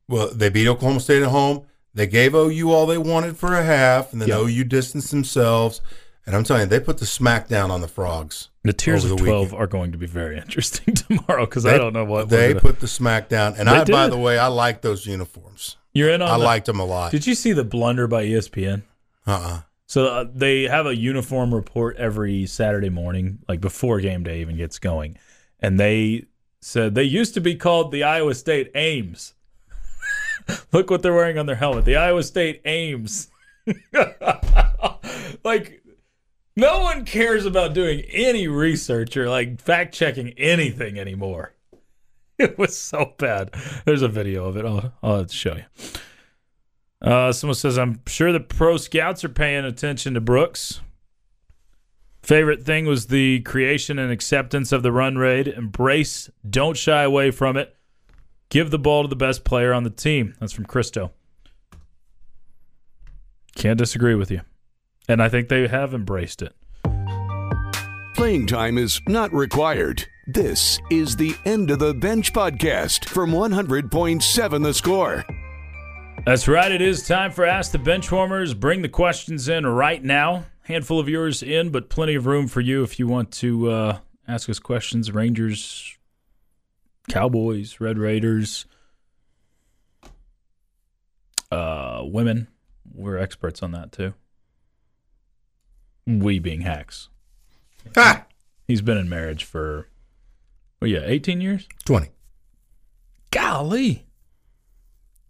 Well, 0.08 0.30
they 0.32 0.48
beat 0.48 0.68
Oklahoma 0.68 1.00
State 1.00 1.22
at 1.22 1.28
home. 1.28 1.66
They 1.98 2.06
gave 2.06 2.32
OU 2.34 2.70
all 2.72 2.86
they 2.86 2.96
wanted 2.96 3.36
for 3.36 3.54
a 3.54 3.64
half, 3.64 4.12
and 4.12 4.22
then 4.22 4.28
Yeah. 4.28 4.38
OU 4.40 4.64
distanced 4.64 5.10
themselves. 5.10 5.80
And 6.24 6.36
I'm 6.36 6.44
telling 6.44 6.62
you, 6.62 6.66
they 6.68 6.78
put 6.78 6.98
the 6.98 7.06
smackdown 7.06 7.70
on 7.70 7.80
the 7.80 7.88
frogs. 7.88 8.50
The 8.62 8.72
tiers 8.72 9.02
of 9.04 9.10
the 9.10 9.16
12 9.16 9.46
weekend. 9.46 9.60
are 9.62 9.66
going 9.66 9.92
to 9.92 9.98
be 9.98 10.06
very 10.06 10.36
interesting 10.36 10.94
tomorrow 10.94 11.44
because 11.46 11.66
I 11.66 11.76
don't 11.76 11.92
know 11.94 12.04
what 12.04 12.28
they 12.28 12.48
gonna- 12.48 12.60
put 12.60 12.80
the 12.80 12.86
smackdown. 12.86 13.58
And 13.58 13.66
They 13.68 13.72
I, 13.72 13.84
by 13.84 14.08
the 14.08 14.18
way, 14.18 14.38
I 14.38 14.46
like 14.46 14.82
those 14.82 15.06
uniforms. 15.06 15.76
You're 15.92 16.10
in 16.10 16.22
on 16.22 16.28
I 16.28 16.38
the- 16.38 16.44
liked 16.44 16.66
them 16.66 16.78
a 16.80 16.84
lot. 16.84 17.10
Did 17.10 17.26
you 17.26 17.34
see 17.34 17.52
the 17.52 17.64
blunder 17.64 18.06
by 18.06 18.24
ESPN? 18.26 18.82
Uh-uh. 19.26 19.62
So 19.86 20.06
uh, 20.06 20.24
they 20.32 20.64
have 20.64 20.86
a 20.86 20.94
uniform 20.94 21.52
report 21.54 21.96
every 21.96 22.46
Saturday 22.46 22.90
morning, 22.90 23.38
like 23.48 23.60
before 23.60 23.98
game 24.00 24.22
day 24.22 24.40
even 24.42 24.56
gets 24.56 24.78
going. 24.78 25.18
And 25.60 25.80
they 25.80 26.26
said 26.60 26.94
they 26.94 27.04
used 27.04 27.34
to 27.34 27.40
be 27.40 27.56
called 27.56 27.90
the 27.90 28.02
Iowa 28.04 28.34
State 28.34 28.70
Ames. 28.74 29.32
Look 30.72 30.90
what 30.90 31.02
they're 31.02 31.14
wearing 31.14 31.38
on 31.38 31.46
their 31.46 31.56
helmet. 31.56 31.84
The 31.84 31.96
Iowa 31.96 32.22
State 32.22 32.62
Ames. 32.64 33.28
like 35.44 35.82
no 36.56 36.80
one 36.80 37.04
cares 37.04 37.46
about 37.46 37.74
doing 37.74 38.00
any 38.10 38.48
research 38.48 39.16
or 39.16 39.28
like 39.28 39.60
fact 39.60 39.94
checking 39.94 40.30
anything 40.30 40.98
anymore. 40.98 41.54
It 42.40 42.56
was 42.56 42.78
so 42.78 43.14
bad. 43.18 43.52
There's 43.84 44.02
a 44.02 44.06
video 44.06 44.44
of 44.44 44.56
it. 44.56 44.64
I'll, 44.64 44.92
I'll 45.02 45.26
show 45.26 45.56
you. 45.56 45.64
Uh, 47.02 47.32
someone 47.32 47.56
says, 47.56 47.76
I'm 47.76 48.00
sure 48.06 48.30
the 48.30 48.38
pro 48.38 48.76
scouts 48.76 49.24
are 49.24 49.28
paying 49.28 49.64
attention 49.64 50.14
to 50.14 50.20
Brooks. 50.20 50.80
Favorite 52.22 52.62
thing 52.62 52.86
was 52.86 53.06
the 53.08 53.40
creation 53.40 53.98
and 53.98 54.12
acceptance 54.12 54.70
of 54.70 54.84
the 54.84 54.92
run 54.92 55.16
raid. 55.16 55.48
Embrace, 55.48 56.30
don't 56.48 56.76
shy 56.76 57.02
away 57.02 57.32
from 57.32 57.56
it. 57.56 57.74
Give 58.50 58.70
the 58.70 58.78
ball 58.78 59.02
to 59.02 59.08
the 59.08 59.16
best 59.16 59.44
player 59.44 59.74
on 59.74 59.84
the 59.84 59.90
team. 59.90 60.34
That's 60.40 60.52
from 60.52 60.64
Christo. 60.64 61.12
Can't 63.54 63.78
disagree 63.78 64.14
with 64.14 64.30
you. 64.30 64.40
And 65.08 65.22
I 65.22 65.28
think 65.28 65.48
they 65.48 65.66
have 65.68 65.92
embraced 65.92 66.42
it. 66.42 66.54
Playing 68.14 68.46
time 68.46 68.78
is 68.78 69.00
not 69.06 69.32
required. 69.32 70.06
This 70.26 70.78
is 70.90 71.16
the 71.16 71.34
End 71.44 71.70
of 71.70 71.78
the 71.78 71.94
Bench 71.94 72.32
podcast 72.32 73.04
from 73.06 73.30
100.7 73.30 74.62
The 74.62 74.74
Score. 74.74 75.24
That's 76.24 76.48
right. 76.48 76.70
It 76.70 76.82
is 76.82 77.06
time 77.06 77.30
for 77.30 77.44
Ask 77.44 77.72
the 77.72 77.78
Benchwarmers. 77.78 78.58
Bring 78.58 78.82
the 78.82 78.88
questions 78.88 79.48
in 79.48 79.66
right 79.66 80.02
now. 80.02 80.44
Handful 80.62 81.00
of 81.00 81.08
yours 81.08 81.42
in, 81.42 81.70
but 81.70 81.88
plenty 81.88 82.14
of 82.14 82.26
room 82.26 82.48
for 82.48 82.60
you 82.60 82.82
if 82.82 82.98
you 82.98 83.06
want 83.06 83.30
to 83.32 83.70
uh, 83.70 83.98
ask 84.26 84.48
us 84.50 84.58
questions. 84.58 85.10
Rangers, 85.12 85.96
Cowboys, 87.08 87.80
Red 87.80 87.98
Raiders, 87.98 88.66
uh, 91.50 92.02
women. 92.04 92.48
We're 92.94 93.18
experts 93.18 93.62
on 93.62 93.72
that 93.72 93.92
too. 93.92 94.14
We 96.06 96.38
being 96.38 96.62
hacks. 96.62 97.08
Ha! 97.94 98.24
He's 98.66 98.80
been 98.82 98.98
in 98.98 99.08
marriage 99.08 99.44
for, 99.44 99.88
oh 100.82 100.86
yeah, 100.86 101.02
18 101.04 101.40
years? 101.40 101.68
20. 101.84 102.08
Golly. 103.30 104.06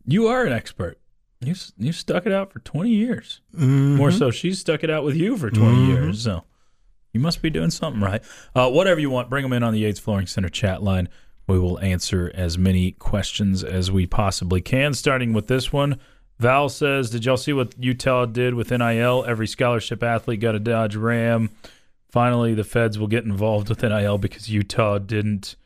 You 0.07 0.27
are 0.29 0.45
an 0.45 0.53
expert. 0.53 0.99
You 1.41 1.55
you 1.77 1.93
stuck 1.93 2.27
it 2.27 2.33
out 2.33 2.53
for 2.53 2.59
20 2.61 2.91
years. 2.91 3.41
More 3.53 4.11
so, 4.11 4.31
she's 4.31 4.59
stuck 4.59 4.83
it 4.83 4.91
out 4.91 5.05
with 5.05 5.15
you 5.17 5.37
for 5.37 5.51
20 5.51 5.87
years. 5.87 6.23
So 6.23 6.43
you 7.13 7.21
must 7.21 7.43
be 7.43 7.51
doing 7.51 7.71
something 7.71 8.03
right. 8.03 8.23
Uh, 8.55 8.71
whatever 8.71 8.99
you 9.01 9.11
want, 9.11 9.31
bring 9.31 9.45
them 9.45 9.53
in 9.53 9.63
on 9.63 9.73
the 9.73 9.81
Yates 9.81 10.01
Flooring 10.01 10.27
Center 10.27 10.49
chat 10.49 10.83
line. 10.83 11.09
We 11.49 11.59
will 11.59 11.81
answer 11.81 12.31
as 12.35 12.59
many 12.59 12.93
questions 12.93 13.65
as 13.65 13.91
we 13.91 14.07
possibly 14.07 14.61
can, 14.61 14.93
starting 14.93 15.33
with 15.33 15.47
this 15.47 15.73
one. 15.73 15.99
Val 16.39 16.69
says, 16.69 17.11
Did 17.11 17.25
y'all 17.25 17.39
see 17.39 17.55
what 17.55 17.75
Utah 17.79 18.27
did 18.27 18.55
with 18.55 18.71
NIL? 18.71 19.25
Every 19.27 19.49
scholarship 19.49 20.03
athlete 20.03 20.41
got 20.41 20.55
a 20.55 20.61
Dodge 20.61 20.95
Ram. 20.95 21.51
Finally, 22.11 22.55
the 22.55 22.65
feds 22.65 22.99
will 22.99 23.07
get 23.07 23.25
involved 23.25 23.71
with 23.71 23.83
NIL 23.83 24.19
because 24.19 24.49
Utah 24.51 24.99
didn't 24.99 25.57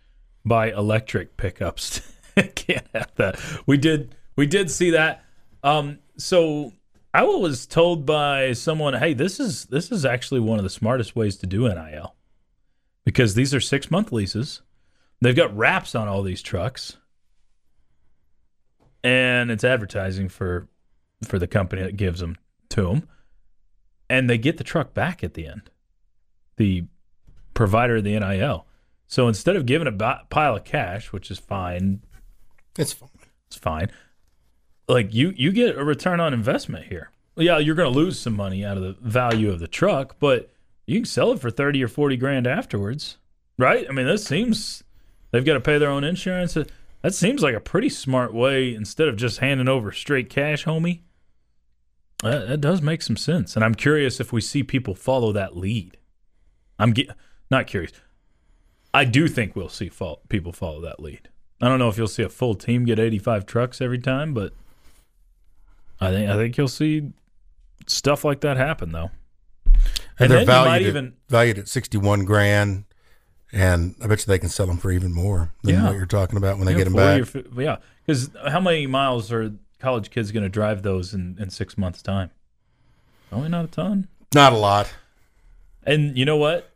buy 0.45 0.71
electric 0.71 1.37
pickups. 1.37 2.01
Can't 2.55 2.87
have 2.95 3.13
that. 3.17 3.41
We 3.67 3.77
did 3.77 4.15
we 4.37 4.47
did 4.47 4.71
see 4.71 4.91
that. 4.91 5.25
Um, 5.63 5.99
so 6.17 6.73
I 7.13 7.25
was 7.25 7.67
told 7.67 8.07
by 8.07 8.53
someone, 8.53 8.95
hey, 8.95 9.15
this 9.15 9.39
is 9.39 9.67
this 9.67 9.93
is 9.93 10.05
actually 10.05 10.41
one 10.41 10.59
of 10.59 10.65
the 10.65 10.71
smartest 10.71 11.15
ways 11.15 11.37
to 11.39 11.47
do 11.47 11.69
NIL. 11.69 12.15
Because 13.05 13.35
these 13.35 13.53
are 13.53 13.61
six 13.61 13.91
month 13.91 14.13
leases. 14.13 14.63
They've 15.23 15.37
got 15.37 15.57
wraps 15.57 15.95
on 15.95 16.09
all 16.09 16.23
these 16.23 16.43
trucks. 16.43 16.97
And 19.05 19.51
it's 19.51 19.65
advertising 19.65 20.29
for 20.29 20.69
for 21.27 21.39
the 21.39 21.47
company 21.47 21.83
that 21.83 21.97
gives 21.97 22.19
them 22.21 22.37
to 22.71 22.83
them. 22.83 23.09
And 24.11 24.29
they 24.29 24.37
get 24.37 24.57
the 24.59 24.65
truck 24.65 24.93
back 24.95 25.23
at 25.23 25.35
the 25.35 25.47
end. 25.47 25.71
The 26.57 26.85
provider 27.55 27.97
of 27.97 28.05
the 28.05 28.19
NIL. 28.19 28.67
So 29.07 29.29
instead 29.29 29.55
of 29.57 29.65
giving 29.67 29.87
a 29.87 29.93
pile 30.29 30.57
of 30.57 30.65
cash, 30.65 31.13
which 31.13 31.31
is 31.31 31.39
fine, 31.39 32.01
It's 32.77 32.93
fine. 32.93 33.11
it's 33.47 33.57
fine. 33.57 33.91
Like 34.89 35.15
you, 35.15 35.33
you 35.37 35.53
get 35.53 35.79
a 35.79 35.85
return 35.85 36.19
on 36.19 36.35
investment 36.35 36.87
here. 36.87 37.11
Yeah, 37.37 37.59
you're 37.59 37.75
going 37.77 37.93
to 37.93 37.99
lose 37.99 38.19
some 38.19 38.35
money 38.35 38.65
out 38.65 38.77
of 38.77 38.83
the 38.83 38.97
value 39.01 39.51
of 39.51 39.61
the 39.61 39.69
truck, 39.69 40.17
but 40.19 40.51
you 40.87 40.99
can 40.99 41.05
sell 41.05 41.31
it 41.33 41.39
for 41.41 41.51
thirty 41.51 41.83
or 41.83 41.89
forty 41.89 42.17
grand 42.17 42.47
afterwards, 42.47 43.17
right? 43.57 43.87
I 43.89 43.93
mean, 43.93 44.07
this 44.07 44.25
seems 44.25 44.83
they've 45.33 45.45
got 45.45 45.55
to 45.55 45.61
pay 45.61 45.79
their 45.79 45.91
own 45.91 46.05
insurance. 46.05 46.57
Uh, 46.57 46.65
that 47.03 47.15
seems 47.15 47.43
like 47.43 47.57
a 47.57 47.61
pretty 47.61 47.89
smart 47.89 48.33
way 48.33 48.73
instead 48.73 49.09
of 49.09 49.17
just 49.17 49.39
handing 49.39 49.69
over 49.69 49.91
straight 49.91 50.31
cash, 50.31 50.65
homie. 50.65 51.01
That, 52.23 52.47
that 52.49 52.61
does 52.61 52.81
make 52.81 53.03
some 53.03 53.17
sense, 53.17 53.57
and 53.57 53.65
I'm 53.65 53.75
curious 53.75 54.21
if 54.21 54.33
we 54.33 54.41
see 54.41 54.63
people 54.63 54.95
follow 54.95 55.33
that 55.33 55.57
lead. 55.57 55.97
I'm 56.79 56.95
ge- 56.95 57.09
not 57.51 57.67
curious. 57.67 57.93
I 58.95 59.05
do 59.05 59.27
think 59.27 59.57
we'll 59.57 59.69
see 59.69 59.89
fol- 59.89 60.23
people 60.29 60.53
follow 60.53 60.81
that 60.83 61.01
lead. 61.01 61.29
I 61.61 61.69
don't 61.69 61.79
know 61.79 61.89
if 61.89 61.97
you'll 61.97 62.07
see 62.07 62.23
a 62.23 62.29
full 62.29 62.55
team 62.55 62.85
get 62.85 62.99
85 62.99 63.47
trucks 63.47 63.81
every 63.81 63.99
time, 63.99 64.35
but 64.35 64.53
I 66.01 66.11
think 66.11 66.29
I 66.29 66.37
think 66.37 66.57
you'll 66.57 66.69
see 66.69 67.13
stuff 67.87 68.25
like 68.25 68.41
that 68.41 68.57
happen 68.57 68.93
though. 68.93 69.11
And 70.19 70.31
they're 70.31 70.39
then 70.39 70.41
you 70.41 70.47
valued, 70.47 70.89
even 70.89 71.07
at, 71.07 71.13
valued 71.29 71.59
at 71.59 71.69
61 71.69 72.25
grand. 72.25 72.85
And 73.53 73.95
I 74.03 74.07
bet 74.07 74.21
you 74.21 74.25
they 74.27 74.39
can 74.39 74.49
sell 74.49 74.67
them 74.67 74.79
for 74.79 74.91
even 74.91 75.13
more 75.13 75.53
than 75.63 75.75
Yeah. 75.75 75.85
what 75.89 75.97
you're 75.97 76.07
talking 76.07 76.39
about 76.39 76.57
when 76.57 76.67
they 76.67 76.73
you 76.73 76.79
get 76.79 76.85
them 76.85 76.95
back. 76.95 77.35
or 77.37 77.61
yeah, 77.63 77.77
because 78.07 78.31
how 78.49 78.61
many 78.61 78.87
miles 78.87 79.31
are 79.31 79.53
college 79.79 80.11
kids 80.11 80.33
going 80.33 80.43
to 80.45 80.49
drive 80.49 80.83
those 80.83 81.13
in, 81.13 81.37
in 81.39 81.51
six 81.51 81.77
months' 81.77 82.01
time? 82.03 82.31
Probably 83.29 83.51
not 83.51 83.65
a 83.67 83.69
ton. 83.69 84.09
Not 84.35 84.53
a 84.53 84.57
lot. 84.57 84.93
And 85.85 86.17
you 86.17 86.25
know 86.25 86.37
what? 86.37 86.71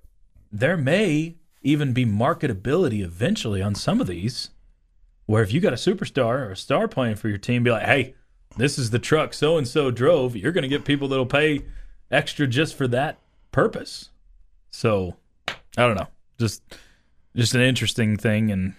There 0.52 0.76
may 0.76 1.36
even 1.62 1.92
be 1.92 2.04
marketability 2.04 3.02
eventually 3.02 3.62
on 3.62 3.74
some 3.74 4.00
of 4.00 4.06
these, 4.06 4.50
where 5.26 5.42
if 5.42 5.52
you 5.52 5.60
got 5.60 5.72
a 5.72 5.76
superstar 5.76 6.40
or 6.46 6.50
a 6.52 6.56
star 6.56 6.88
playing 6.88 7.16
for 7.16 7.28
your 7.28 7.38
team, 7.38 7.62
be 7.62 7.70
like, 7.70 7.84
hey, 7.86 8.14
this 8.56 8.78
is 8.78 8.90
the 8.90 8.98
truck 8.98 9.32
so 9.34 9.56
and 9.56 9.66
so 9.66 9.90
drove. 9.90 10.36
You're 10.36 10.52
going 10.52 10.62
to 10.62 10.68
get 10.68 10.84
people 10.84 11.08
that'll 11.08 11.26
pay 11.26 11.64
extra 12.10 12.46
just 12.46 12.74
for 12.76 12.86
that 12.88 13.18
purpose. 13.52 14.10
So 14.70 15.16
I 15.48 15.86
don't 15.86 15.96
know, 15.96 16.08
just 16.38 16.62
just 17.34 17.54
an 17.54 17.60
interesting 17.60 18.16
thing 18.16 18.48
in 18.50 18.74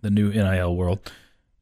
the 0.00 0.10
new 0.10 0.30
NIL 0.30 0.74
world. 0.74 1.12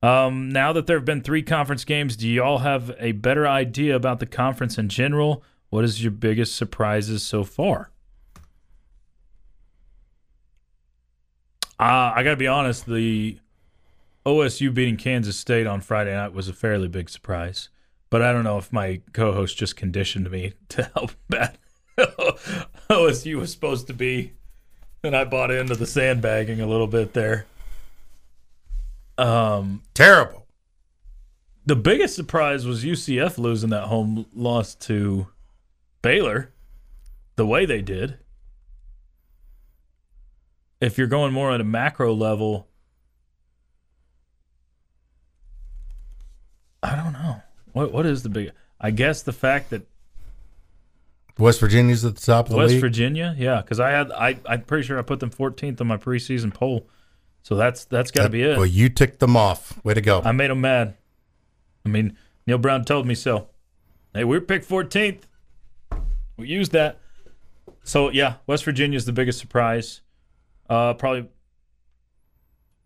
Um, 0.02 0.48
now 0.50 0.72
that 0.72 0.86
there 0.86 0.96
have 0.96 1.04
been 1.04 1.22
three 1.22 1.42
conference 1.42 1.84
games, 1.84 2.16
do 2.16 2.28
y'all 2.28 2.58
have 2.58 2.94
a 2.98 3.12
better 3.12 3.46
idea 3.46 3.94
about 3.94 4.18
the 4.18 4.26
conference 4.26 4.78
in 4.78 4.88
general? 4.88 5.42
What 5.68 5.84
is 5.84 6.02
your 6.02 6.12
biggest 6.12 6.54
surprises 6.56 7.22
so 7.22 7.44
far? 7.44 7.90
Uh, 11.78 12.12
I 12.14 12.22
got 12.22 12.30
to 12.30 12.36
be 12.36 12.46
honest, 12.46 12.86
the 12.86 13.38
OSU 14.26 14.72
beating 14.72 14.96
Kansas 14.96 15.38
State 15.38 15.66
on 15.66 15.80
Friday 15.80 16.14
night 16.14 16.32
was 16.32 16.48
a 16.48 16.52
fairly 16.52 16.88
big 16.88 17.08
surprise. 17.08 17.68
But 18.10 18.22
I 18.22 18.32
don't 18.32 18.44
know 18.44 18.58
if 18.58 18.72
my 18.72 19.00
co 19.12 19.32
host 19.32 19.56
just 19.56 19.76
conditioned 19.76 20.30
me 20.30 20.52
to 20.70 20.90
help 20.94 21.12
bad 21.28 21.58
OSU 22.90 23.36
was 23.36 23.52
supposed 23.52 23.86
to 23.86 23.94
be. 23.94 24.32
And 25.03 25.16
I 25.16 25.24
bought 25.24 25.51
into 25.51 25.74
the 25.74 25.86
sandbagging 25.86 26.61
a 26.61 26.66
little 26.66 26.86
bit 26.86 27.14
there. 27.14 27.46
Um, 29.16 29.82
Terrible. 29.94 30.46
the 31.66 31.76
biggest 31.76 32.14
surprise 32.16 32.66
was 32.66 32.84
UCF 32.84 33.38
losing 33.38 33.70
that 33.70 33.84
home 33.84 34.26
loss 34.34 34.74
to 34.76 35.28
Baylor 36.03 36.53
the 37.36 37.46
way 37.46 37.66
they 37.66 37.82
did. 37.82 38.18
If 40.80 40.96
you're 40.96 41.07
going 41.07 41.32
more 41.32 41.53
at 41.53 41.61
a 41.61 41.64
macro 41.64 42.14
level, 42.14 42.68
I 46.82 46.96
don't 46.96 47.12
know. 47.12 47.42
What 47.72 47.92
what 47.92 48.07
is 48.07 48.22
the 48.22 48.30
big 48.30 48.53
I 48.80 48.90
guess 48.90 49.22
the 49.22 49.32
fact 49.32 49.70
that 49.70 49.82
West 51.41 51.61
Virginia's 51.61 52.05
at 52.05 52.16
the 52.16 52.20
top 52.20 52.47
of 52.47 52.53
the 52.53 52.57
West 52.59 52.72
league. 52.74 52.80
Virginia, 52.80 53.34
yeah, 53.38 53.61
because 53.62 53.80
I 53.80 53.91
had 53.91 54.11
I 54.12 54.38
I'm 54.47 54.62
pretty 54.62 54.86
sure 54.86 54.99
I 54.99 55.03
put 55.03 55.20
them 55.20 55.30
14th 55.30 55.80
on 55.80 55.86
my 55.86 55.97
preseason 55.97 56.53
poll, 56.55 56.86
so 57.43 57.57
that's 57.57 57.84
that's 57.86 58.11
got 58.11 58.22
to 58.22 58.28
That- 58.28 58.32
be 58.32 58.43
it. 58.43 58.57
Well, 58.57 58.66
you 58.66 58.88
ticked 58.88 59.18
them 59.20 59.36
off. 59.36 59.82
Way 59.84 59.95
to 59.95 60.01
go. 60.01 60.22
I 60.24 60.32
made 60.32 60.51
them 60.51 60.61
mad. 60.61 60.97
I 61.84 61.88
mean, 61.88 62.16
Neal 62.47 62.59
Brown 62.59 62.84
told 62.84 63.07
me 63.07 63.14
so. 63.14 63.49
Hey, 64.14 64.24
we 64.24 64.36
were 64.36 64.45
picked 64.45 64.68
14th. 64.68 65.22
We 66.36 66.47
used 66.49 66.72
that. 66.72 66.99
So 67.84 68.11
yeah, 68.11 68.34
West 68.47 68.64
Virginia 68.64 68.97
is 68.97 69.07
the 69.07 69.12
biggest 69.12 69.38
surprise. 69.38 70.01
Uh, 70.68 70.95
probably. 70.95 71.28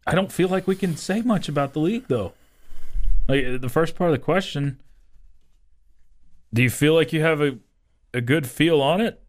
I 0.06 0.14
don't 0.14 0.30
feel 0.30 0.48
like 0.48 0.66
we 0.66 0.76
can 0.76 0.96
say 0.96 1.22
much 1.22 1.48
about 1.48 1.72
the 1.72 1.80
league 1.80 2.04
though. 2.08 2.34
Like 3.26 3.60
the 3.60 3.68
first 3.70 3.96
part 3.96 4.10
of 4.10 4.16
the 4.16 4.22
question, 4.22 4.80
do 6.52 6.62
you 6.62 6.68
feel 6.70 6.94
like 6.94 7.12
you 7.12 7.22
have 7.22 7.40
a 7.40 7.58
a 8.14 8.20
good 8.20 8.46
feel 8.46 8.80
on 8.80 9.00
it? 9.00 9.20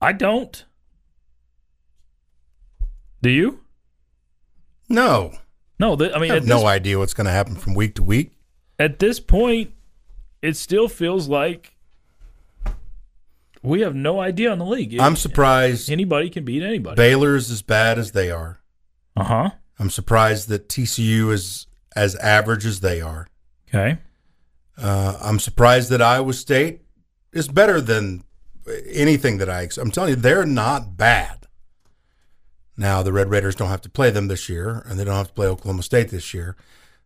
I 0.00 0.12
don't. 0.12 0.64
Do 3.22 3.30
you? 3.30 3.60
No, 4.88 5.32
No, 5.80 5.96
th- 5.96 6.12
I 6.14 6.18
mean 6.20 6.30
I 6.30 6.34
have 6.34 6.44
this, 6.44 6.48
no 6.50 6.66
idea 6.66 6.98
what's 6.98 7.14
going 7.14 7.24
to 7.24 7.30
happen 7.32 7.56
from 7.56 7.74
week 7.74 7.94
to 7.96 8.02
week. 8.02 8.32
at 8.78 8.98
this 9.00 9.18
point, 9.18 9.72
it 10.42 10.56
still 10.56 10.86
feels 10.88 11.28
like 11.28 11.74
we 13.62 13.80
have 13.80 13.94
no 13.96 14.20
idea 14.20 14.52
on 14.52 14.58
the 14.58 14.64
league. 14.64 14.96
I'm 15.00 15.16
surprised 15.16 15.90
anybody 15.90 16.30
can 16.30 16.44
beat 16.44 16.62
anybody. 16.62 16.94
Baylor's 16.94 17.50
as 17.50 17.62
bad 17.62 17.98
as 17.98 18.12
they 18.12 18.30
are. 18.30 18.60
Uh 19.16 19.24
huh. 19.24 19.50
I'm 19.78 19.90
surprised 19.90 20.48
that 20.50 20.68
TCU 20.68 21.32
is 21.32 21.66
as 21.96 22.14
average 22.16 22.64
as 22.64 22.80
they 22.80 23.00
are. 23.00 23.26
Okay. 23.68 23.98
Uh, 24.78 25.18
I'm 25.20 25.40
surprised 25.40 25.90
that 25.90 26.00
Iowa 26.00 26.32
State 26.32 26.82
is 27.32 27.48
better 27.48 27.80
than 27.80 28.24
anything 28.88 29.38
that 29.38 29.50
I. 29.50 29.68
I'm 29.78 29.90
telling 29.90 30.10
you, 30.10 30.16
they're 30.16 30.46
not 30.46 30.96
bad. 30.96 31.46
Now 32.76 33.02
the 33.02 33.12
Red 33.12 33.30
Raiders 33.30 33.54
don't 33.54 33.68
have 33.70 33.80
to 33.82 33.88
play 33.88 34.10
them 34.10 34.28
this 34.28 34.48
year, 34.48 34.84
and 34.86 34.98
they 34.98 35.04
don't 35.04 35.16
have 35.16 35.28
to 35.28 35.34
play 35.34 35.46
Oklahoma 35.46 35.82
State 35.82 36.10
this 36.10 36.34
year. 36.34 36.56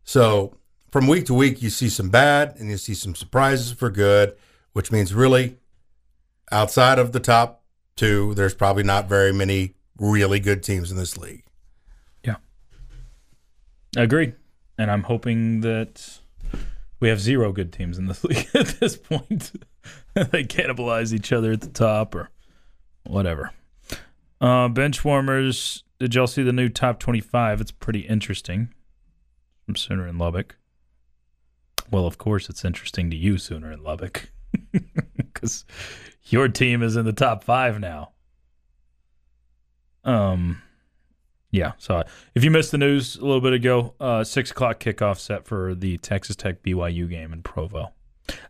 So 0.05 0.57
from 0.91 1.07
week 1.07 1.27
to 1.27 1.35
week, 1.35 1.62
you 1.62 1.71
see 1.71 1.89
some 1.89 2.09
bad 2.09 2.57
and 2.59 2.71
you 2.71 2.77
see 2.77 2.95
some 2.95 3.14
surprises 3.14 3.73
for 3.73 3.91
good, 3.91 4.35
which 4.73 4.91
means 4.91 5.14
really, 5.14 5.59
outside 6.51 6.99
of 6.99 7.12
the 7.12 7.21
top 7.21 7.62
two, 7.95 8.35
there's 8.35 8.55
probably 8.55 8.83
not 8.83 9.09
very 9.09 9.33
many 9.33 9.75
really 9.99 10.41
good 10.41 10.62
teams 10.62 10.91
in 10.91 10.97
this 10.97 11.16
league. 11.16 11.45
Yeah, 12.25 12.37
agreed. 13.97 14.35
And 14.79 14.91
I'm 14.91 15.05
hoping 15.05 15.61
that 15.61 16.21
we 17.01 17.09
have 17.09 17.20
zero 17.20 17.53
good 17.53 17.72
teams 17.72 17.98
in 17.98 18.07
this 18.07 18.22
league 18.24 18.48
at 18.55 18.78
this 18.80 18.96
point. 18.96 19.53
they 20.14 20.44
cannibalize 20.44 21.12
each 21.12 21.32
other 21.32 21.53
at 21.53 21.62
the 21.62 21.68
top 21.68 22.14
or 22.14 22.30
whatever. 23.05 23.53
Uh, 24.40 24.68
bench 24.68 25.05
warmers. 25.05 25.82
Did 25.98 26.14
y'all 26.14 26.26
see 26.26 26.42
the 26.42 26.53
new 26.53 26.68
top 26.68 26.98
25? 26.98 27.61
It's 27.61 27.72
pretty 27.72 28.01
interesting 28.01 28.72
from 29.66 29.76
Sooner 29.76 30.07
in 30.07 30.18
Lubbock. 30.18 30.57
Well, 31.90 32.07
of 32.07 32.18
course, 32.18 32.48
it's 32.48 32.64
interesting 32.64 33.11
to 33.11 33.16
you, 33.16 33.36
Sooner 33.36 33.72
in 33.72 33.82
Lubbock, 33.82 34.30
because 35.16 35.64
your 36.24 36.48
team 36.48 36.82
is 36.82 36.96
in 36.96 37.05
the 37.05 37.12
top 37.12 37.44
five 37.44 37.80
now. 37.80 38.12
Um, 40.05 40.62
yeah. 41.51 41.72
So 41.78 42.03
if 42.34 42.44
you 42.44 42.51
missed 42.51 42.70
the 42.70 42.78
news 42.78 43.16
a 43.16 43.22
little 43.22 43.40
bit 43.40 43.53
ago, 43.53 43.94
uh, 44.01 44.24
six 44.24 44.51
o'clock 44.51 44.80
kickoff 44.80 45.18
set 45.18 45.46
for 45.46 45.74
the 45.74 45.98
Texas 45.98 46.36
Tech 46.36 46.62
BYU 46.62 47.09
game 47.09 47.32
in 47.32 47.42
Provo. 47.42 47.92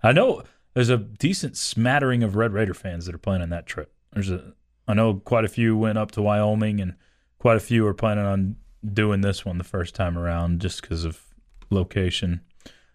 I 0.03 0.13
know 0.13 0.43
there's 0.75 0.91
a 0.91 0.99
decent 0.99 1.57
smattering 1.57 2.23
of 2.23 2.37
Red 2.37 2.53
Raider 2.53 2.75
fans 2.75 3.07
that 3.07 3.15
are 3.15 3.19
planning 3.19 3.49
that 3.51 3.67
trip. 3.67 3.93
There's 4.13 4.31
a, 4.31 4.53
I 4.87 4.95
know 4.95 5.15
quite 5.15 5.45
a 5.45 5.49
few 5.49 5.77
went 5.77 5.99
up 5.99 6.11
to 6.13 6.23
Wyoming, 6.23 6.81
and 6.81 6.95
quite 7.39 7.57
a 7.57 7.61
few 7.61 7.87
are 7.87 7.95
planning 7.95 8.25
on 8.25 8.57
doing 8.93 9.21
this 9.21 9.45
one 9.45 9.59
the 9.59 9.65
first 9.65 9.95
time 9.95 10.19
around 10.19 10.61
just 10.61 10.83
because 10.83 11.05
of 11.05 11.21
location. 11.71 12.41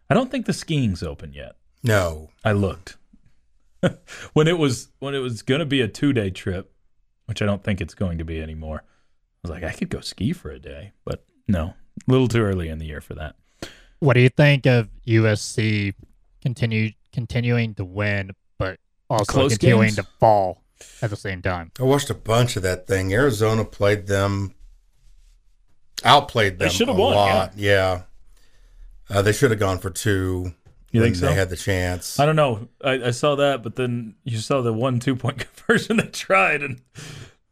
I 0.09 0.13
don't 0.13 0.29
think 0.29 0.45
the 0.45 0.53
skiing's 0.53 1.03
open 1.03 1.33
yet. 1.33 1.55
No, 1.83 2.29
I 2.43 2.51
looked 2.51 2.97
when 4.33 4.47
it 4.47 4.57
was 4.57 4.89
when 4.99 5.13
it 5.15 5.19
was 5.19 5.41
going 5.41 5.59
to 5.59 5.65
be 5.65 5.81
a 5.81 5.87
two 5.87 6.13
day 6.13 6.29
trip, 6.29 6.71
which 7.25 7.41
I 7.41 7.45
don't 7.45 7.63
think 7.63 7.81
it's 7.81 7.93
going 7.93 8.17
to 8.17 8.25
be 8.25 8.41
anymore. 8.41 8.83
I 9.45 9.51
was 9.53 9.61
like, 9.61 9.63
I 9.69 9.75
could 9.77 9.89
go 9.89 9.99
ski 9.99 10.33
for 10.33 10.49
a 10.49 10.57
day, 10.59 10.91
but 11.05 11.23
no, 11.47 11.65
a 12.07 12.11
little 12.11 12.27
too 12.27 12.41
early 12.41 12.69
in 12.69 12.79
the 12.79 12.85
year 12.85 12.99
for 13.01 13.13
that. 13.13 13.35
What 13.99 14.13
do 14.15 14.21
you 14.21 14.29
think 14.29 14.65
of 14.65 14.89
USC 15.07 15.93
continue 16.41 16.91
continuing 17.13 17.75
to 17.75 17.85
win, 17.85 18.31
but 18.57 18.79
also 19.07 19.31
Close 19.31 19.51
continuing 19.51 19.87
games? 19.89 19.95
to 19.97 20.03
fall 20.19 20.63
at 21.03 21.11
the 21.11 21.15
same 21.15 21.43
time? 21.43 21.71
I 21.79 21.83
watched 21.83 22.09
a 22.09 22.15
bunch 22.15 22.55
of 22.55 22.63
that 22.63 22.87
thing. 22.87 23.13
Arizona 23.13 23.63
played 23.65 24.07
them, 24.07 24.55
outplayed 26.03 26.57
them. 26.59 26.67
They 26.67 26.73
should 26.73 26.87
have 26.87 26.97
a 26.97 27.01
won, 27.01 27.13
lot. 27.13 27.53
Yeah, 27.55 28.03
Uh, 29.09 29.21
they 29.21 29.31
should 29.31 29.51
have 29.51 29.59
gone 29.59 29.77
for 29.77 29.91
two. 29.91 30.53
You 30.91 31.01
think 31.01 31.15
so? 31.17 31.27
They 31.27 31.33
had 31.35 31.49
the 31.49 31.57
chance. 31.57 32.19
I 32.19 32.25
don't 32.25 32.35
know. 32.37 32.69
I, 32.83 32.93
I 33.07 33.11
saw 33.11 33.35
that, 33.35 33.61
but 33.63 33.75
then 33.75 34.15
you 34.23 34.37
saw 34.37 34.61
the 34.61 34.71
one 34.73 34.99
two 34.99 35.15
point 35.15 35.37
conversion 35.55 35.97
they 35.97 36.07
tried, 36.07 36.61
and 36.63 36.81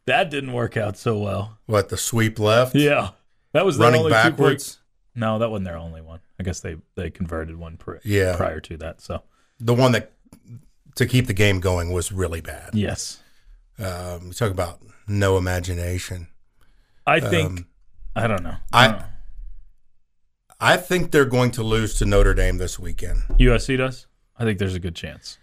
that 0.05 0.29
didn't 0.29 0.53
work 0.53 0.75
out 0.77 0.97
so 0.97 1.17
well. 1.17 1.57
What 1.65 1.89
the 1.89 1.97
sweep 1.97 2.39
left? 2.39 2.75
Yeah, 2.75 3.09
that 3.53 3.65
was 3.65 3.77
running 3.77 4.01
only 4.01 4.11
two 4.11 4.15
point. 4.15 4.37
backwards. 4.37 4.79
No, 5.15 5.37
that 5.39 5.49
wasn't 5.49 5.65
their 5.65 5.77
only 5.77 6.01
one. 6.01 6.19
I 6.39 6.43
guess 6.43 6.59
they 6.59 6.77
they 6.95 7.09
converted 7.09 7.55
one 7.57 7.77
pri- 7.77 7.99
Yeah. 8.03 8.35
prior 8.35 8.59
to 8.61 8.77
that. 8.77 9.01
So 9.01 9.23
The 9.59 9.73
one 9.73 9.91
that 9.93 10.11
to 10.95 11.05
keep 11.05 11.27
the 11.27 11.33
game 11.33 11.59
going 11.59 11.91
was 11.91 12.11
really 12.11 12.41
bad. 12.41 12.71
yes, 12.73 13.21
Um, 13.79 14.27
you 14.27 14.33
talk 14.33 14.51
about 14.51 14.79
no 15.07 15.37
imagination. 15.37 16.27
I 17.07 17.19
think 17.19 17.49
Um, 17.59 17.67
I 18.15 18.27
don't 18.27 18.43
know. 18.43 18.55
I- 18.71 18.87
don't 18.87 18.99
know. 18.99 19.05
I 20.59 20.77
think 20.77 21.11
they're 21.11 21.25
going 21.25 21.51
to 21.51 21.63
lose 21.63 21.93
to 21.95 22.05
Notre 22.05 22.33
Dame 22.33 22.57
this 22.57 22.79
weekend. 22.79 23.23
USC 23.37 23.75
does. 23.77 24.07
I 24.37 24.45
think 24.45 24.59
there's 24.59 24.75
a 24.75 24.79
good 24.79 24.95
chance. 24.95 25.37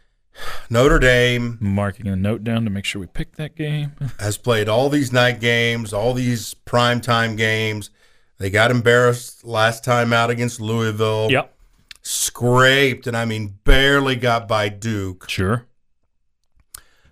Notre 0.68 0.98
Dame 0.98 1.58
marking 1.60 2.06
a 2.06 2.16
note 2.16 2.44
down 2.44 2.64
to 2.64 2.70
make 2.70 2.84
sure 2.84 3.00
we 3.00 3.06
pick 3.06 3.36
that 3.36 3.56
game. 3.56 3.92
has 4.20 4.36
played 4.38 4.68
all 4.68 4.88
these 4.88 5.12
night 5.12 5.40
games, 5.40 5.92
all 5.92 6.14
these 6.14 6.54
primetime 6.66 7.36
games. 7.36 7.90
They 8.38 8.50
got 8.50 8.70
embarrassed 8.70 9.44
last 9.44 9.84
time 9.84 10.12
out 10.12 10.30
against 10.30 10.60
Louisville. 10.60 11.28
yep, 11.30 11.54
Scraped, 12.02 13.06
and 13.06 13.16
I 13.16 13.24
mean 13.26 13.58
barely 13.64 14.16
got 14.16 14.48
by 14.48 14.68
Duke. 14.70 15.28
sure. 15.28 15.66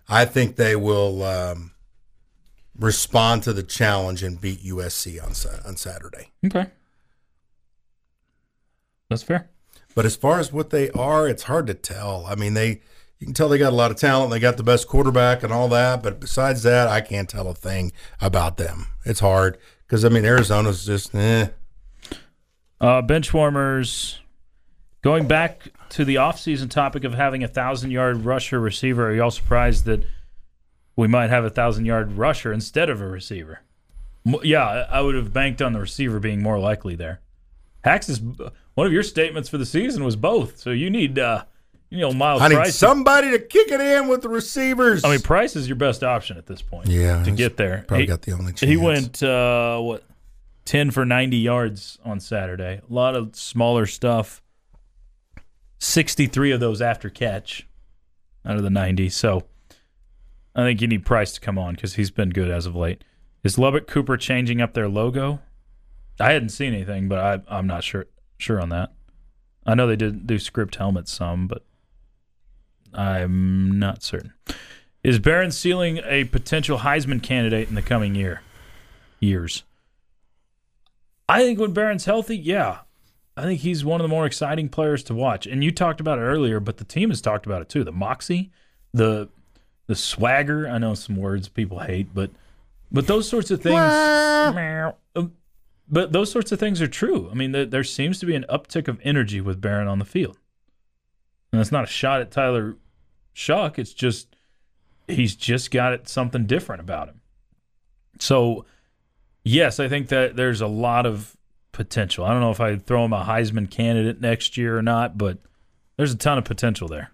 I 0.09 0.25
think 0.25 0.57
they 0.57 0.75
will 0.75 1.23
um, 1.23 1.73
respond 2.79 3.43
to 3.43 3.53
the 3.53 3.63
challenge 3.63 4.23
and 4.23 4.41
beat 4.41 4.65
USC 4.65 5.23
on 5.23 5.33
on 5.69 5.77
Saturday. 5.77 6.31
Okay, 6.47 6.67
that's 9.11 9.23
fair. 9.23 9.51
But 9.95 10.07
as 10.07 10.17
far 10.17 10.39
as 10.39 10.53
what 10.53 10.71
they 10.71 10.91
are, 10.93 11.29
it's 11.29 11.43
hard 11.43 11.67
to 11.67 11.75
tell. 11.75 12.25
I 12.27 12.37
mean, 12.37 12.55
they 12.55 12.81
you 13.19 13.27
can 13.27 13.35
tell 13.35 13.49
they 13.49 13.59
got 13.59 13.73
a 13.73 13.77
lot 13.77 13.91
of 13.91 13.97
talent. 13.97 14.31
They 14.31 14.39
got 14.39 14.57
the 14.57 14.63
best 14.63 14.87
quarterback 14.87 15.43
and 15.43 15.53
all 15.53 15.69
that. 15.69 16.03
But 16.03 16.21
besides 16.21 16.63
that, 16.63 16.89
I 16.89 17.01
can't 17.01 17.29
tell 17.29 17.49
a 17.49 17.55
thing 17.55 17.93
about 18.21 18.57
them. 18.57 18.87
It's 19.05 19.21
hard 19.21 19.59
because 19.87 20.05
I 20.05 20.09
mean 20.09 20.25
Arizona's 20.25 20.87
just 20.87 21.15
eh. 21.15 21.49
Uh, 22.81 23.03
bench 23.03 23.35
warmers. 23.35 24.21
Going 25.03 25.27
back 25.27 25.69
to 25.91 26.05
the 26.05 26.17
offseason 26.17 26.71
topic 26.71 27.05
of 27.05 27.15
having 27.15 27.43
a 27.43 27.49
thousand 27.49 27.91
yard 27.91 28.25
rusher 28.25 28.61
receiver, 28.61 29.11
are 29.11 29.15
y'all 29.15 29.31
surprised 29.31 29.85
that 29.87 30.05
we 30.97 31.09
might 31.09 31.31
have 31.31 31.45
a 31.45 31.51
thousand 31.51 31.87
yard 31.87 32.13
rusher 32.13 32.53
instead 32.53 32.89
of 32.89 33.01
a 33.01 33.07
receiver? 33.07 33.61
Yeah, 34.43 34.87
I 34.91 35.01
would 35.01 35.15
have 35.15 35.33
banked 35.33 35.63
on 35.63 35.73
the 35.73 35.81
receiver 35.81 36.21
being 36.21 36.43
more 36.43 36.59
likely 36.59 36.95
there. 36.95 37.21
Hacks 37.83 38.09
is 38.09 38.21
one 38.75 38.87
of 38.87 38.93
your 38.93 39.03
statements 39.03 39.49
for 39.49 39.59
the 39.59 39.67
season 39.67 40.05
was 40.05 40.17
both. 40.17 40.59
So 40.59 40.71
you 40.71 40.91
need, 40.91 41.19
uh, 41.19 41.45
you 41.91 41.99
know, 42.01 42.13
Myles 42.13 42.43
I 42.43 42.49
need 42.49 42.55
Price. 42.57 42.77
somebody 42.77 43.31
to 43.31 43.39
kick 43.39 43.71
it 43.71 43.81
in 43.81 44.09
with 44.09 44.23
the 44.23 44.29
receivers. 44.29 45.05
I 45.05 45.11
mean, 45.11 45.21
Price 45.21 45.57
is 45.57 45.67
your 45.69 45.77
best 45.77 46.05
option 46.05 46.37
at 46.37 46.47
this 46.47 46.61
point. 46.63 46.89
Yeah, 46.89 47.23
to 47.25 47.31
get 47.31 47.57
there. 47.57 47.85
probably 47.89 48.05
He- 48.05 48.09
got 48.09 48.23
the 48.23 48.33
only 48.33 48.53
chance. 48.53 48.61
He 48.61 48.77
went 48.77 49.23
uh, 49.23 49.79
what 49.81 50.05
ten 50.65 50.91
for 50.91 51.05
ninety 51.05 51.39
yards 51.39 51.99
on 52.05 52.21
Saturday. 52.21 52.81
A 52.89 52.93
lot 52.93 53.15
of 53.15 53.35
smaller 53.37 53.87
stuff. 53.87 54.43
Sixty-three 55.81 56.51
of 56.51 56.61
those 56.61 56.83
after 56.83 57.09
catch 57.09 57.67
out 58.45 58.57
of 58.57 58.63
the 58.63 58.71
ninety. 58.71 59.09
So 59.09 59.45
I 60.55 60.63
think 60.65 60.81
you 60.81 60.89
need 60.89 61.07
Price 61.07 61.33
to 61.35 61.41
come 61.41 61.57
on 61.59 61.75
because 61.75 61.95
he's 61.95 62.11
been 62.11 62.31
good 62.31 62.51
as 62.51 62.67
of 62.67 62.75
late. 62.75 63.05
Is 63.45 63.59
Lubbock 63.59 63.87
Cooper 63.87 64.17
changing 64.17 64.61
up 64.61 64.75
their 64.75 64.89
logo? 64.89 65.41
I 66.19 66.33
hadn't 66.33 66.49
seen 66.49 66.75
anything, 66.75 67.09
but 67.09 67.19
I, 67.49 67.57
I'm 67.59 67.69
not 67.69 67.85
sure 67.85 68.07
sure 68.39 68.61
on 68.61 68.71
that. 68.71 68.93
I 69.65 69.75
know 69.75 69.87
they 69.87 69.95
did 69.97 70.27
do 70.27 70.39
script 70.41 70.75
helmets 70.77 71.13
some, 71.13 71.47
but 71.47 71.65
I'm 72.95 73.79
not 73.79 74.03
certain. 74.03 74.33
Is 75.03 75.19
Barron 75.19 75.51
Sealing 75.51 76.01
a 76.05 76.25
potential 76.25 76.79
Heisman 76.79 77.23
candidate 77.23 77.69
in 77.69 77.75
the 77.75 77.83
coming 77.83 78.15
year? 78.15 78.43
Years. 79.21 79.65
I 81.29 81.43
think 81.43 81.59
when 81.59 81.73
Behren's 81.73 82.05
healthy, 82.05 82.37
yeah. 82.37 82.79
I 83.37 83.43
think 83.43 83.61
he's 83.61 83.85
one 83.85 84.01
of 84.01 84.05
the 84.05 84.09
more 84.09 84.27
exciting 84.27 84.69
players 84.69 85.05
to 85.05 85.15
watch. 85.15 85.47
And 85.47 85.63
you 85.63 85.71
talked 85.71 86.01
about 86.01 86.19
it 86.19 86.23
earlier, 86.23 86.59
but 86.59 86.79
the 86.79 86.85
team 86.85 87.11
has 87.11 87.21
talked 87.21 87.47
about 87.47 87.63
it 87.63 87.69
too. 87.69 87.85
The 87.85 87.93
moxie, 87.93 88.51
the 88.93 89.29
the 89.87 89.95
swagger. 89.95 90.69
I 90.69 90.79
know 90.79 90.95
some 90.95 91.17
words 91.17 91.49
people 91.49 91.79
hate, 91.79 92.13
but 92.13 92.31
but 92.91 93.07
those 93.07 93.29
sorts 93.29 93.51
of 93.51 93.63
things. 93.63 93.77
But 95.91 96.13
those 96.13 96.31
sorts 96.31 96.53
of 96.53 96.59
things 96.59 96.83
are 96.83 96.89
true. 96.89 97.31
I 97.31 97.35
mean, 97.35 97.53
there, 97.53 97.65
there 97.65 97.85
seems 97.85 98.19
to 98.19 98.27
be 98.27 98.35
an 98.35 98.45
uptick 98.51 98.89
of 98.89 99.01
energy 99.03 99.41
with 99.41 99.59
Barron 99.61 99.89
on 99.89 99.99
the 99.99 100.05
field, 100.05 100.37
and 101.53 101.61
it's 101.61 101.73
not 101.73 101.85
a 101.85 101.89
shot 101.89 102.21
at 102.21 102.31
Tyler 102.31 102.77
Shough. 103.35 103.79
It's 103.79 103.93
just 103.93 104.35
he's 105.07 105.35
just 105.35 105.71
got 105.71 105.93
it, 105.93 106.09
something 106.09 106.47
different 106.47 106.81
about 106.81 107.09
him. 107.09 107.21
So, 108.21 108.67
yes, 109.45 109.81
I 109.81 109.89
think 109.89 110.09
that 110.09 110.37
there's 110.37 110.61
a 110.61 110.67
lot 110.67 111.07
of 111.07 111.37
potential. 111.73 112.25
I 112.25 112.33
don't 112.33 112.41
know 112.41 112.51
if 112.51 112.61
I'd 112.61 112.85
throw 112.85 113.05
him 113.05 113.13
a 113.13 113.25
Heisman 113.25 113.71
candidate 113.71 114.21
next 114.21 114.57
year 114.57 114.77
or 114.77 114.83
not, 114.83 115.17
but 115.17 115.39
there's 115.97 116.13
a 116.13 116.17
ton 116.17 116.39
of 116.39 116.45
potential 116.45 116.89
there. 116.89 117.13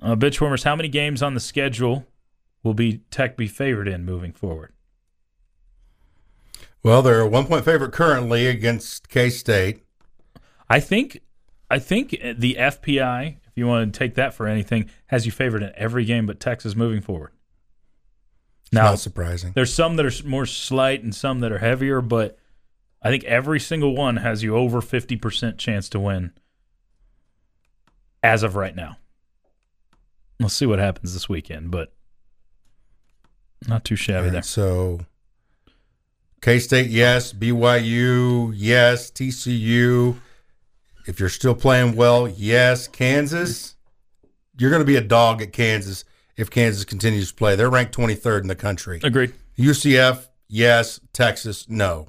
Uh, 0.00 0.14
Bitchwarmers, 0.16 0.64
how 0.64 0.76
many 0.76 0.88
games 0.88 1.22
on 1.22 1.34
the 1.34 1.40
schedule 1.40 2.06
will 2.62 2.74
be 2.74 2.98
Tech 3.10 3.36
be 3.36 3.46
favored 3.46 3.88
in 3.88 4.04
moving 4.04 4.32
forward? 4.32 4.72
Well, 6.82 7.02
they're 7.02 7.20
a 7.20 7.28
one 7.28 7.46
point 7.46 7.64
favorite 7.64 7.92
currently 7.92 8.46
against 8.46 9.08
K 9.08 9.30
State. 9.30 9.82
I 10.70 10.80
think, 10.80 11.20
I 11.70 11.78
think 11.78 12.14
uh, 12.22 12.34
the 12.36 12.56
FPI, 12.58 13.36
if 13.46 13.52
you 13.56 13.66
want 13.66 13.92
to 13.92 13.98
take 13.98 14.14
that 14.14 14.34
for 14.34 14.46
anything, 14.46 14.88
has 15.08 15.26
you 15.26 15.32
favored 15.32 15.62
in 15.62 15.72
every 15.76 16.04
game 16.04 16.26
but 16.26 16.40
Texas 16.40 16.74
moving 16.74 17.00
forward. 17.00 17.32
Now, 18.72 18.90
Not 18.90 18.98
surprising. 19.00 19.52
there's 19.54 19.72
some 19.72 19.96
that 19.96 20.06
are 20.06 20.26
more 20.28 20.44
slight 20.46 21.02
and 21.02 21.14
some 21.14 21.40
that 21.40 21.52
are 21.52 21.58
heavier, 21.58 22.00
but 22.02 22.38
I 23.02 23.08
think 23.10 23.24
every 23.24 23.60
single 23.60 23.94
one 23.94 24.16
has 24.18 24.42
you 24.42 24.56
over 24.56 24.80
50% 24.80 25.56
chance 25.58 25.88
to 25.90 26.00
win 26.00 26.32
as 28.22 28.42
of 28.42 28.56
right 28.56 28.74
now. 28.76 28.98
We'll 30.40 30.48
see 30.50 30.66
what 30.66 30.78
happens 30.78 31.14
this 31.14 31.28
weekend, 31.28 31.70
but 31.70 31.92
not 33.66 33.84
too 33.84 33.96
shabby 33.96 34.30
there. 34.30 34.42
so 34.42 35.00
K 36.40 36.58
State, 36.60 36.90
yes. 36.90 37.32
BYU, 37.32 38.52
yes. 38.54 39.10
TCU. 39.10 40.16
If 41.06 41.20
you're 41.20 41.28
still 41.28 41.54
playing 41.54 41.96
well, 41.96 42.28
yes. 42.28 42.88
Kansas, 42.88 43.76
you're 44.58 44.70
going 44.70 44.82
to 44.82 44.86
be 44.86 44.96
a 44.96 45.00
dog 45.00 45.40
at 45.42 45.52
Kansas 45.52 46.04
if 46.36 46.50
Kansas 46.50 46.84
continues 46.84 47.28
to 47.30 47.34
play. 47.34 47.56
They're 47.56 47.70
ranked 47.70 47.96
23rd 47.96 48.42
in 48.42 48.48
the 48.48 48.56
country. 48.56 49.00
Agreed. 49.02 49.32
UCF, 49.58 50.28
yes. 50.48 51.00
Texas, 51.12 51.68
no. 51.68 52.08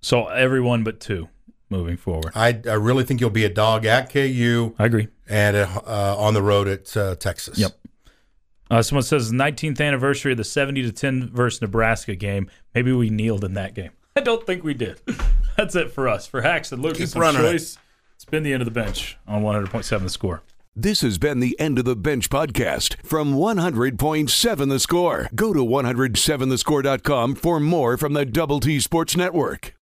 So 0.00 0.26
everyone 0.26 0.84
but 0.84 1.00
two 1.00 1.28
moving 1.70 1.96
forward. 1.96 2.32
I, 2.34 2.60
I 2.68 2.74
really 2.74 3.04
think 3.04 3.20
you'll 3.20 3.30
be 3.30 3.44
a 3.44 3.52
dog 3.52 3.86
at 3.86 4.12
KU 4.12 4.74
I 4.78 4.84
agree. 4.84 5.08
and 5.28 5.56
uh, 5.56 6.16
on 6.18 6.34
the 6.34 6.42
road 6.42 6.68
at 6.68 6.96
uh, 6.96 7.16
Texas. 7.16 7.58
Yep. 7.58 7.72
Uh, 8.70 8.82
someone 8.82 9.02
says 9.02 9.32
19th 9.32 9.80
anniversary 9.80 10.32
of 10.32 10.38
the 10.38 10.44
70 10.44 10.82
to 10.82 10.92
10 10.92 11.30
versus 11.30 11.62
Nebraska 11.62 12.16
game. 12.16 12.50
Maybe 12.74 12.92
we 12.92 13.10
kneeled 13.10 13.44
in 13.44 13.54
that 13.54 13.74
game. 13.74 13.90
I 14.16 14.20
don't 14.20 14.44
think 14.44 14.64
we 14.64 14.74
did. 14.74 15.00
That's 15.56 15.74
it 15.74 15.92
for 15.92 16.08
us. 16.08 16.26
For 16.26 16.42
Hacks 16.42 16.72
and 16.72 16.82
Lucas 16.82 17.14
Keep 17.14 17.14
and 17.14 17.20
running. 17.22 17.42
Chois, 17.42 17.54
it's 17.54 17.78
been 18.30 18.42
the 18.42 18.52
end 18.52 18.62
of 18.62 18.66
the 18.66 18.72
bench 18.72 19.18
on 19.26 19.42
100.7 19.42 20.02
the 20.02 20.10
score. 20.10 20.42
This 20.78 21.00
has 21.00 21.16
been 21.16 21.40
the 21.40 21.58
End 21.58 21.78
of 21.78 21.86
the 21.86 21.96
Bench 21.96 22.28
podcast 22.28 23.02
from 23.02 23.32
100.7 23.34 24.68
The 24.68 24.78
Score. 24.78 25.30
Go 25.34 25.54
to 25.54 25.60
107thescore.com 25.64 27.34
for 27.34 27.58
more 27.58 27.96
from 27.96 28.12
the 28.12 28.26
Double 28.26 28.60
T 28.60 28.78
Sports 28.80 29.16
Network. 29.16 29.72